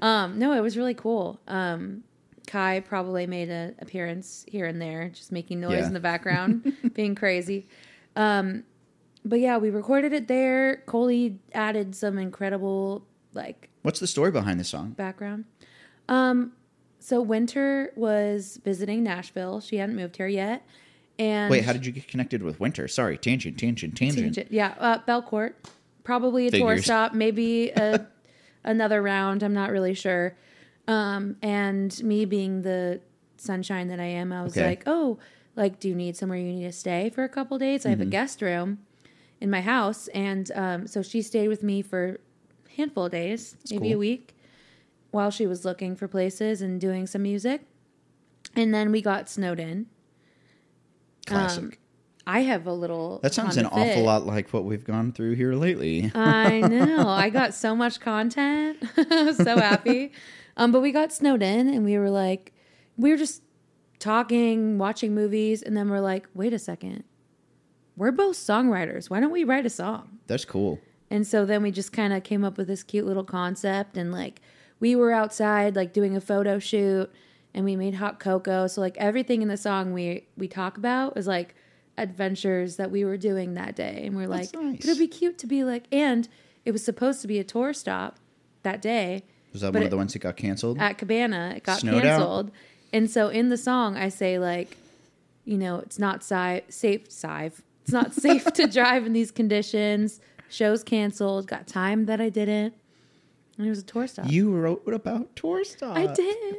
Um, 0.00 0.38
no, 0.38 0.52
it 0.52 0.60
was 0.60 0.76
really 0.76 0.94
cool. 0.94 1.40
Um, 1.46 2.02
Kai 2.46 2.80
probably 2.80 3.26
made 3.26 3.48
an 3.50 3.76
appearance 3.78 4.44
here 4.48 4.66
and 4.66 4.82
there, 4.82 5.08
just 5.10 5.30
making 5.30 5.60
noise 5.60 5.78
Yeah. 5.82 5.86
in 5.88 5.94
the 5.94 6.00
background, 6.10 6.72
being 6.94 7.14
crazy. 7.14 7.68
Um, 8.16 8.64
but 9.24 9.38
yeah, 9.38 9.58
we 9.58 9.70
recorded 9.70 10.12
it 10.12 10.26
there. 10.26 10.82
Coley 10.86 11.38
added 11.54 11.94
some 11.94 12.18
incredible 12.18 13.06
like 13.32 13.70
What's 13.82 14.00
the 14.00 14.06
story 14.08 14.30
behind 14.32 14.58
the 14.60 14.64
song? 14.64 14.90
background. 14.90 15.44
Um, 16.08 16.52
so 17.02 17.20
Winter 17.20 17.92
was 17.96 18.60
visiting 18.64 19.02
Nashville. 19.02 19.60
She 19.60 19.76
hadn't 19.76 19.96
moved 19.96 20.16
here 20.16 20.26
yet. 20.28 20.64
And 21.18 21.50
Wait, 21.50 21.64
how 21.64 21.72
did 21.72 21.84
you 21.84 21.92
get 21.92 22.08
connected 22.08 22.42
with 22.42 22.58
Winter? 22.60 22.88
Sorry, 22.88 23.18
tangent, 23.18 23.58
tangent, 23.58 23.96
tangent. 23.96 24.34
Tangent. 24.34 24.52
Yeah, 24.52 24.74
uh, 24.78 24.98
Belcourt. 25.06 25.52
Probably 26.04 26.46
a 26.46 26.50
tour 26.50 26.70
Figures. 26.70 26.84
stop, 26.84 27.12
maybe 27.24 27.70
a, 27.70 28.06
another 28.64 29.02
round. 29.02 29.42
I'm 29.42 29.52
not 29.54 29.70
really 29.70 29.94
sure. 29.94 30.36
Um, 30.88 31.36
and 31.42 32.02
me 32.02 32.24
being 32.24 32.62
the 32.62 33.00
sunshine 33.36 33.88
that 33.88 34.00
I 34.00 34.06
am, 34.06 34.32
I 34.32 34.42
was 34.42 34.56
Okay. 34.56 34.66
like, 34.66 34.82
oh, 34.86 35.18
like, 35.54 35.78
do 35.80 35.88
you 35.88 35.94
need 35.94 36.16
somewhere 36.16 36.38
you 36.38 36.44
need 36.52 36.64
to 36.64 36.72
stay 36.72 37.10
for 37.10 37.24
a 37.24 37.28
couple 37.28 37.58
days? 37.58 37.84
I 37.84 37.90
have 37.90 37.98
Mm-hmm. 37.98 38.08
a 38.08 38.10
guest 38.10 38.40
room 38.42 38.78
in 39.40 39.50
my 39.50 39.60
house, 39.60 40.08
and 40.08 40.50
um, 40.54 40.86
so 40.86 41.02
she 41.02 41.20
stayed 41.20 41.48
with 41.48 41.62
me 41.62 41.82
for 41.82 42.18
a 42.66 42.70
handful 42.76 43.04
of 43.06 43.12
days, 43.12 43.56
maybe 43.70 43.88
cool. 43.88 43.94
a 43.94 43.98
week, 43.98 44.34
while 45.12 45.30
she 45.30 45.46
was 45.46 45.64
looking 45.64 45.94
for 45.94 46.08
places 46.08 46.60
and 46.60 46.80
doing 46.80 47.06
some 47.06 47.22
music. 47.22 47.62
And 48.56 48.74
then 48.74 48.90
we 48.90 49.00
got 49.00 49.28
snowed 49.28 49.60
in. 49.60 49.86
Classic. 51.26 51.62
Um, 51.62 51.72
I 52.26 52.40
have 52.40 52.66
a 52.66 52.72
little. 52.72 53.20
that 53.22 53.34
sounds 53.34 53.56
an 53.56 53.66
Honda 53.66 53.92
awful 53.92 54.02
lot 54.04 54.26
like 54.26 54.50
what 54.50 54.64
we've 54.64 54.84
gone 54.84 55.12
through 55.12 55.34
here 55.34 55.54
lately. 55.54 56.10
I 56.14 56.60
know. 56.68 57.08
I 57.08 57.30
got 57.30 57.54
so 57.54 57.76
much 57.76 58.00
content. 58.00 58.78
I 58.96 59.22
was 59.24 59.36
so 59.42 59.56
happy. 59.56 60.12
Um, 60.56 60.72
but 60.72 60.80
we 60.80 60.92
got 60.92 61.12
snowed 61.12 61.42
in 61.42 61.68
and 61.68 61.84
we 61.84 61.98
were 61.98 62.10
like, 62.10 62.52
we 62.96 63.10
were 63.10 63.16
just 63.16 63.42
talking, 63.98 64.78
watching 64.78 65.14
movies, 65.14 65.62
and 65.62 65.76
then 65.76 65.88
we're 65.88 66.00
like, 66.00 66.28
wait 66.34 66.52
a 66.52 66.58
second. 66.58 67.04
We're 67.96 68.12
both 68.12 68.36
songwriters. 68.36 69.08
Why 69.10 69.20
don't 69.20 69.30
we 69.30 69.44
write 69.44 69.66
a 69.66 69.70
song? 69.70 70.18
That's 70.26 70.44
cool. 70.44 70.80
And 71.10 71.26
so 71.26 71.44
then 71.44 71.62
we 71.62 71.70
just 71.70 71.92
kind 71.92 72.12
of 72.12 72.22
came 72.22 72.44
up 72.44 72.56
with 72.56 72.68
this 72.68 72.82
cute 72.82 73.06
little 73.06 73.24
concept 73.24 73.96
and 73.96 74.12
like 74.12 74.40
we 74.82 74.96
were 74.96 75.12
outside 75.12 75.76
like 75.76 75.92
doing 75.92 76.16
a 76.16 76.20
photo 76.20 76.58
shoot 76.58 77.08
and 77.54 77.64
we 77.64 77.76
made 77.76 77.94
hot 77.94 78.18
cocoa. 78.18 78.66
So 78.66 78.80
like 78.80 78.96
everything 78.98 79.40
in 79.40 79.46
the 79.46 79.56
song 79.56 79.92
we 79.92 80.26
we 80.36 80.48
talk 80.48 80.76
about 80.76 81.16
is 81.16 81.28
like 81.28 81.54
adventures 81.96 82.76
that 82.76 82.90
we 82.90 83.04
were 83.04 83.16
doing 83.16 83.54
that 83.54 83.76
day. 83.76 84.02
And 84.04 84.16
we're 84.16 84.26
like 84.26 84.52
nice. 84.54 84.80
it'll 84.84 84.98
be 84.98 85.06
cute 85.06 85.38
to 85.38 85.46
be 85.46 85.62
like 85.62 85.84
and 85.92 86.28
it 86.64 86.72
was 86.72 86.84
supposed 86.84 87.22
to 87.22 87.28
be 87.28 87.38
a 87.38 87.44
tour 87.44 87.72
stop 87.72 88.18
that 88.64 88.82
day 88.82 89.22
Was 89.52 89.60
that 89.60 89.72
one 89.72 89.84
of 89.84 89.90
the 89.90 89.96
ones 89.96 90.14
that 90.14 90.18
got 90.18 90.36
canceled? 90.36 90.78
at 90.78 90.98
Cabana. 90.98 91.54
It 91.56 91.62
got 91.62 91.78
Snowed 91.78 91.98
out? 91.98 92.02
canceled. 92.02 92.50
And 92.92 93.08
so 93.08 93.28
in 93.28 93.50
the 93.50 93.56
song 93.56 93.96
I 93.96 94.08
say 94.08 94.40
like 94.40 94.76
you 95.44 95.58
know, 95.58 95.78
it's 95.78 95.98
not 96.00 96.24
si- 96.24 96.62
safe 96.68 97.08
safe. 97.08 97.62
It's 97.84 97.92
not 97.92 98.14
safe 98.14 98.44
to 98.54 98.66
drive 98.78 99.06
in 99.06 99.12
these 99.12 99.30
conditions. 99.30 100.20
Shows 100.48 100.82
canceled. 100.82 101.46
Got 101.46 101.68
time 101.68 102.06
that 102.06 102.20
I 102.20 102.30
didn't. 102.30 102.74
And 103.58 103.66
it 103.66 103.70
was 103.70 103.80
a 103.80 103.84
tour 103.84 104.06
stop. 104.06 104.30
you 104.30 104.50
wrote 104.50 104.82
about 104.86 105.34
tour 105.36 105.64
stop. 105.64 105.96
I 105.96 106.06
did. 106.06 106.56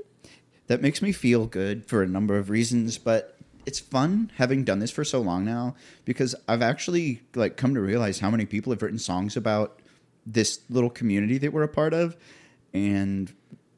That 0.68 0.82
makes 0.82 1.02
me 1.02 1.12
feel 1.12 1.46
good 1.46 1.86
for 1.86 2.02
a 2.02 2.08
number 2.08 2.38
of 2.38 2.50
reasons, 2.50 2.98
but 2.98 3.38
it's 3.66 3.80
fun 3.80 4.32
having 4.36 4.64
done 4.64 4.80
this 4.80 4.92
for 4.92 5.04
so 5.04 5.20
long 5.22 5.46
now 5.46 5.76
because 6.06 6.36
I've 6.48 6.62
actually 6.62 7.22
like 7.36 7.58
come 7.58 7.74
to 7.76 7.82
realize 7.82 8.20
how 8.20 8.30
many 8.30 8.46
people 8.46 8.72
have 8.72 8.82
written 8.82 9.00
songs 9.00 9.38
about 9.38 9.80
this 10.26 10.62
little 10.70 10.90
community 10.90 11.38
that 11.40 11.52
we're 11.52 11.64
a 11.64 11.68
part 11.68 11.94
of. 11.94 12.16
And 12.74 13.34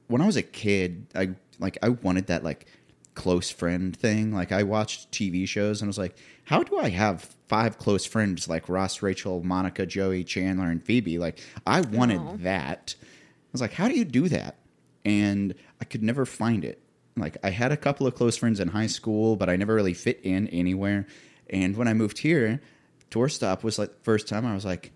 when 0.07 0.21
I 0.21 0.25
was 0.25 0.35
a 0.37 0.43
kid, 0.43 1.07
I 1.15 1.31
like 1.59 1.77
I 1.81 1.89
wanted 1.89 2.27
that 2.27 2.43
like 2.43 2.67
close 3.15 3.49
friend 3.49 3.95
thing. 3.95 4.33
Like 4.33 4.51
I 4.51 4.63
watched 4.63 5.11
TV 5.11 5.47
shows 5.47 5.81
and 5.81 5.87
I 5.87 5.89
was 5.89 5.97
like, 5.97 6.15
how 6.43 6.63
do 6.63 6.77
I 6.77 6.89
have 6.89 7.35
five 7.47 7.77
close 7.77 8.05
friends 8.05 8.47
like 8.47 8.69
Ross, 8.69 9.01
Rachel, 9.01 9.43
Monica, 9.43 9.85
Joey, 9.85 10.23
Chandler, 10.23 10.69
and 10.69 10.83
Phoebe? 10.83 11.17
Like 11.17 11.39
I 11.65 11.81
wanted 11.81 12.19
Aw. 12.19 12.37
that. 12.39 12.95
I 13.55 13.57
was 13.57 13.61
like, 13.61 13.73
how 13.73 13.87
do 13.87 13.95
you 13.95 14.05
do 14.05 14.27
that? 14.29 14.57
And 15.05 15.55
I 15.79 15.85
could 15.85 16.03
never 16.03 16.25
find 16.25 16.65
it. 16.65 16.81
Like 17.15 17.37
I 17.43 17.49
had 17.51 17.71
a 17.71 17.77
couple 17.77 18.05
of 18.05 18.15
close 18.15 18.35
friends 18.35 18.59
in 18.59 18.67
high 18.67 18.87
school, 18.87 19.37
but 19.37 19.49
I 19.49 19.55
never 19.55 19.73
really 19.73 19.93
fit 19.93 20.19
in 20.23 20.47
anywhere. 20.49 21.07
And 21.49 21.77
when 21.77 21.87
I 21.87 21.93
moved 21.93 22.17
here, 22.17 22.59
Tour 23.09 23.29
Stop 23.29 23.63
was 23.63 23.79
like 23.79 23.91
the 23.91 24.03
first 24.03 24.27
time 24.27 24.45
I 24.45 24.53
was 24.53 24.65
like, 24.65 24.91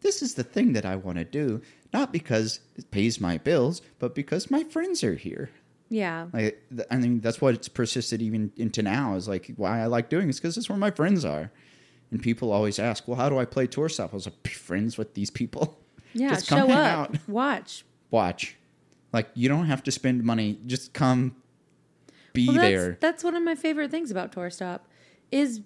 this 0.00 0.22
is 0.22 0.34
the 0.34 0.42
thing 0.42 0.72
that 0.72 0.84
I 0.84 0.96
want 0.96 1.18
to 1.18 1.24
do, 1.24 1.60
not 1.92 2.12
because 2.12 2.60
it 2.76 2.90
pays 2.90 3.20
my 3.20 3.38
bills, 3.38 3.82
but 3.98 4.14
because 4.14 4.50
my 4.50 4.64
friends 4.64 5.04
are 5.04 5.14
here. 5.14 5.50
Yeah. 5.90 6.26
Like, 6.32 6.62
I 6.90 6.96
mean, 6.96 7.20
that's 7.20 7.40
what 7.40 7.54
it's 7.54 7.68
persisted 7.68 8.22
even 8.22 8.52
into 8.56 8.82
now. 8.82 9.14
Is 9.14 9.28
like 9.28 9.52
why 9.56 9.80
I 9.80 9.86
like 9.86 10.08
doing 10.08 10.26
it 10.26 10.30
is 10.30 10.40
because 10.40 10.56
it's 10.56 10.68
where 10.68 10.78
my 10.78 10.90
friends 10.90 11.24
are, 11.24 11.50
and 12.10 12.22
people 12.22 12.52
always 12.52 12.78
ask, 12.78 13.06
"Well, 13.06 13.16
how 13.16 13.28
do 13.28 13.38
I 13.38 13.44
play 13.44 13.66
tour 13.66 13.88
stop?" 13.88 14.12
I 14.12 14.16
was 14.16 14.26
like, 14.26 14.42
"Be 14.42 14.50
friends 14.50 14.96
with 14.96 15.14
these 15.14 15.30
people. 15.30 15.78
Yeah. 16.14 16.30
Just 16.30 16.48
come 16.48 16.68
show 16.68 16.74
up. 16.74 17.10
out. 17.10 17.16
Watch. 17.28 17.84
Watch. 18.10 18.56
Like 19.12 19.28
you 19.34 19.48
don't 19.48 19.66
have 19.66 19.82
to 19.84 19.90
spend 19.90 20.22
money. 20.24 20.58
Just 20.66 20.92
come, 20.92 21.36
be 22.32 22.46
Well, 22.46 22.56
that's, 22.56 22.68
there. 22.68 22.98
that's 23.00 23.24
one 23.24 23.34
of 23.34 23.42
my 23.42 23.54
favorite 23.54 23.90
things 23.90 24.10
about 24.10 24.32
Tour 24.32 24.50
Stop 24.50 24.86
is 25.30 25.60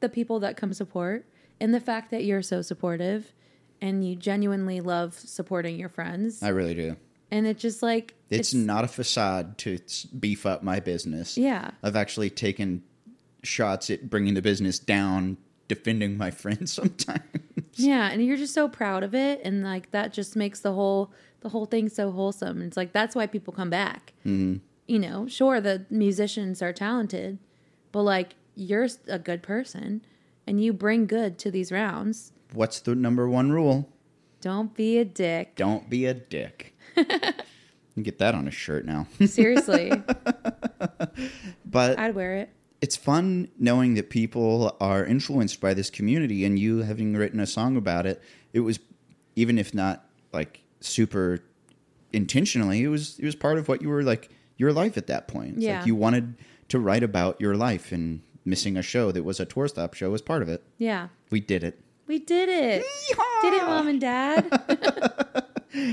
the 0.00 0.08
people 0.08 0.40
that 0.40 0.56
come 0.56 0.72
support 0.72 1.26
and 1.60 1.72
the 1.72 1.80
fact 1.80 2.10
that 2.10 2.24
you're 2.24 2.42
so 2.42 2.60
supportive 2.62 3.32
and 3.80 4.06
you 4.06 4.16
genuinely 4.16 4.80
love 4.80 5.14
supporting 5.18 5.78
your 5.78 5.88
friends. 5.88 6.42
I 6.42 6.48
really 6.48 6.74
do. 6.74 6.96
and 7.30 7.46
it's 7.46 7.60
just 7.62 7.82
like 7.82 8.14
It's, 8.30 8.52
not 8.54 8.84
a 8.84 8.88
facade 8.88 9.56
to 9.58 9.78
beef 10.18 10.44
up 10.46 10.62
my 10.62 10.80
business. 10.80 11.36
Yeah. 11.38 11.70
I've 11.82 11.96
actually 11.96 12.30
taken 12.30 12.82
shots 13.42 13.90
at 13.90 14.08
bringing 14.10 14.34
the 14.34 14.42
business 14.42 14.78
down, 14.78 15.36
defending 15.68 16.16
my 16.18 16.30
friends 16.42 16.72
sometimes. 16.72 17.20
Yeah, 17.76 18.10
and 18.10 18.24
you're 18.24 18.36
just 18.36 18.54
so 18.54 18.68
proud 18.68 19.02
of 19.02 19.14
it, 19.14 19.40
and 19.44 19.62
like 19.62 19.90
that 19.90 20.12
just 20.12 20.36
makes 20.36 20.60
the 20.60 20.72
whole 20.72 21.12
the 21.40 21.48
whole 21.50 21.66
thing 21.66 21.88
so 21.88 22.10
wholesome. 22.10 22.62
It's 22.62 22.76
like 22.76 22.92
that's 22.92 23.14
why 23.14 23.26
people 23.26 23.52
come 23.52 23.70
back. 23.70 24.12
Mm-hmm. 24.24 24.56
You 24.86 24.98
know, 24.98 25.26
sure 25.26 25.60
the 25.60 25.86
musicians 25.90 26.60
are 26.62 26.72
talented, 26.72 27.38
but 27.92 28.02
like 28.02 28.34
you're 28.54 28.88
a 29.08 29.18
good 29.18 29.42
person, 29.42 30.04
and 30.46 30.62
you 30.62 30.72
bring 30.72 31.06
good 31.06 31.38
to 31.38 31.50
these 31.50 31.72
rounds. 31.72 32.32
What's 32.52 32.80
the 32.80 32.94
number 32.94 33.28
one 33.28 33.50
rule? 33.50 33.88
Don't 34.40 34.74
be 34.74 34.98
a 34.98 35.04
dick. 35.04 35.56
Don't 35.56 35.88
be 35.88 36.06
a 36.06 36.14
dick. 36.14 36.76
you 36.96 38.02
get 38.02 38.18
that 38.18 38.34
on 38.34 38.46
a 38.46 38.50
shirt 38.50 38.84
now. 38.84 39.06
Seriously, 39.24 39.90
but 41.64 41.98
I'd 41.98 42.14
wear 42.14 42.36
it. 42.36 42.50
It's 42.84 42.96
fun 42.96 43.48
knowing 43.58 43.94
that 43.94 44.10
people 44.10 44.76
are 44.78 45.02
influenced 45.06 45.58
by 45.60 45.72
this 45.72 45.88
community 45.98 46.44
and 46.44 46.58
you 46.58 46.72
having 46.82 47.14
written 47.16 47.40
a 47.40 47.46
song 47.46 47.76
about 47.78 48.04
it 48.04 48.20
it 48.52 48.60
was 48.60 48.78
even 49.36 49.58
if 49.58 49.72
not 49.72 49.96
like 50.32 50.60
super 50.80 51.26
intentionally 52.12 52.82
it 52.82 52.88
was 52.88 53.18
it 53.18 53.24
was 53.24 53.34
part 53.34 53.56
of 53.58 53.68
what 53.68 53.80
you 53.82 53.88
were 53.88 54.02
like 54.02 54.28
your 54.56 54.72
life 54.72 54.96
at 54.96 55.06
that 55.08 55.26
point. 55.26 55.56
It's 55.56 55.64
Yeah. 55.64 55.78
like 55.78 55.86
you 55.86 55.96
wanted 55.96 56.34
to 56.68 56.78
write 56.78 57.02
about 57.02 57.40
your 57.40 57.56
life 57.56 57.90
and 57.90 58.20
missing 58.44 58.76
a 58.76 58.82
show 58.82 59.10
that 59.12 59.24
was 59.24 59.40
a 59.40 59.44
tour 59.46 59.66
stop 59.66 59.94
show 59.94 60.10
was 60.10 60.22
part 60.22 60.42
of 60.42 60.48
it. 60.48 60.62
Yeah, 60.78 61.08
we 61.30 61.40
did 61.40 61.64
it. 61.64 61.80
We 62.06 62.18
did 62.18 62.48
it. 62.50 62.84
Did 63.42 63.54
it, 63.54 63.62
mom 63.64 63.88
and 63.88 64.00
dad? 64.00 64.42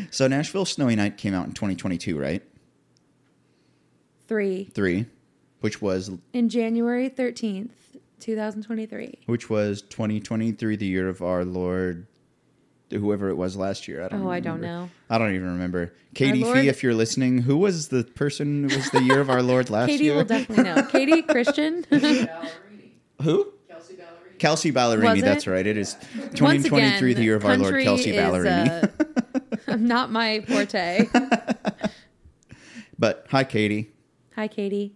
so 0.12 0.28
nashville 0.28 0.66
snowy 0.66 0.96
night 0.96 1.18
came 1.18 1.34
out 1.34 1.46
in 1.48 1.54
2022 1.54 2.20
right? 2.20 2.44
Three. 4.28 4.66
Three 4.76 5.06
which 5.62 5.82
was 5.82 6.12
in 6.34 6.50
January 6.50 7.10
thirteenth, 7.10 7.96
two 8.20 8.36
thousand 8.36 8.64
twenty-three. 8.64 9.20
which 9.26 9.50
was 9.50 9.82
2023 9.84 10.76
the 10.76 10.86
year 10.86 11.08
of 11.10 11.22
our 11.22 11.44
lord 11.46 12.06
whoever 12.92 13.30
it 13.30 13.36
was 13.36 13.56
last 13.56 13.88
year 13.88 14.04
i 14.04 14.10
don't 14.10 14.22
Oh, 14.24 14.30
I 14.30 14.40
don't 14.42 14.60
know. 14.62 14.90
I 15.10 15.18
don't 15.18 15.34
even 15.34 15.48
remember. 15.54 15.94
Katie 16.14 16.44
Fee, 16.44 16.68
if 16.68 16.84
you're 16.84 16.94
listening, 16.94 17.38
who 17.40 17.56
was 17.58 17.88
the 17.88 18.04
person 18.04 18.68
who 18.70 18.76
was 18.76 18.90
the 18.92 19.02
year 19.02 19.22
of 19.22 19.30
our 19.30 19.42
Lord 19.42 19.70
last 19.70 19.88
Katie 19.88 20.04
year? 20.06 20.16
will 20.16 20.26
definitely 20.26 20.66
know. 20.66 20.84
Katie 20.84 21.22
Christian. 21.34 21.84
Ballerini. 21.84 22.30
who? 23.22 23.54
Kelsey 23.70 23.94
Ballerini. 23.96 24.40
Kelsey 24.40 24.72
Ballerini, 24.74 25.18
it? 25.20 25.22
that's 25.22 25.48
right. 25.48 25.66
It 25.66 25.78
is 25.78 25.94
2023, 26.34 27.12
again, 27.12 27.16
the 27.18 27.24
year 27.24 27.36
of 27.38 27.46
our 27.46 27.56
Lord 27.58 27.72
country 27.72 27.84
Kelsey 27.86 28.10
is, 28.12 28.18
Ballerini. 28.18 28.92
uh, 29.70 29.76
not 29.78 30.12
my 30.12 30.42
forte. 30.42 31.08
but 33.00 33.26
hi, 33.30 33.44
Katie. 33.46 33.92
Hi, 34.36 34.48
Katie. 34.50 34.96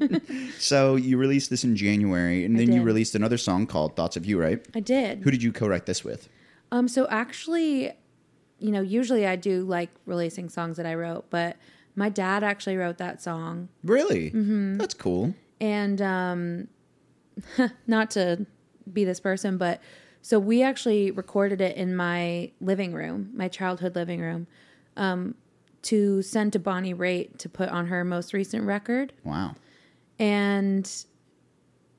So 0.58 0.96
you 0.96 1.16
released 1.18 1.50
this 1.50 1.64
in 1.64 1.76
January, 1.76 2.44
and 2.44 2.56
I 2.56 2.64
then 2.64 2.72
you 2.74 2.82
released 2.82 3.14
another 3.14 3.38
song 3.38 3.66
called 3.66 3.94
Thoughts 3.96 4.16
of 4.16 4.26
You, 4.26 4.40
right? 4.40 4.64
I 4.74 4.80
did. 4.80 5.20
Who 5.22 5.30
did 5.30 5.42
you 5.42 5.52
co-write 5.52 5.86
this 5.86 6.04
with? 6.04 6.28
Um, 6.72 6.88
so 6.88 7.06
actually, 7.08 7.92
you 8.58 8.70
know, 8.72 8.80
usually 8.82 9.26
I 9.26 9.36
do 9.36 9.62
like 9.62 9.90
releasing 10.04 10.48
songs 10.48 10.76
that 10.76 10.86
I 10.86 10.94
wrote, 10.94 11.30
but 11.30 11.56
my 11.94 12.08
dad 12.08 12.42
actually 12.44 12.76
wrote 12.76 12.98
that 12.98 13.22
song, 13.22 13.68
Really? 13.84 14.30
Mm-hmm. 14.30 14.78
That's 14.78 14.94
cool. 14.94 15.34
and 15.60 16.02
um, 16.02 16.68
not 17.86 18.10
to 18.12 18.46
be 18.92 19.04
this 19.04 19.20
person, 19.20 19.58
but 19.58 19.80
so 20.22 20.38
we 20.38 20.62
actually 20.62 21.10
recorded 21.10 21.60
it 21.60 21.76
in 21.76 21.94
my 21.96 22.50
living 22.60 22.92
room, 22.92 23.30
my 23.34 23.48
childhood 23.48 23.94
living 23.94 24.20
room, 24.20 24.46
um, 24.96 25.34
to 25.82 26.20
send 26.22 26.52
to 26.52 26.58
Bonnie 26.58 26.92
Raitt 26.94 27.38
to 27.38 27.48
put 27.48 27.68
on 27.68 27.86
her 27.86 28.04
most 28.04 28.32
recent 28.32 28.64
record. 28.66 29.12
Wow. 29.24 29.54
And 30.18 30.90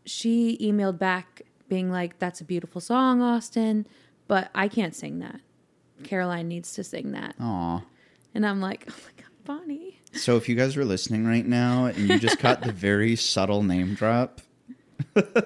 she 0.06 0.58
emailed 0.62 0.98
back 1.00 1.44
being 1.68 1.92
like, 1.92 2.20
That's 2.20 2.42
a 2.42 2.44
beautiful 2.44 2.82
song, 2.82 3.22
Austin, 3.22 3.86
but 4.28 4.50
I 4.56 4.68
can't 4.68 4.96
sing 4.96 5.20
that. 5.20 5.40
Caroline 6.04 6.48
needs 6.48 6.74
to 6.74 6.84
sing 6.84 7.12
that. 7.12 7.36
Aw. 7.40 7.82
And 8.34 8.46
I'm 8.46 8.60
like, 8.62 8.86
Oh 8.90 8.94
my 9.06 9.24
God, 9.24 9.32
Bonnie. 9.60 10.00
So 10.14 10.38
if 10.38 10.50
you 10.50 10.56
guys 10.56 10.76
are 10.76 10.86
listening 10.86 11.26
right 11.28 11.46
now 11.46 11.86
and 11.86 11.98
you 12.10 12.20
just 12.20 12.40
caught 12.40 12.62
the 12.62 12.72
very 12.72 13.16
subtle 13.16 13.64
name 13.64 13.94
drop, 13.94 14.42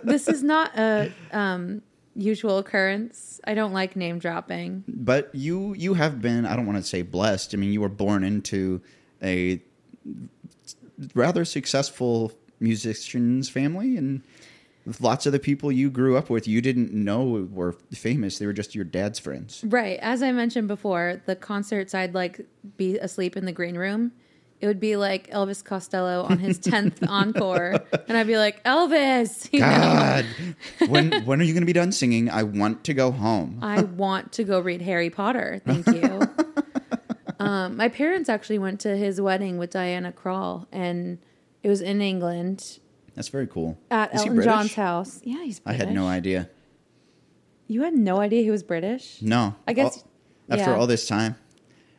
This 0.03 0.27
is 0.27 0.41
not 0.43 0.71
a 0.77 1.11
um, 1.31 1.81
usual 2.15 2.57
occurrence. 2.59 3.39
I 3.45 3.53
don't 3.53 3.73
like 3.73 3.95
name 3.95 4.19
dropping. 4.19 4.83
but 4.87 5.29
you 5.33 5.73
you 5.75 5.93
have 5.95 6.21
been 6.21 6.45
i 6.45 6.55
don't 6.55 6.65
want 6.65 6.77
to 6.77 6.83
say 6.83 7.01
blessed 7.01 7.53
i 7.53 7.57
mean 7.57 7.71
you 7.73 7.81
were 7.81 7.89
born 7.89 8.23
into 8.23 8.81
a 9.21 9.61
rather 11.15 11.43
successful 11.45 12.31
musicians 12.59 13.49
family 13.49 13.97
and 13.97 14.21
lots 14.99 15.25
of 15.25 15.31
the 15.31 15.39
people 15.39 15.71
you 15.71 15.89
grew 15.89 16.17
up 16.17 16.29
with 16.29 16.47
you 16.47 16.61
didn't 16.61 16.91
know 16.93 17.47
were 17.51 17.73
famous 17.93 18.37
they 18.39 18.45
were 18.45 18.53
just 18.53 18.75
your 18.75 18.83
dad's 18.83 19.17
friends 19.19 19.63
Right. 19.65 19.97
As 20.01 20.21
I 20.21 20.31
mentioned 20.31 20.67
before, 20.67 21.21
the 21.25 21.35
concerts 21.35 21.93
I'd 21.95 22.13
like 22.13 22.45
be 22.77 22.97
asleep 22.97 23.37
in 23.37 23.45
the 23.45 23.51
green 23.53 23.77
room. 23.77 24.11
It 24.59 24.67
would 24.67 24.79
be 24.79 24.95
like 24.95 25.29
Elvis 25.29 25.61
Costello 25.63 26.23
on 26.23 26.37
his 26.39 26.57
10th 26.71 27.07
encore. 27.09 27.79
And 28.07 28.17
I'd 28.17 28.27
be 28.27 28.37
like, 28.37 28.63
Elvis, 28.63 29.51
you 29.51 29.59
god 29.59 30.25
when 30.87 31.11
when 31.25 31.39
are 31.41 31.43
you 31.43 31.53
going 31.53 31.63
to 31.63 31.67
be 31.67 31.73
done 31.73 31.91
singing 31.91 32.29
i 32.29 32.43
want 32.43 32.83
to 32.85 32.93
go 32.93 33.11
home 33.11 33.59
I 33.61 33.81
want 34.03 34.31
to 34.33 34.43
go 34.43 34.59
read 34.59 34.81
Harry 34.81 35.09
Potter. 35.09 35.61
Thank 35.65 35.87
you. 35.87 36.21
um, 37.39 37.77
my 37.77 37.89
parents 37.89 38.29
actually 38.29 38.59
went 38.59 38.79
to 38.81 38.95
his 38.97 39.19
wedding 39.21 39.57
with 39.57 39.71
Diana 39.71 40.11
Krall, 40.11 40.67
and 40.71 41.19
it 41.63 41.69
was 41.69 41.81
in 41.81 42.01
England 42.01 42.79
that's 43.15 43.29
very 43.29 43.47
cool 43.47 43.77
at 43.91 44.13
Is 44.13 44.21
Elton 44.21 44.41
John's 44.43 44.73
house. 44.75 45.21
Yeah, 45.23 45.43
he's 45.43 45.61
i 45.65 45.73
had 45.73 45.93
no 45.93 46.07
idea 46.07 46.49
You 47.67 47.83
had 47.83 47.93
no 47.93 48.19
idea 48.19 48.43
he 48.43 48.51
was 48.51 48.63
British? 48.63 49.21
no 49.21 49.55
I 49.67 49.73
guess- 49.73 49.97
All- 49.97 50.07
after 50.59 50.71
yeah. 50.71 50.77
all 50.77 50.87
this 50.87 51.07
time 51.07 51.35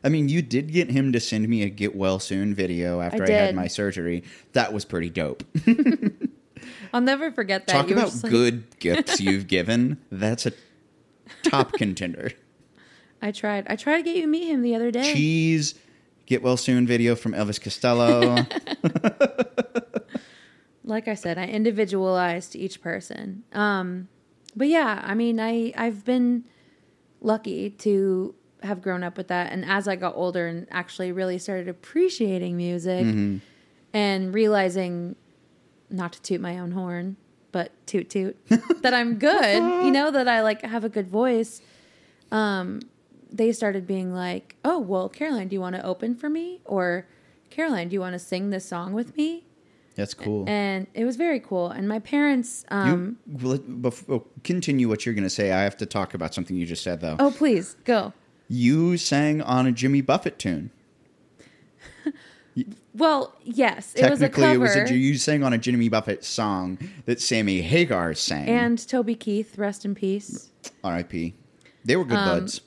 I 0.03 0.09
mean, 0.09 0.29
you 0.29 0.43
did 0.43 0.71
get 0.71 0.91
him 0.91 1.11
to 1.13 1.19
send 1.19 1.49
me 1.49 1.63
a 1.63 1.69
get 1.69 1.95
well 1.95 2.19
soon 2.19 2.53
video 2.53 3.01
after 3.01 3.23
I, 3.23 3.31
had 3.31 3.55
my 3.55 3.65
surgery. 3.65 4.23
That 4.53 4.71
was 4.71 4.85
pretty 4.85 5.09
dope. 5.09 5.43
I'll 6.93 7.01
never 7.01 7.31
forget 7.31 7.65
that. 7.65 7.73
Talk 7.73 7.89
You 7.89 7.95
about 7.95 8.13
like- 8.23 8.31
good 8.31 8.65
gifts 8.79 9.19
you've 9.19 9.47
given. 9.47 9.97
That's 10.11 10.45
a 10.45 10.51
top 11.41 11.73
contender. 11.73 12.33
I 13.19 13.31
tried. 13.31 13.65
I 13.67 13.75
tried 13.75 13.97
to 13.97 14.03
get 14.03 14.15
you 14.15 14.21
to 14.21 14.27
meet 14.27 14.47
him 14.47 14.61
the 14.61 14.75
other 14.75 14.91
day. 14.91 15.11
Cheese, 15.11 15.73
get 16.25 16.41
well 16.41 16.57
soon 16.57 16.87
video 16.87 17.15
from 17.15 17.33
Elvis 17.33 17.61
Costello. 17.61 18.35
like 20.83 21.07
I 21.07 21.15
said, 21.15 21.37
I 21.37 21.45
individualized 21.45 22.55
each 22.55 22.81
person. 22.81 23.43
Um, 23.53 24.07
but 24.55 24.67
yeah, 24.67 25.01
I 25.03 25.13
mean, 25.15 25.39
I 25.39 25.73
I've 25.75 26.05
been 26.05 26.45
lucky 27.21 27.71
to 27.71 28.35
have 28.63 28.81
grown 28.81 29.03
up 29.03 29.17
with 29.17 29.27
that, 29.27 29.51
and 29.51 29.65
as 29.65 29.87
I 29.87 29.95
got 29.95 30.15
older 30.15 30.47
and 30.47 30.67
actually 30.71 31.11
really 31.11 31.37
started 31.37 31.67
appreciating 31.67 32.57
music 32.57 33.05
and 33.93 34.33
realizing, 34.33 35.15
not 35.89 36.13
to 36.13 36.21
toot 36.21 36.41
my 36.41 36.57
own 36.59 36.71
horn, 36.71 37.17
but 37.51 37.71
toot 37.85 38.09
toot, 38.09 38.37
that 38.81 38.93
I'm 38.93 39.17
good. 39.17 39.55
You 39.85 39.91
know 39.91 40.11
that 40.11 40.27
I 40.27 40.41
like 40.41 40.61
have 40.61 40.83
a 40.83 40.89
good 40.89 41.09
voice. 41.09 41.61
Um, 42.31 42.81
they 43.35 43.51
started 43.51 43.85
being 43.87 44.13
like, 44.13 44.55
"Oh, 44.63 44.79
well, 44.79 45.09
Caroline, 45.09 45.47
do 45.47 45.53
you 45.55 45.61
want 45.61 45.75
to 45.75 45.85
open 45.85 46.15
for 46.15 46.29
me?" 46.29 46.61
or 46.65 47.07
"Caroline, 47.49 47.89
do 47.89 47.93
you 47.93 47.99
want 47.99 48.13
to 48.13 48.19
sing 48.19 48.49
this 48.49 48.65
song 48.65 48.93
with 48.93 49.15
me?" 49.17 49.43
That's 49.95 50.13
cool. 50.13 50.43
and 50.47 50.87
it 50.93 51.05
was 51.05 51.15
very 51.15 51.39
cool. 51.39 51.69
And 51.69 51.87
my 51.87 51.99
parents, 51.99 52.65
um, 52.69 53.17
you, 53.25 53.57
before, 53.59 54.23
continue 54.43 54.89
what 54.89 55.05
you're 55.05 55.15
going 55.15 55.23
to 55.23 55.29
say. 55.29 55.51
I 55.53 55.61
have 55.63 55.77
to 55.77 55.85
talk 55.85 56.13
about 56.13 56.33
something 56.33 56.57
you 56.57 56.65
just 56.65 56.83
said, 56.83 56.99
though. 57.01 57.15
oh 57.19 57.31
please 57.31 57.75
go. 57.85 58.11
You 58.49 58.97
sang 58.97 59.41
on 59.41 59.65
a 59.67 59.71
Jimmy 59.71 60.01
Buffett 60.01 60.37
tune. 60.39 60.71
Well, 62.93 63.35
yes, 63.43 63.93
it 63.95 64.09
was 64.09 64.21
a 64.21 64.29
Technically, 64.29 64.43
cover, 64.43 64.53
it 64.55 64.81
was 64.83 64.91
a, 64.91 64.95
you 64.95 65.17
sang 65.17 65.43
on 65.43 65.51
a 65.51 65.57
Jimmy 65.57 65.89
Buffett 65.89 66.23
song 66.23 66.77
that 67.03 67.19
Sammy 67.19 67.59
Hagar 67.61 68.13
sang. 68.13 68.47
and 68.47 68.87
Toby 68.87 69.15
Keith, 69.15 69.57
rest 69.57 69.83
in 69.83 69.93
peace. 69.95 70.49
R.I.P. 70.81 71.33
They 71.83 71.97
were 71.97 72.05
good 72.05 72.17
Um, 72.17 72.39
buds. 72.39 72.61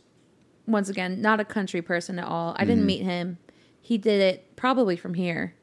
Once 0.69 0.89
again, 0.89 1.21
not 1.21 1.41
a 1.41 1.45
country 1.45 1.83
person 1.83 2.19
at 2.19 2.25
all. 2.27 2.53
I 2.57 2.61
Mm-hmm. 2.63 2.69
didn't 2.69 2.87
meet 2.87 3.03
him. 3.03 3.39
He 3.81 3.97
did 3.99 4.21
it 4.21 4.55
probably 4.55 4.97
from 4.97 5.15
here, 5.15 5.55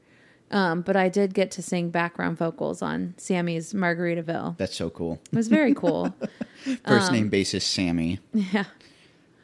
um, 0.51 0.82
but 0.82 0.95
I 0.95 1.10
did 1.10 1.34
get 1.36 1.51
to 1.51 1.62
sing 1.62 1.91
background 1.91 2.38
vocals 2.38 2.82
on 2.82 3.14
Sammy's 3.18 3.72
Margaritaville. 3.74 4.58
That's 4.58 4.76
so 4.76 4.89
cool. 4.89 5.22
It 5.32 5.36
was 5.36 5.47
very 5.47 5.74
cool. 5.76 6.14
First 6.88 7.10
Um, 7.10 7.14
name 7.14 7.30
basis 7.30 7.64
Sammy, 7.64 8.20
yeah, 8.34 8.66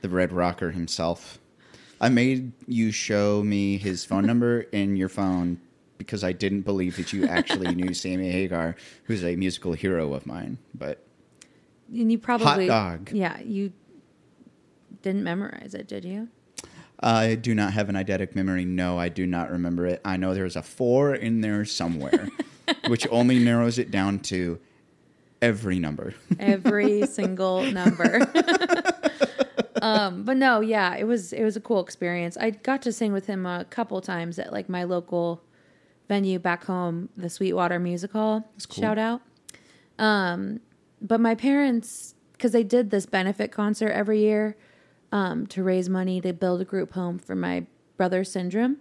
the 0.01 0.09
Red 0.09 0.33
Rocker 0.33 0.71
himself. 0.71 1.37
I 1.99 2.09
made 2.09 2.51
you 2.67 2.91
show 2.91 3.43
me 3.43 3.77
his 3.77 4.03
phone 4.03 4.25
number 4.25 4.61
in 4.71 4.95
your 4.95 5.09
phone 5.09 5.59
because 5.99 6.23
I 6.23 6.31
didn't 6.31 6.61
believe 6.61 6.97
that 6.97 7.13
you 7.13 7.27
actually 7.27 7.75
knew 7.75 7.93
Sammy 8.03 8.31
Hagar, 8.31 8.75
who's 9.03 9.23
a 9.23 9.35
musical 9.35 9.73
hero 9.73 10.11
of 10.15 10.25
mine. 10.25 10.57
But 10.73 11.03
and 11.93 12.11
you 12.11 12.17
probably 12.17 12.67
hot 12.67 12.97
dog. 12.97 13.11
Yeah, 13.13 13.39
you 13.41 13.73
didn't 15.01 15.23
memorize 15.23 15.73
it, 15.73 15.87
did 15.87 16.05
you? 16.05 16.29
I 17.01 17.35
do 17.35 17.55
not 17.55 17.73
have 17.73 17.89
an 17.89 17.95
eidetic 17.95 18.35
memory. 18.35 18.63
No, 18.63 18.99
I 18.99 19.09
do 19.09 19.25
not 19.25 19.49
remember 19.49 19.87
it. 19.87 20.01
I 20.05 20.17
know 20.17 20.33
there's 20.33 20.55
a 20.55 20.61
four 20.61 21.15
in 21.15 21.41
there 21.41 21.65
somewhere, 21.65 22.27
which 22.87 23.07
only 23.09 23.39
narrows 23.39 23.79
it 23.79 23.89
down 23.89 24.19
to 24.19 24.59
every 25.41 25.79
number. 25.79 26.13
every 26.39 27.05
single 27.07 27.63
number. 27.63 28.21
um, 29.81 30.23
but 30.23 30.37
no, 30.37 30.59
yeah, 30.59 30.95
it 30.95 31.05
was 31.05 31.33
it 31.33 31.43
was 31.43 31.55
a 31.55 31.61
cool 31.61 31.79
experience. 31.79 32.37
I 32.37 32.51
got 32.51 32.83
to 32.83 32.91
sing 32.91 33.13
with 33.13 33.25
him 33.25 33.47
a 33.47 33.65
couple 33.65 33.99
times 34.01 34.37
at 34.37 34.51
like 34.53 34.69
my 34.69 34.83
local 34.83 35.41
venue 36.07 36.37
back 36.37 36.65
home, 36.65 37.09
the 37.17 37.29
Sweetwater 37.29 37.79
Music 37.79 38.11
Hall. 38.11 38.47
cool. 38.69 38.81
Shout 38.83 38.99
out. 38.99 39.21
Um, 39.97 40.59
but 41.01 41.19
my 41.19 41.33
parents, 41.33 42.13
because 42.33 42.51
they 42.51 42.63
did 42.63 42.91
this 42.91 43.05
benefit 43.07 43.51
concert 43.51 43.89
every 43.89 44.19
year 44.19 44.55
um, 45.11 45.45
to 45.47 45.63
raise 45.63 45.89
money 45.89 46.21
to 46.21 46.33
build 46.33 46.61
a 46.61 46.65
group 46.65 46.93
home 46.93 47.19
for 47.19 47.35
my 47.35 47.65
brother's 47.97 48.31
syndrome. 48.31 48.77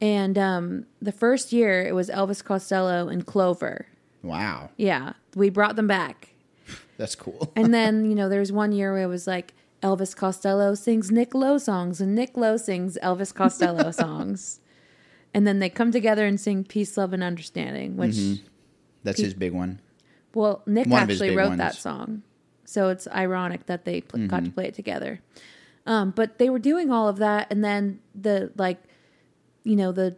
And 0.00 0.36
um, 0.36 0.86
the 1.00 1.12
first 1.12 1.52
year, 1.52 1.86
it 1.86 1.94
was 1.94 2.10
Elvis 2.10 2.44
Costello 2.44 3.08
and 3.08 3.26
Clover. 3.26 3.86
Wow, 4.22 4.70
Yeah, 4.76 5.12
we 5.36 5.50
brought 5.50 5.76
them 5.76 5.86
back. 5.86 6.34
that's 6.98 7.14
cool. 7.14 7.52
And 7.56 7.72
then, 7.72 8.08
you 8.08 8.14
know, 8.14 8.28
there's 8.28 8.50
one 8.50 8.72
year 8.72 8.92
where 8.92 9.02
it 9.02 9.08
was 9.08 9.26
like 9.26 9.54
Elvis 9.82 10.16
Costello 10.16 10.74
sings 10.74 11.10
Nick 11.12 11.34
Lowe 11.34 11.58
songs 11.58 12.00
and 12.00 12.14
Nick 12.14 12.36
Lowe 12.36 12.56
sings 12.56 12.98
Elvis 13.02 13.32
Costello 13.32 13.90
songs. 13.92 14.60
And 15.32 15.46
then 15.46 15.60
they 15.60 15.68
come 15.68 15.92
together 15.92 16.26
and 16.26 16.40
sing 16.40 16.64
Peace, 16.64 16.96
Love, 16.96 17.12
and 17.12 17.22
Understanding, 17.22 17.96
which, 17.96 18.16
That's 19.04 19.20
his 19.20 19.34
big 19.34 19.52
one. 19.52 19.80
well, 20.34 20.62
Nick 20.66 20.88
One 20.88 21.02
actually 21.02 21.36
wrote 21.36 21.56
that 21.58 21.74
song. 21.74 22.22
So 22.66 22.88
it's 22.90 23.08
ironic 23.08 23.66
that 23.66 23.84
they 23.84 24.00
pl- 24.02 24.26
got 24.26 24.38
Mm-hmm. 24.40 24.44
to 24.46 24.50
play 24.52 24.66
it 24.66 24.74
together. 24.74 25.20
Um, 25.86 26.10
but 26.10 26.38
they 26.38 26.50
were 26.50 26.58
doing 26.58 26.90
all 26.90 27.08
of 27.08 27.16
that. 27.18 27.46
And 27.50 27.64
then 27.64 28.00
the, 28.14 28.50
like, 28.56 28.82
you 29.64 29.76
know, 29.76 29.92
the 29.92 30.16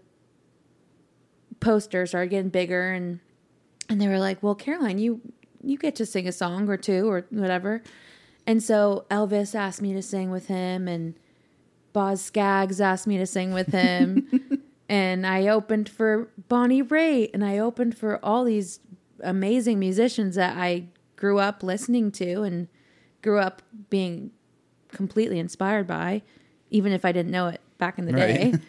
posters 1.60 2.14
are 2.14 2.26
getting 2.26 2.50
bigger 2.50 2.90
and 2.92 3.20
and 3.90 4.00
they 4.00 4.08
were 4.08 4.18
like, 4.18 4.42
"Well, 4.42 4.54
Caroline, 4.54 4.98
you 4.98 5.20
you 5.62 5.78
get 5.78 5.94
to 5.96 6.04
sing 6.06 6.28
a 6.28 6.32
song 6.32 6.68
or 6.68 6.76
two 6.76 7.08
or 7.10 7.26
whatever." 7.30 7.82
And 8.46 8.62
so 8.62 9.06
Elvis 9.10 9.54
asked 9.54 9.80
me 9.82 9.92
to 9.94 10.02
sing 10.02 10.30
with 10.30 10.46
him, 10.46 10.86
and 10.88 11.14
Boz 11.94 12.20
Scaggs 12.22 12.80
asked 12.80 13.06
me 13.06 13.16
to 13.18 13.26
sing 13.26 13.52
with 13.52 13.68
him, 13.72 14.62
and 14.90 15.26
I 15.26 15.48
opened 15.48 15.88
for 15.88 16.28
Bonnie 16.48 16.82
Raitt, 16.82 17.30
and 17.32 17.42
I 17.44 17.58
opened 17.58 17.96
for 17.96 18.22
all 18.24 18.44
these 18.44 18.80
amazing 19.22 19.78
musicians 19.78 20.34
that 20.36 20.56
I 20.56 20.84
grew 21.18 21.38
up 21.38 21.62
listening 21.62 22.10
to 22.12 22.42
and 22.44 22.68
grew 23.22 23.38
up 23.40 23.60
being 23.90 24.30
completely 24.92 25.38
inspired 25.38 25.86
by, 25.86 26.22
even 26.70 26.92
if 26.92 27.04
I 27.04 27.12
didn't 27.12 27.32
know 27.32 27.48
it 27.48 27.60
back 27.76 27.98
in 27.98 28.06
the 28.06 28.12
Right. 28.12 28.52
day. 28.52 28.54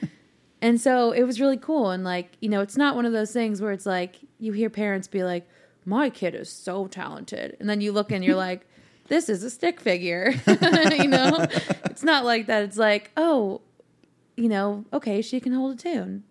And 0.61 0.81
so 0.81 1.11
it 1.13 1.23
was 1.23 1.39
really 1.39 1.55
cool. 1.55 1.89
And 1.91 2.03
like, 2.03 2.33
you 2.41 2.49
know, 2.49 2.59
it's 2.59 2.75
not 2.75 2.93
one 2.97 3.05
of 3.05 3.13
those 3.13 3.31
things 3.31 3.61
where 3.61 3.71
it's 3.71 3.85
like 3.85 4.17
you 4.39 4.51
hear 4.51 4.69
parents 4.69 5.07
be 5.07 5.23
like, 5.23 5.47
my 5.85 6.09
kid 6.09 6.35
is 6.35 6.49
so 6.51 6.85
talented. 6.87 7.55
And 7.61 7.69
then 7.69 7.79
you 7.79 7.93
look 7.93 8.11
and 8.11 8.25
you're 8.25 8.35
like, 8.49 8.67
this 9.07 9.29
is 9.29 9.41
a 9.41 9.49
stick 9.49 9.79
figure. 9.79 10.33
you 10.47 11.07
know, 11.07 11.47
it's 11.85 12.03
not 12.03 12.25
like 12.25 12.47
that. 12.47 12.63
It's 12.63 12.75
like, 12.75 13.11
oh, 13.15 13.61
you 14.35 14.49
know, 14.49 14.83
okay, 14.91 15.21
she 15.21 15.39
can 15.39 15.53
hold 15.53 15.75
a 15.79 15.81
tune. 15.81 16.23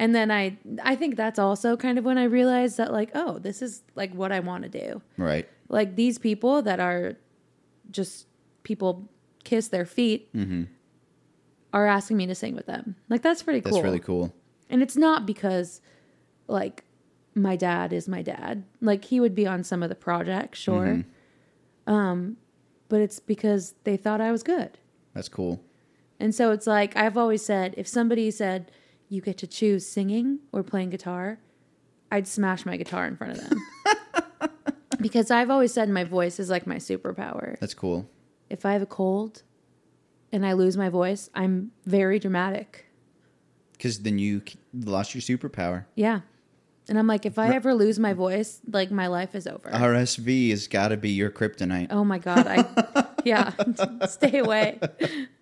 And 0.00 0.14
then 0.14 0.30
I, 0.30 0.56
I 0.82 0.96
think 0.96 1.16
that's 1.16 1.38
also 1.38 1.76
kind 1.76 1.98
of 1.98 2.06
when 2.06 2.16
I 2.16 2.24
realized 2.24 2.78
that, 2.78 2.90
like, 2.90 3.10
oh, 3.14 3.38
this 3.38 3.60
is 3.60 3.82
like 3.94 4.14
what 4.14 4.32
I 4.32 4.40
want 4.40 4.62
to 4.62 4.70
do. 4.70 5.02
Right. 5.18 5.46
Like 5.68 5.94
these 5.94 6.16
people 6.16 6.62
that 6.62 6.80
are 6.80 7.18
just 7.90 8.26
people 8.62 9.10
kiss 9.44 9.68
their 9.68 9.84
feet 9.84 10.30
are 11.74 11.86
asking 11.86 12.16
me 12.16 12.26
to 12.28 12.34
sing 12.34 12.56
with 12.56 12.64
them. 12.64 12.96
Like 13.10 13.20
that's 13.20 13.42
pretty 13.42 13.60
That's 13.60 13.78
really 13.78 14.00
cool. 14.00 14.32
And 14.70 14.82
it's 14.82 14.96
not 14.96 15.26
because 15.26 15.82
like 16.48 16.84
my 17.34 17.54
dad 17.54 17.92
is 17.92 18.08
my 18.08 18.22
dad. 18.22 18.64
Like 18.80 19.04
he 19.04 19.20
would 19.20 19.34
be 19.34 19.46
on 19.46 19.62
some 19.62 19.82
of 19.82 19.90
the 19.90 19.94
projects, 19.94 20.58
sure. 20.60 21.04
Um, 21.86 22.38
but 22.88 23.02
it's 23.02 23.20
because 23.20 23.74
they 23.84 23.98
thought 23.98 24.22
I 24.22 24.32
was 24.32 24.42
good. 24.42 24.78
That's 25.12 25.28
cool. 25.28 25.60
And 26.18 26.34
so 26.34 26.52
it's 26.52 26.66
like 26.66 26.96
I've 26.96 27.18
always 27.18 27.44
said 27.44 27.74
if 27.76 27.86
somebody 27.86 28.30
said 28.30 28.72
you 29.10 29.20
get 29.20 29.36
to 29.38 29.46
choose 29.46 29.86
singing 29.86 30.38
or 30.52 30.62
playing 30.62 30.88
guitar, 30.88 31.38
I'd 32.10 32.26
smash 32.26 32.64
my 32.64 32.76
guitar 32.76 33.06
in 33.06 33.16
front 33.16 33.36
of 33.36 33.50
them. 33.50 33.60
because 35.00 35.30
I've 35.30 35.50
always 35.50 35.74
said 35.74 35.88
my 35.90 36.04
voice 36.04 36.38
is 36.40 36.48
like 36.48 36.66
my 36.66 36.76
superpower. 36.76 37.58
That's 37.58 37.74
cool. 37.74 38.08
If 38.48 38.64
I 38.64 38.72
have 38.72 38.82
a 38.82 38.86
cold 38.86 39.42
and 40.32 40.46
I 40.46 40.52
lose 40.54 40.76
my 40.76 40.88
voice, 40.88 41.28
I'm 41.34 41.72
very 41.84 42.18
dramatic. 42.18 42.86
Because 43.72 44.00
then 44.00 44.18
you 44.18 44.42
lost 44.72 45.14
your 45.14 45.22
superpower. 45.22 45.86
Yeah. 45.96 46.20
And 46.88 46.98
I'm 46.98 47.06
like, 47.06 47.26
if 47.26 47.38
I 47.38 47.48
ever 47.54 47.74
lose 47.74 47.98
my 47.98 48.12
voice, 48.12 48.60
like 48.70 48.90
my 48.90 49.06
life 49.08 49.34
is 49.34 49.46
over. 49.46 49.70
RSV 49.70 50.50
has 50.50 50.66
got 50.66 50.88
to 50.88 50.96
be 50.96 51.10
your 51.10 51.30
kryptonite. 51.30 51.88
oh 51.90 52.04
my 52.04 52.18
God. 52.18 52.46
I, 52.48 53.06
yeah, 53.24 53.52
stay 54.06 54.38
away. 54.38 54.78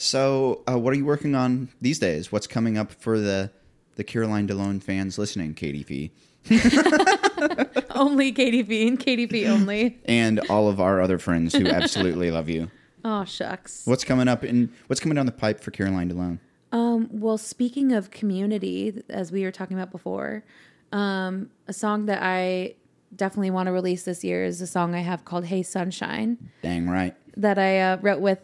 So, 0.00 0.62
uh, 0.66 0.78
what 0.78 0.94
are 0.94 0.96
you 0.96 1.04
working 1.04 1.34
on 1.34 1.68
these 1.78 1.98
days? 1.98 2.32
What's 2.32 2.46
coming 2.46 2.78
up 2.78 2.90
for 2.90 3.20
the 3.20 3.50
the 3.96 4.02
Caroline 4.04 4.46
de 4.46 4.54
Lone 4.54 4.80
fans 4.80 5.18
listening, 5.18 5.54
KDP, 5.54 6.10
Only 7.94 8.32
KDP 8.32 8.88
and 8.88 8.98
KDP 8.98 9.46
only. 9.46 9.98
and 10.06 10.40
all 10.48 10.70
of 10.70 10.80
our 10.80 11.02
other 11.02 11.18
friends 11.18 11.54
who 11.54 11.66
absolutely 11.66 12.30
love 12.30 12.48
you? 12.48 12.70
Oh, 13.02 13.24
shucks. 13.24 13.86
What's 13.86 14.04
coming 14.04 14.28
up 14.28 14.44
in 14.44 14.70
what's 14.86 15.00
coming 15.00 15.16
down 15.16 15.24
the 15.24 15.32
pipe 15.32 15.60
for 15.60 15.70
Caroline 15.70 16.08
de 16.08 16.14
Lone? 16.14 16.38
Um, 16.70 17.08
well, 17.10 17.38
speaking 17.38 17.92
of 17.92 18.10
community, 18.10 19.02
as 19.08 19.32
we 19.32 19.42
were 19.42 19.50
talking 19.50 19.74
about 19.74 19.90
before, 19.90 20.44
um, 20.92 21.48
a 21.66 21.72
song 21.72 22.04
that 22.06 22.22
I 22.22 22.74
definitely 23.16 23.52
want 23.52 23.68
to 23.68 23.72
release 23.72 24.02
this 24.02 24.22
year 24.22 24.44
is 24.44 24.60
a 24.60 24.66
song 24.66 24.94
I 24.94 25.00
have 25.00 25.24
called 25.24 25.46
Hey 25.46 25.62
Sunshine 25.62 26.50
Dang 26.62 26.90
right. 26.90 27.14
that 27.38 27.58
I 27.58 27.80
uh, 27.80 27.96
wrote 28.02 28.20
with 28.20 28.38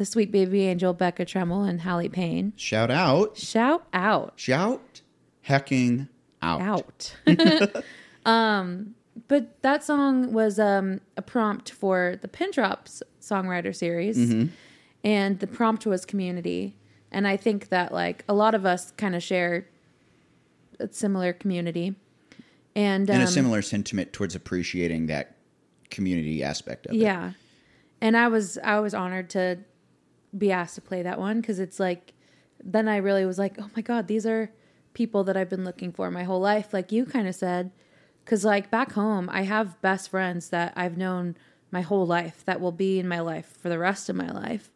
the 0.00 0.06
sweet 0.06 0.32
baby 0.32 0.66
angel 0.66 0.94
Becca 0.94 1.26
Tremmel 1.26 1.68
and 1.68 1.82
Hallie 1.82 2.08
Payne. 2.08 2.54
Shout 2.56 2.90
out. 2.90 3.36
Shout 3.36 3.84
out. 3.92 4.32
Shout 4.36 5.02
hecking 5.42 6.08
out. 6.40 7.12
out. 7.26 7.84
um, 8.24 8.94
but 9.28 9.60
that 9.60 9.84
song 9.84 10.32
was 10.32 10.58
um, 10.58 11.02
a 11.18 11.22
prompt 11.22 11.72
for 11.72 12.18
the 12.22 12.28
Pin 12.28 12.50
Drops 12.50 13.02
songwriter 13.20 13.76
series, 13.76 14.48
and 15.04 15.38
the 15.38 15.46
prompt 15.46 15.84
was 15.84 16.06
community. 16.06 16.74
And 17.12 17.28
I 17.28 17.36
think 17.36 17.68
that 17.68 17.92
like 17.92 18.24
a 18.26 18.32
lot 18.32 18.54
of 18.54 18.64
us 18.64 18.92
kind 18.92 19.14
of 19.14 19.22
share 19.22 19.66
a 20.78 20.90
similar 20.90 21.34
community, 21.34 21.94
and, 22.74 23.10
And 23.10 23.18
um, 23.18 23.24
a 23.24 23.26
similar 23.26 23.60
sentiment 23.60 24.14
towards 24.14 24.34
appreciating 24.34 25.08
that 25.08 25.36
community 25.90 26.42
aspect 26.42 26.86
of 26.86 26.94
it. 26.94 26.98
yeah. 27.00 27.32
And 28.00 28.16
I 28.16 28.28
was 28.28 28.56
I 28.64 28.80
was 28.80 28.94
honored 28.94 29.28
to 29.30 29.58
be 30.36 30.52
asked 30.52 30.76
to 30.76 30.80
play 30.80 31.02
that 31.02 31.18
one 31.18 31.40
because 31.40 31.58
it's 31.58 31.80
like 31.80 32.14
then 32.62 32.88
I 32.88 32.98
really 32.98 33.24
was 33.24 33.38
like, 33.38 33.56
oh 33.58 33.70
my 33.74 33.82
god, 33.82 34.06
these 34.06 34.26
are 34.26 34.50
people 34.92 35.24
that 35.24 35.36
I've 35.36 35.48
been 35.48 35.64
looking 35.64 35.92
for 35.92 36.10
my 36.10 36.24
whole 36.24 36.40
life, 36.40 36.72
like 36.72 36.92
you 36.92 37.06
kind 37.06 37.28
of 37.28 37.34
said. 37.34 37.70
Because 38.24 38.44
like 38.44 38.70
back 38.70 38.92
home, 38.92 39.28
I 39.32 39.42
have 39.42 39.80
best 39.80 40.10
friends 40.10 40.50
that 40.50 40.72
I've 40.76 40.96
known 40.96 41.36
my 41.70 41.80
whole 41.80 42.06
life 42.06 42.44
that 42.44 42.60
will 42.60 42.72
be 42.72 42.98
in 42.98 43.08
my 43.08 43.20
life 43.20 43.56
for 43.60 43.68
the 43.68 43.78
rest 43.78 44.08
of 44.08 44.16
my 44.16 44.30
life. 44.30 44.70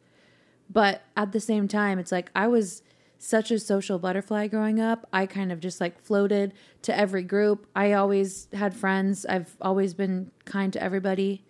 But 0.71 1.03
at 1.17 1.33
the 1.33 1.41
same 1.41 1.69
time, 1.69 1.99
it's 1.99 2.13
like 2.13 2.31
I 2.35 2.47
was 2.47 2.83
such 3.19 3.51
a 3.51 3.59
social 3.59 3.99
butterfly 3.99 4.49
growing 4.49 4.81
up. 4.81 5.07
I 5.13 5.27
kind 5.27 5.53
of 5.53 5.61
just 5.61 5.81
like 5.81 6.01
floated 6.01 6.53
to 6.83 6.97
every 6.97 7.23
group. 7.23 7.67
I 7.75 7.93
always 7.93 8.49
had 8.53 8.75
friends. 8.75 9.25
I've 9.27 9.57
always 9.61 9.95
been 9.95 10.31
kind 10.45 10.73
to 10.73 10.83
everybody. 10.83 11.45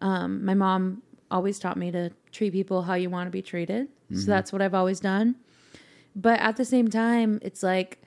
Um, 0.00 0.44
my 0.44 0.54
mom 0.54 1.02
always 1.30 1.58
taught 1.58 1.76
me 1.76 1.90
to 1.92 2.10
treat 2.32 2.52
people 2.52 2.82
how 2.82 2.94
you 2.94 3.10
want 3.10 3.26
to 3.26 3.30
be 3.30 3.42
treated. 3.42 3.88
So 4.10 4.16
mm-hmm. 4.16 4.30
that's 4.30 4.52
what 4.52 4.62
I've 4.62 4.74
always 4.74 5.00
done. 5.00 5.36
But 6.16 6.40
at 6.40 6.56
the 6.56 6.64
same 6.64 6.88
time, 6.88 7.38
it's 7.42 7.62
like, 7.62 8.02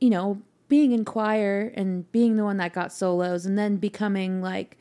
you 0.00 0.10
know, 0.10 0.40
being 0.68 0.92
in 0.92 1.04
choir 1.04 1.72
and 1.74 2.10
being 2.12 2.36
the 2.36 2.44
one 2.44 2.56
that 2.58 2.72
got 2.72 2.92
solos 2.92 3.44
and 3.44 3.58
then 3.58 3.76
becoming 3.76 4.40
like 4.40 4.78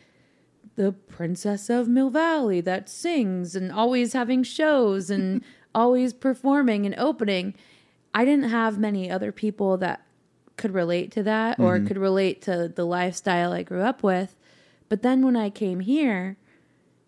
the 0.75 0.93
princess 0.93 1.69
of 1.69 1.89
Mill 1.89 2.09
Valley 2.09 2.61
that 2.61 2.87
sings 2.87 3.55
and 3.55 3.71
always 3.71 4.13
having 4.13 4.43
shows 4.43 5.09
and 5.09 5.43
always 5.75 6.13
performing 6.13 6.85
and 6.85 6.95
opening. 6.97 7.53
I 8.13 8.23
didn't 8.23 8.49
have 8.49 8.79
many 8.79 9.11
other 9.11 9.31
people 9.31 9.77
that 9.77 10.05
could 10.55 10.73
relate 10.73 11.11
to 11.11 11.23
that 11.23 11.59
or 11.59 11.77
mm-hmm. 11.77 11.87
could 11.87 11.97
relate 11.97 12.41
to 12.43 12.71
the 12.73 12.85
lifestyle 12.85 13.51
I 13.51 13.63
grew 13.63 13.81
up 13.81 14.03
with. 14.03 14.35
But 14.89 15.01
then 15.03 15.23
when 15.23 15.35
I 15.35 15.49
came 15.49 15.79
here, 15.81 16.37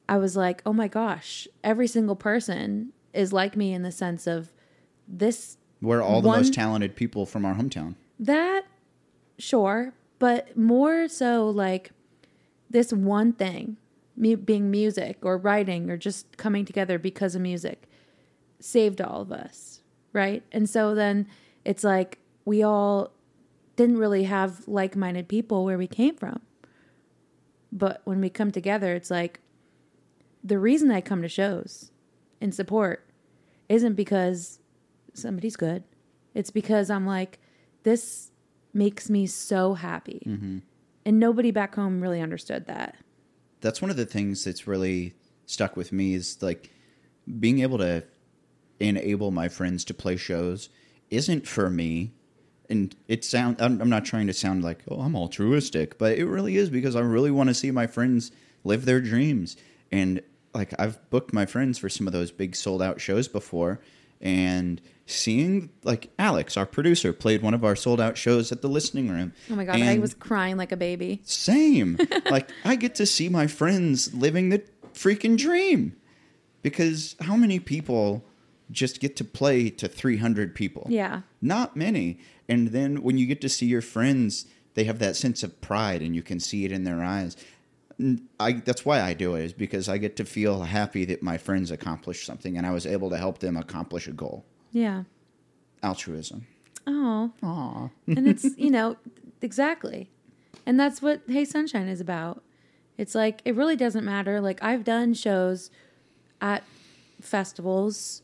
I 0.07 0.17
was 0.17 0.35
like, 0.37 0.61
oh 0.65 0.73
my 0.73 0.87
gosh, 0.87 1.47
every 1.63 1.87
single 1.87 2.15
person 2.15 2.93
is 3.13 3.33
like 3.33 3.55
me 3.57 3.73
in 3.73 3.81
the 3.81 3.91
sense 3.91 4.27
of 4.27 4.53
this, 5.07 5.57
We're 5.81 6.01
all 6.01 6.21
the 6.21 6.27
One- 6.27 6.39
most 6.39 6.53
talented 6.53 6.95
people 6.95 7.25
from 7.25 7.43
our 7.45 7.55
hometown. 7.55 7.95
that, 8.19 8.63
sure, 9.39 9.93
but 10.19 10.55
more 10.55 11.07
so 11.07 11.49
like 11.49 11.91
this 12.69 12.93
one 12.93 13.33
thing 13.33 13.77
mu- 14.15 14.37
being 14.37 14.69
music 14.71 15.17
or 15.23 15.37
writing 15.37 15.89
or 15.89 15.97
just 15.97 16.37
coming 16.37 16.63
together 16.65 16.99
because 16.99 17.33
of 17.35 17.41
music 17.41 17.89
saved 18.59 19.01
all 19.01 19.21
of 19.21 19.31
us, 19.31 19.81
right? 20.13 20.43
And 20.51 20.69
so 20.69 20.93
then 20.93 21.27
it's 21.65 21.83
like 21.83 22.19
we 22.45 22.61
all 22.63 23.11
didn't 23.75 23.97
really 23.97 24.23
have 24.25 24.67
like 24.67 24.95
minded 24.95 25.27
people 25.27 25.65
where 25.65 25.77
we 25.79 25.87
came 25.87 26.15
from. 26.15 26.41
But 27.71 28.01
when 28.03 28.19
we 28.21 28.29
come 28.29 28.51
together, 28.51 28.93
it's 28.95 29.09
like 29.09 29.39
the 30.43 30.59
reason 30.59 30.91
I 30.91 31.01
come 31.01 31.21
to 31.21 31.29
shows 31.29 31.91
and 32.41 32.53
support 32.53 33.07
isn't 33.69 33.93
because 33.93 34.59
somebody's 35.13 35.55
good. 35.55 35.83
It's 36.33 36.51
because 36.51 36.89
I'm 36.89 37.05
like, 37.05 37.39
this 37.83 38.31
makes 38.73 39.09
me 39.09 39.25
so 39.27 39.73
happy. 39.73 40.23
Mm-hmm. 40.25 40.57
And 41.05 41.19
nobody 41.19 41.51
back 41.51 41.75
home 41.75 42.01
really 42.01 42.21
understood 42.21 42.67
that. 42.67 42.95
that's 43.61 43.81
one 43.81 43.91
of 43.91 43.97
the 43.97 44.05
things 44.05 44.43
that's 44.43 44.67
really 44.67 45.13
stuck 45.45 45.77
with 45.77 45.91
me 45.91 46.13
is 46.13 46.41
like 46.41 46.71
being 47.39 47.59
able 47.59 47.77
to 47.77 48.03
enable 48.79 49.31
my 49.31 49.47
friends 49.47 49.85
to 49.85 49.93
play 49.93 50.17
shows 50.17 50.69
isn't 51.09 51.47
for 51.47 51.69
me 51.69 52.13
and 52.71 52.95
it 53.07 53.23
sound 53.23 53.61
I'm, 53.61 53.79
I'm 53.81 53.89
not 53.89 54.05
trying 54.05 54.27
to 54.27 54.33
sound 54.33 54.63
like 54.63 54.79
oh 54.89 55.01
i'm 55.01 55.15
altruistic 55.15 55.97
but 55.97 56.17
it 56.17 56.25
really 56.25 56.57
is 56.57 56.69
because 56.69 56.95
i 56.95 57.01
really 57.01 57.31
want 57.31 57.49
to 57.49 57.53
see 57.53 57.69
my 57.71 57.85
friends 57.87 58.31
live 58.63 58.85
their 58.85 59.01
dreams 59.01 59.57
and 59.91 60.21
like 60.53 60.73
i've 60.79 60.97
booked 61.09 61.33
my 61.33 61.45
friends 61.45 61.77
for 61.77 61.89
some 61.89 62.07
of 62.07 62.13
those 62.13 62.31
big 62.31 62.55
sold 62.55 62.81
out 62.81 62.99
shows 63.01 63.27
before 63.27 63.79
and 64.21 64.81
seeing 65.05 65.69
like 65.83 66.09
alex 66.17 66.55
our 66.55 66.65
producer 66.65 67.11
played 67.11 67.41
one 67.41 67.53
of 67.53 67.63
our 67.65 67.75
sold 67.75 67.99
out 67.99 68.17
shows 68.17 68.51
at 68.51 68.61
the 68.61 68.67
listening 68.69 69.09
room 69.09 69.33
Oh 69.49 69.55
my 69.55 69.65
God, 69.65 69.81
I 69.81 69.97
was 69.99 70.13
crying 70.13 70.55
like 70.57 70.71
a 70.71 70.77
baby. 70.77 71.21
same. 71.25 71.97
like 72.29 72.49
I 72.63 72.75
get 72.75 72.95
to 72.95 73.05
see 73.05 73.27
my 73.27 73.47
friends 73.47 74.13
living 74.13 74.49
the 74.49 74.63
freaking 74.93 75.37
dream. 75.37 75.95
Because 76.61 77.15
how 77.19 77.35
many 77.35 77.59
people 77.59 78.23
just 78.71 78.99
get 78.99 79.15
to 79.17 79.23
play 79.23 79.69
to 79.69 79.87
300 79.87 80.55
people? 80.55 80.87
Yeah. 80.89 81.21
Not 81.41 81.75
many. 81.75 82.19
And 82.47 82.69
then 82.69 83.03
when 83.03 83.17
you 83.17 83.25
get 83.25 83.41
to 83.41 83.49
see 83.49 83.65
your 83.65 83.81
friends, 83.81 84.45
they 84.73 84.85
have 84.85 84.99
that 84.99 85.15
sense 85.15 85.43
of 85.43 85.59
pride 85.61 86.01
and 86.01 86.15
you 86.15 86.23
can 86.23 86.39
see 86.39 86.65
it 86.65 86.71
in 86.71 86.83
their 86.83 87.03
eyes. 87.03 87.35
I 88.39 88.53
that's 88.53 88.83
why 88.83 89.01
I 89.01 89.13
do 89.13 89.35
it 89.35 89.45
is 89.45 89.53
because 89.53 89.87
I 89.87 89.99
get 89.99 90.15
to 90.15 90.25
feel 90.25 90.63
happy 90.63 91.05
that 91.05 91.21
my 91.21 91.37
friends 91.37 91.69
accomplished 91.69 92.25
something 92.25 92.57
and 92.57 92.65
I 92.65 92.71
was 92.71 92.87
able 92.87 93.11
to 93.11 93.17
help 93.17 93.39
them 93.39 93.55
accomplish 93.55 94.07
a 94.07 94.11
goal. 94.11 94.43
Yeah. 94.71 95.03
Altruism. 95.83 96.47
Oh. 96.87 97.31
Aw. 97.43 97.89
and 98.07 98.27
it's 98.27 98.57
you 98.57 98.71
know 98.71 98.97
exactly 99.41 100.09
and 100.65 100.79
that's 100.79 101.01
what 101.01 101.21
hey 101.27 101.45
sunshine 101.45 101.87
is 101.87 102.01
about 102.01 102.43
it's 102.97 103.15
like 103.15 103.41
it 103.45 103.55
really 103.55 103.75
doesn't 103.75 104.05
matter 104.05 104.39
like 104.39 104.61
i've 104.63 104.83
done 104.83 105.13
shows 105.13 105.69
at 106.39 106.63
festivals 107.19 108.21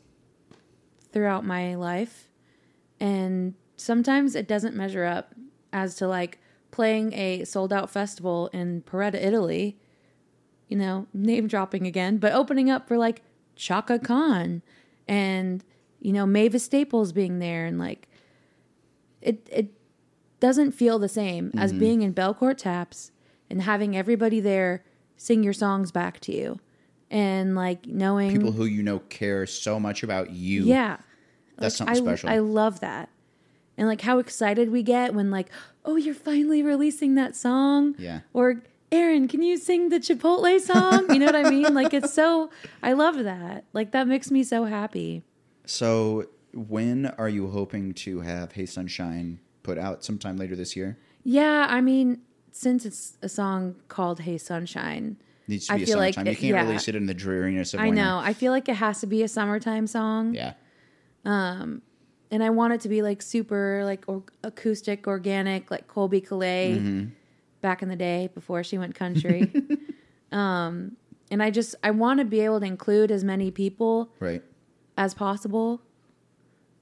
throughout 1.18 1.44
my 1.44 1.74
life. 1.74 2.30
And 3.00 3.56
sometimes 3.76 4.36
it 4.36 4.48
doesn't 4.48 4.76
measure 4.76 5.04
up 5.04 5.34
as 5.74 5.96
to 5.96 6.08
like 6.08 6.38
playing 6.70 7.12
a 7.14 7.44
sold 7.44 7.74
out 7.74 7.90
festival 7.90 8.52
in 8.54 8.84
Paretta, 8.84 9.16
Italy, 9.16 9.80
you 10.68 10.78
know, 10.78 11.08
name 11.16 11.48
dropping 11.48 11.88
again, 11.88 12.18
but 12.20 12.34
opening 12.34 12.70
up 12.70 12.88
for 12.88 13.00
like 13.00 13.24
Chaka 13.56 13.98
Khan 13.98 14.62
and 15.08 15.64
you 16.00 16.14
know 16.14 16.28
Mavis 16.28 16.64
Staples 16.64 17.12
being 17.12 17.40
there 17.40 17.66
and 17.66 17.80
like 17.80 18.08
it 19.20 19.50
it 19.52 19.72
doesn't 20.40 20.74
feel 20.74 21.00
the 21.00 21.10
same 21.10 21.52
as 21.58 21.72
mm-hmm. 21.72 21.80
being 21.80 22.02
in 22.04 22.14
Belcourt 22.14 22.58
Taps 22.58 23.10
and 23.50 23.64
having 23.64 23.98
everybody 23.98 24.40
there 24.40 24.84
sing 25.16 25.42
your 25.42 25.54
songs 25.54 25.92
back 25.92 26.20
to 26.20 26.32
you. 26.32 26.60
And 27.10 27.56
like 27.56 27.88
knowing 27.88 28.34
People 28.34 28.52
who 28.52 28.66
you 28.66 28.84
know 28.84 29.00
care 29.00 29.48
so 29.48 29.80
much 29.80 30.04
about 30.04 30.30
you. 30.30 30.66
yeah 30.66 30.98
That's 31.58 31.80
Like, 31.80 31.88
something 31.90 32.08
I, 32.08 32.12
special. 32.16 32.30
I 32.30 32.38
love 32.40 32.80
that 32.82 33.10
and 33.78 33.88
like 33.88 34.02
how 34.02 34.18
excited 34.20 34.72
we 34.72 34.82
get 34.84 35.14
when 35.14 35.30
like 35.32 35.50
oh 35.86 35.96
you're 35.96 36.14
finally 36.16 36.62
releasing 36.64 37.16
that 37.16 37.36
song 37.36 37.96
Yeah. 37.98 38.22
or 38.34 38.62
Aaron, 38.92 39.28
can 39.28 39.42
you 39.42 39.58
sing 39.58 39.90
the 39.90 40.00
Chipotle 40.00 40.60
song? 40.62 41.12
You 41.14 41.20
know 41.20 41.26
what 41.26 41.36
I 41.36 41.50
mean? 41.50 41.74
Like 41.74 41.94
it's 41.94 42.14
so 42.14 42.50
I 42.82 42.94
love 42.94 43.24
that. 43.24 43.66
Like 43.74 43.92
that 43.92 44.08
makes 44.08 44.32
me 44.32 44.44
so 44.44 44.64
happy. 44.64 45.24
So, 45.66 46.28
when 46.54 47.08
are 47.18 47.28
you 47.28 47.50
hoping 47.50 47.94
to 47.96 48.22
have 48.22 48.54
Hey 48.54 48.66
Sunshine 48.66 49.40
put 49.64 49.78
out 49.78 50.06
sometime 50.06 50.38
later 50.38 50.56
this 50.56 50.76
year? 50.78 50.98
Yeah, 51.24 51.68
I 51.70 51.82
mean, 51.82 52.22
since 52.54 52.86
it's 52.86 53.18
a 53.22 53.28
song 53.28 53.76
called 53.90 54.22
Hey 54.22 54.38
Sunshine, 54.38 55.18
Needs 55.50 55.68
to 55.68 55.74
I 55.74 55.78
be 55.78 55.84
a 55.84 55.86
feel 55.88 55.98
like 55.98 56.14
summertime. 56.14 56.28
it- 56.28 56.42
you 56.42 56.54
can't 56.54 56.64
yeah. 56.64 56.70
release 56.70 56.88
it 56.88 56.96
in 56.96 57.06
the 57.08 57.14
dreariness 57.14 57.74
of 57.74 57.82
I 57.82 57.88
winter. 57.88 58.02
know. 58.02 58.20
I 58.20 58.32
feel 58.34 58.54
like 58.54 58.70
it 58.70 58.76
has 58.78 59.02
to 59.02 59.08
be 59.08 59.22
a 59.24 59.28
summertime 59.28 59.88
song. 59.88 60.34
Yeah. 60.34 60.54
And 61.32 62.44
I 62.44 62.50
want 62.50 62.74
it 62.74 62.82
to 62.82 62.90
be 62.90 63.02
like 63.02 63.22
super 63.22 63.84
like 63.86 64.04
or- 64.08 64.24
acoustic, 64.44 65.08
organic, 65.08 65.72
like 65.72 65.88
Colbie 65.88 66.26
Caillat 66.26 66.78
Mm-hmm. 66.78 67.06
back 67.62 67.82
in 67.82 67.90
the 67.90 67.96
day 67.96 68.30
before 68.34 68.64
she 68.64 68.78
went 68.78 68.96
country. 68.96 69.52
um 70.32 70.98
and 71.32 71.42
I 71.44 71.50
just 71.52 71.76
I 71.84 71.92
want 71.92 72.20
to 72.20 72.26
be 72.26 72.42
able 72.42 72.60
to 72.60 72.66
include 72.66 73.12
as 73.12 73.24
many 73.24 73.52
people 73.52 74.10
Right. 74.20 74.44
as 74.98 75.14
possible 75.14 75.82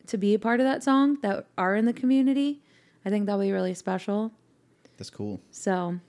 to 0.08 0.18
be 0.18 0.34
a 0.36 0.40
part 0.40 0.60
of 0.60 0.66
that 0.66 0.84
song 0.84 1.18
that 1.22 1.48
are 1.58 1.76
in 1.76 1.86
the 1.86 1.94
community. 1.94 2.62
I 3.06 3.10
think 3.10 3.26
that'll 3.26 3.42
be 3.42 3.52
really 3.52 3.74
special. 3.74 4.32
That's 4.98 5.10
cool. 5.10 5.42
So, 5.52 6.00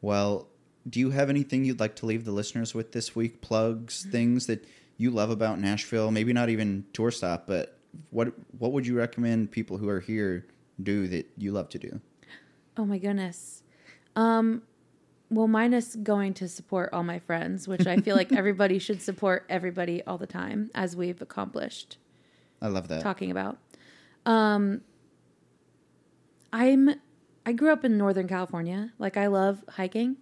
Well, 0.00 0.48
do 0.88 0.98
you 1.00 1.10
have 1.10 1.30
anything 1.30 1.64
you'd 1.64 1.78
like 1.80 1.94
to 1.96 2.06
leave 2.06 2.24
the 2.24 2.32
listeners 2.32 2.74
with 2.74 2.90
this 2.92 3.14
week? 3.14 3.40
Plugs, 3.40 4.04
things 4.10 4.46
that 4.46 4.64
you 4.96 5.10
love 5.10 5.30
about 5.30 5.58
Nashville? 5.58 6.10
Maybe 6.10 6.32
not 6.32 6.48
even 6.48 6.84
tour 6.92 7.10
stop, 7.10 7.46
but 7.46 7.78
what 8.10 8.32
what 8.58 8.72
would 8.72 8.86
you 8.86 8.96
recommend 8.96 9.50
people 9.50 9.76
who 9.76 9.88
are 9.88 10.00
here 10.00 10.46
do 10.82 11.06
that 11.08 11.26
you 11.36 11.52
love 11.52 11.68
to 11.70 11.78
do? 11.78 12.00
oh 12.76 12.84
my 12.84 12.98
goodness. 12.98 13.62
Um 14.16 14.62
well, 15.32 15.48
minus 15.48 15.96
going 15.96 16.34
to 16.34 16.48
support 16.48 16.90
all 16.92 17.02
my 17.02 17.18
friends, 17.18 17.66
which 17.66 17.86
I 17.86 17.96
feel 17.96 18.16
like 18.16 18.32
everybody 18.36 18.78
should 18.78 19.00
support 19.00 19.46
everybody 19.48 20.02
all 20.06 20.18
the 20.18 20.26
time, 20.26 20.70
as 20.74 20.94
we've 20.94 21.22
accomplished 21.22 21.96
I 22.60 22.68
love 22.68 22.88
that. 22.88 23.02
talking 23.02 23.30
about. 23.30 23.56
Um, 24.26 24.82
I'm 26.52 27.00
I 27.44 27.52
grew 27.52 27.72
up 27.72 27.84
in 27.84 27.96
Northern 27.96 28.28
California. 28.28 28.92
Like 28.98 29.16
I 29.16 29.26
love 29.26 29.64
hiking. 29.68 30.18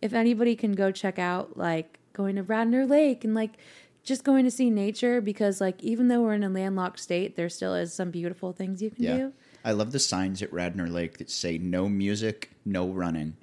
If 0.00 0.12
anybody 0.12 0.56
can 0.56 0.72
go 0.72 0.90
check 0.90 1.18
out 1.18 1.56
like 1.56 1.98
going 2.14 2.36
to 2.36 2.42
Radnor 2.42 2.86
Lake 2.86 3.24
and 3.24 3.34
like 3.34 3.58
just 4.04 4.22
going 4.24 4.44
to 4.44 4.50
see 4.50 4.70
nature 4.70 5.20
because 5.20 5.60
like 5.60 5.82
even 5.82 6.08
though 6.08 6.20
we're 6.22 6.34
in 6.34 6.44
a 6.44 6.48
landlocked 6.48 7.00
state, 7.00 7.36
there 7.36 7.48
still 7.48 7.74
is 7.74 7.92
some 7.92 8.10
beautiful 8.10 8.52
things 8.52 8.82
you 8.82 8.90
can 8.90 9.02
Yeah. 9.04 9.16
do. 9.16 9.32
I 9.64 9.72
love 9.72 9.92
the 9.92 9.98
signs 9.98 10.42
at 10.42 10.52
Radnor 10.52 10.88
Lake 10.88 11.18
that 11.18 11.30
say 11.30 11.56
no 11.58 11.88
music, 11.88 12.50
no 12.66 12.88
running. 12.88 13.36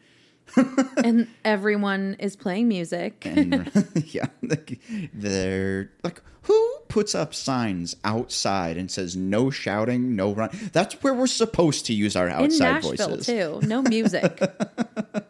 and 1.04 1.28
everyone 1.44 2.16
is 2.20 2.36
playing 2.36 2.68
music. 2.68 3.26
and 3.26 3.72
yeah, 4.08 4.26
like, 4.44 4.80
they're 5.14 5.90
like, 6.04 6.22
who 6.44 6.78
puts 6.90 7.16
up 7.16 7.34
signs 7.34 7.96
outside 8.04 8.76
and 8.78 8.92
says 8.92 9.16
no 9.16 9.50
shouting, 9.50 10.16
no 10.16 10.34
run? 10.34 10.50
That's 10.74 10.94
where 11.02 11.14
we're 11.14 11.28
supposed 11.28 11.86
to 11.88 11.94
use 11.94 12.16
our 12.16 12.28
in 12.28 12.34
outside 12.34 12.74
Nashville 12.84 13.10
voices. 13.10 13.26
too. 13.26 13.60
No 13.68 13.82
music. 13.82 14.42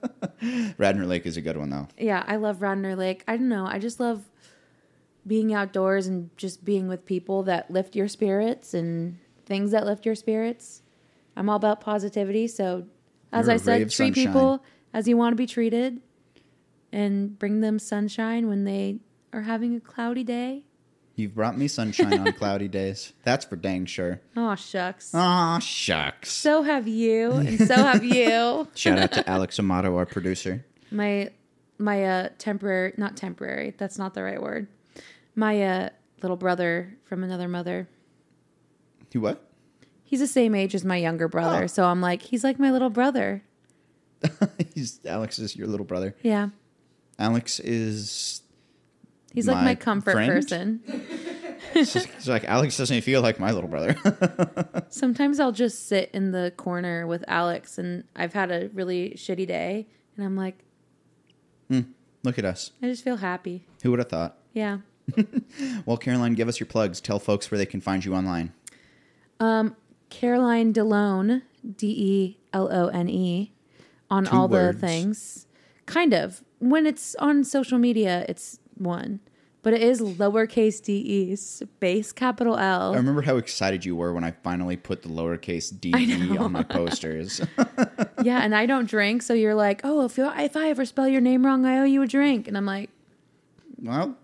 Radnor 0.77 1.05
Lake 1.05 1.25
is 1.25 1.37
a 1.37 1.41
good 1.41 1.57
one 1.57 1.69
though. 1.69 1.87
yeah, 1.97 2.23
I 2.27 2.37
love 2.37 2.61
Radnor 2.61 2.95
Lake. 2.95 3.23
I 3.27 3.37
don't 3.37 3.49
know. 3.49 3.65
I 3.65 3.77
just 3.79 3.99
love 3.99 4.23
being 5.25 5.53
outdoors 5.53 6.07
and 6.07 6.29
just 6.37 6.63
being 6.65 6.87
with 6.87 7.05
people 7.05 7.43
that 7.43 7.69
lift 7.71 7.95
your 7.95 8.07
spirits 8.07 8.73
and 8.73 9.17
things 9.45 9.71
that 9.71 9.85
lift 9.85 10.05
your 10.05 10.15
spirits. 10.15 10.81
I'm 11.35 11.49
all 11.49 11.55
about 11.57 11.81
positivity. 11.81 12.47
So, 12.47 12.85
as 13.31 13.45
You're 13.47 13.53
I 13.53 13.57
said, 13.57 13.77
treat 13.83 13.91
sunshine. 13.91 14.13
people 14.13 14.63
as 14.93 15.07
you 15.07 15.15
want 15.17 15.33
to 15.33 15.37
be 15.37 15.45
treated 15.47 16.01
and 16.91 17.37
bring 17.39 17.61
them 17.61 17.79
sunshine 17.79 18.47
when 18.47 18.63
they 18.65 18.99
are 19.33 19.41
having 19.41 19.75
a 19.75 19.79
cloudy 19.79 20.23
day. 20.23 20.63
You've 21.15 21.35
brought 21.35 21.57
me 21.57 21.67
sunshine 21.67 22.19
on 22.19 22.33
cloudy 22.33 22.67
days. 22.79 23.13
That's 23.23 23.45
for 23.45 23.55
dang 23.55 23.85
sure. 23.85 24.21
Oh, 24.35 24.55
shucks. 24.55 25.13
Aw, 25.13 25.59
shucks. 25.59 26.31
So 26.31 26.63
have 26.63 26.87
you, 26.87 27.31
and 27.33 27.59
so 27.59 27.75
have 27.75 28.03
you. 28.03 28.67
Shout 28.75 28.97
out 28.97 29.11
to 29.13 29.29
Alex 29.29 29.59
Amato, 29.59 29.95
our 29.97 30.05
producer. 30.05 30.65
my 30.89 31.29
my 31.77 32.03
uh 32.05 32.29
temporary 32.37 32.93
not 32.97 33.17
temporary 33.17 33.73
that's 33.75 33.97
not 33.97 34.13
the 34.13 34.21
right 34.21 34.39
word 34.39 34.67
my 35.35 35.61
uh 35.63 35.89
little 36.21 36.37
brother 36.37 36.95
from 37.05 37.23
another 37.23 37.47
mother 37.47 37.87
You 39.11 39.21
what? 39.21 39.47
he's 40.03 40.19
the 40.19 40.27
same 40.27 40.53
age 40.55 40.75
as 40.75 40.83
my 40.85 40.97
younger 40.97 41.27
brother 41.27 41.63
Oh. 41.63 41.67
so 41.67 41.85
i'm 41.85 42.01
like 42.01 42.21
he's 42.21 42.43
like 42.43 42.59
my 42.59 42.71
little 42.71 42.89
brother 42.89 43.43
He's 44.75 44.99
Alex 45.05 45.39
is 45.39 45.55
your 45.55 45.65
little 45.67 45.85
brother. 45.85 46.15
yeah 46.21 46.49
Alex 47.17 47.59
is 47.59 48.41
he's 49.33 49.47
like 49.47 49.57
My 49.57 49.63
my 49.63 49.75
comfort 49.75 50.11
friend? 50.13 50.31
person 50.31 50.83
He's 51.73 52.27
like 52.27 52.43
Alex 52.45 52.75
doesn't 52.77 53.01
feel 53.01 53.21
like 53.21 53.39
my 53.39 53.51
little 53.51 53.69
brother. 53.69 53.95
sometimes 54.89 55.39
i'll 55.39 55.51
just 55.53 55.87
sit 55.87 56.09
in 56.13 56.31
the 56.31 56.51
corner 56.57 57.07
with 57.07 57.23
alex 57.27 57.77
and 57.77 58.03
i've 58.15 58.33
had 58.33 58.51
a 58.51 58.69
really 58.73 59.11
shitty 59.15 59.47
day 59.47 59.87
and 60.17 60.25
i'm 60.25 60.35
like 60.35 60.57
Look 62.23 62.37
at 62.37 62.45
us. 62.45 62.69
I 62.83 62.85
just 62.85 63.03
feel 63.03 63.17
happy. 63.17 63.65
Who 63.81 63.89
would 63.89 63.97
have 63.97 64.09
thought? 64.09 64.37
Yeah. 64.53 64.79
Well, 65.85 65.97
Caroline, 65.97 66.33
give 66.33 66.47
us 66.47 66.59
your 66.59 66.67
plugs. 66.67 67.01
Tell 67.01 67.19
folks 67.19 67.51
where 67.51 67.57
they 67.57 67.65
can 67.65 67.81
find 67.81 68.03
you 68.05 68.13
online. 68.15 68.53
Um, 69.39 69.75
Caroline 70.09 70.71
de 70.71 70.83
Lone, 70.83 71.41
D 71.77 71.87
E 71.87 72.37
L 72.53 72.71
O 72.71 72.87
N 72.87 73.09
E, 73.09 73.51
on 74.09 74.25
Two 74.25 74.35
all 74.35 74.47
words. 74.47 74.79
the 74.79 74.87
things. 74.87 75.47
Kind 75.85 76.13
of. 76.13 76.43
When 76.59 76.85
it's 76.85 77.15
on 77.15 77.43
social 77.43 77.77
media, 77.79 78.25
it's 78.29 78.59
one, 78.77 79.19
but 79.63 79.73
it 79.73 79.81
is 79.81 79.99
lowercase 80.01 80.81
d 80.81 80.93
e, 80.97 81.35
space 81.35 82.11
capital 82.11 82.57
L. 82.57 82.93
I 82.93 82.97
remember 82.97 83.21
how 83.23 83.37
excited 83.37 83.83
you 83.83 83.95
were 83.95 84.13
when 84.13 84.23
I 84.23 84.31
finally 84.31 84.77
put 84.77 85.01
the 85.01 85.09
lowercase 85.09 85.77
d 85.79 85.91
e 85.97 86.37
on 86.37 86.51
my 86.51 86.63
posters. 86.77 87.41
yeah, 88.23 88.39
and 88.41 88.55
I 88.55 88.65
don't 88.65 88.87
drink, 88.87 89.21
so 89.23 89.33
you're 89.33 89.55
like, 89.55 89.81
oh, 89.83 90.05
if, 90.05 90.17
you 90.17 90.31
if 90.37 90.55
I 90.55 90.69
ever 90.69 90.85
spell 90.85 91.07
your 91.07 91.21
name 91.21 91.45
wrong, 91.45 91.65
I 91.65 91.79
owe 91.79 91.83
you 91.85 92.01
a 92.03 92.07
drink. 92.07 92.47
And 92.47 92.55
I'm 92.55 92.65
like, 92.65 92.89
well, 93.81 94.15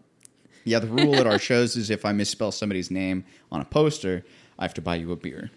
yeah, 0.67 0.79
the 0.79 0.87
rule 0.87 1.15
at 1.15 1.25
our 1.25 1.39
shows 1.49 1.75
is 1.75 1.89
if 1.89 2.05
I 2.05 2.11
misspell 2.11 2.51
somebody's 2.51 2.91
name 2.91 3.23
on 3.51 3.61
a 3.61 3.65
poster, 3.65 4.25
I 4.59 4.63
have 4.65 4.73
to 4.75 4.81
buy 4.81 4.95
you 4.95 5.11
a 5.11 5.15
beer. 5.15 5.49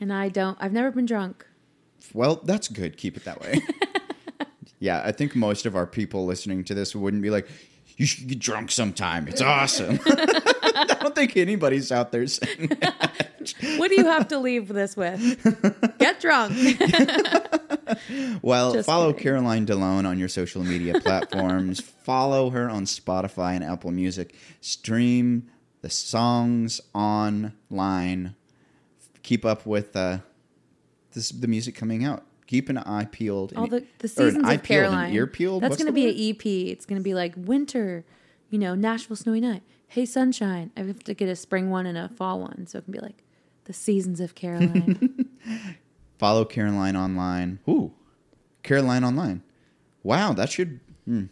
and 0.00 0.12
I 0.12 0.28
don't, 0.28 0.56
I've 0.60 0.72
never 0.72 0.90
been 0.90 1.06
drunk. 1.06 1.44
Well, 2.14 2.36
that's 2.44 2.68
good. 2.68 2.96
Keep 2.96 3.16
it 3.16 3.24
that 3.24 3.40
way. 3.40 3.60
yeah, 4.78 5.02
I 5.04 5.12
think 5.12 5.34
most 5.34 5.66
of 5.66 5.74
our 5.76 5.86
people 5.86 6.26
listening 6.26 6.64
to 6.64 6.74
this 6.74 6.94
wouldn't 6.94 7.22
be 7.22 7.30
like, 7.30 7.48
you 7.96 8.06
should 8.06 8.26
get 8.28 8.38
drunk 8.38 8.70
sometime. 8.70 9.28
It's 9.28 9.40
awesome. 9.42 9.98
I 10.06 10.96
don't 11.00 11.14
think 11.14 11.36
anybody's 11.36 11.92
out 11.92 12.10
there 12.12 12.26
saying 12.26 12.68
that. 12.80 13.10
What 13.76 13.88
do 13.88 13.96
you 13.96 14.06
have 14.06 14.28
to 14.28 14.38
leave 14.38 14.68
this 14.68 14.96
with? 14.96 15.20
Get 15.98 16.20
drunk. 16.20 16.52
Well, 18.42 18.74
Just 18.74 18.86
follow 18.86 19.12
kidding. 19.12 19.22
Caroline 19.22 19.64
de 19.64 19.74
Lone 19.74 20.06
on 20.06 20.18
your 20.18 20.28
social 20.28 20.62
media 20.64 21.00
platforms. 21.00 21.80
follow 22.04 22.50
her 22.50 22.68
on 22.68 22.84
Spotify 22.84 23.54
and 23.54 23.64
Apple 23.64 23.90
Music. 23.90 24.34
Stream 24.60 25.48
the 25.80 25.90
songs 25.90 26.80
online. 26.94 28.34
Keep 29.22 29.44
up 29.44 29.66
with 29.66 29.94
uh, 29.96 30.18
this, 31.12 31.30
the 31.30 31.46
music 31.46 31.74
coming 31.74 32.04
out. 32.04 32.24
Keep 32.46 32.68
an 32.68 32.78
eye 32.78 33.06
peeled. 33.10 33.52
all 33.56 33.66
the, 33.66 33.84
the 33.98 34.08
seasons 34.08 34.44
eye 34.44 34.54
of 34.54 34.62
Caroline. 34.62 35.12
ear 35.12 35.26
peeled. 35.26 35.62
That's 35.62 35.76
going 35.76 35.86
to 35.86 35.92
be 35.92 36.06
word? 36.06 36.14
an 36.14 36.30
EP. 36.30 36.46
It's 36.72 36.86
going 36.86 37.00
to 37.00 37.04
be 37.04 37.14
like 37.14 37.34
winter, 37.36 38.04
you 38.50 38.58
know, 38.58 38.74
Nashville 38.74 39.16
snowy 39.16 39.40
night. 39.40 39.62
Hey 39.88 40.06
sunshine. 40.06 40.70
I 40.76 40.80
have 40.80 41.02
to 41.04 41.14
get 41.14 41.28
a 41.28 41.36
spring 41.36 41.70
one 41.70 41.86
and 41.86 41.98
a 41.98 42.08
fall 42.08 42.40
one, 42.40 42.66
so 42.66 42.78
it 42.78 42.84
can 42.84 42.92
be 42.92 42.98
like 43.00 43.22
the 43.64 43.72
seasons 43.72 44.20
of 44.20 44.34
Caroline. 44.34 45.28
Follow 46.22 46.44
Caroline 46.44 46.94
online. 46.94 47.58
Ooh, 47.68 47.90
Caroline 48.62 49.02
online. 49.02 49.42
Wow, 50.04 50.32
that 50.34 50.52
should. 50.52 50.78
Hmm. 51.04 51.24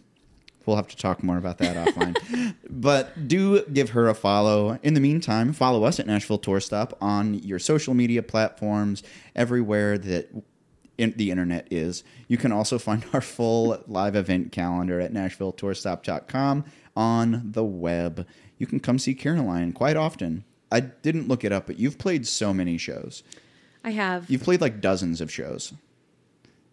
We'll 0.67 0.75
have 0.75 0.89
to 0.89 0.97
talk 0.97 1.23
more 1.23 1.39
about 1.39 1.59
that 1.59 1.77
offline. 1.95 2.57
But 2.69 3.29
do 3.29 3.63
give 3.67 3.91
her 3.91 4.09
a 4.09 4.15
follow. 4.15 4.81
In 4.83 4.95
the 4.95 5.01
meantime, 5.01 5.53
follow 5.53 5.85
us 5.85 6.01
at 6.01 6.09
Nashville 6.09 6.39
Tour 6.39 6.59
Stop 6.59 6.99
on 7.01 7.35
your 7.35 7.61
social 7.61 7.95
media 7.95 8.21
platforms, 8.21 9.05
everywhere 9.37 9.97
that 9.97 10.29
in 10.99 11.15
the 11.17 11.31
internet 11.31 11.69
is. 11.71 12.03
You 12.27 12.37
can 12.37 12.51
also 12.51 12.77
find 12.77 13.05
our 13.13 13.21
full 13.21 13.85
live 13.87 14.17
event 14.17 14.51
calendar 14.51 14.99
at 14.99 15.13
NashvilleTourStop.com 15.13 16.65
on 16.97 17.53
the 17.53 17.65
web. 17.65 18.27
You 18.59 18.67
can 18.67 18.81
come 18.81 18.99
see 18.99 19.15
Caroline 19.15 19.73
quite 19.73 19.97
often. 19.97 20.43
I 20.73 20.81
didn't 20.81 21.29
look 21.29 21.45
it 21.45 21.53
up, 21.53 21.69
but 21.69 21.79
you've 21.79 21.99
played 21.99 22.27
so 22.27 22.53
many 22.53 22.77
shows. 22.77 23.23
I 23.85 23.91
have. 23.91 24.29
You've 24.31 24.43
played 24.43 24.61
like 24.61 24.81
dozens 24.81 25.21
of 25.21 25.31
shows. 25.33 25.73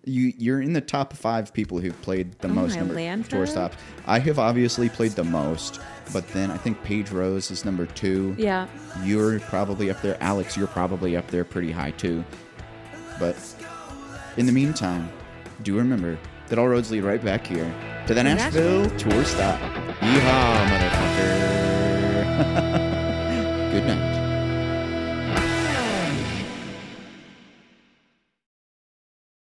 You 0.06 0.32
you're 0.38 0.62
in 0.62 0.72
the 0.74 0.82
top 0.82 1.14
five 1.14 1.54
people 1.54 1.80
who've 1.80 2.00
played 2.02 2.40
the 2.40 2.48
Oh, 2.48 2.52
most 2.54 2.76
number 2.78 2.98
of 2.98 3.28
tour 3.30 3.46
stops. 3.46 3.76
I 4.06 4.20
have 4.20 4.40
obviously 4.40 4.88
played 4.90 5.12
the 5.12 5.24
most, 5.26 5.82
but 6.14 6.26
then 6.30 6.50
I 6.50 6.56
think 6.58 6.82
Paige 6.84 7.12
Rose 7.12 7.52
is 7.52 7.66
number 7.66 7.86
two. 7.88 8.34
yeah. 8.38 8.68
You're 9.04 9.40
probably 9.42 9.90
up 9.92 10.02
there. 10.02 10.18
Alex, 10.22 10.56
you're 10.56 10.68
probably 10.68 11.18
up 11.18 11.28
there 11.28 11.44
pretty 11.44 11.72
high 11.72 11.92
too. 11.92 12.24
But 13.20 13.36
in 14.38 14.46
the 14.46 14.52
meantime, 14.54 15.10
do 15.64 15.76
remember 15.78 16.18
that 16.48 16.58
all 16.58 16.68
roads 16.70 16.90
lead 16.92 17.04
right 17.04 17.24
back 17.24 17.46
here 17.46 17.70
to 18.08 18.14
the 18.14 18.24
Nashville, 18.24 18.84
Nashville. 18.84 19.12
Tour 19.12 19.24
Stop. 19.26 19.60
Yeehaw, 20.00 20.68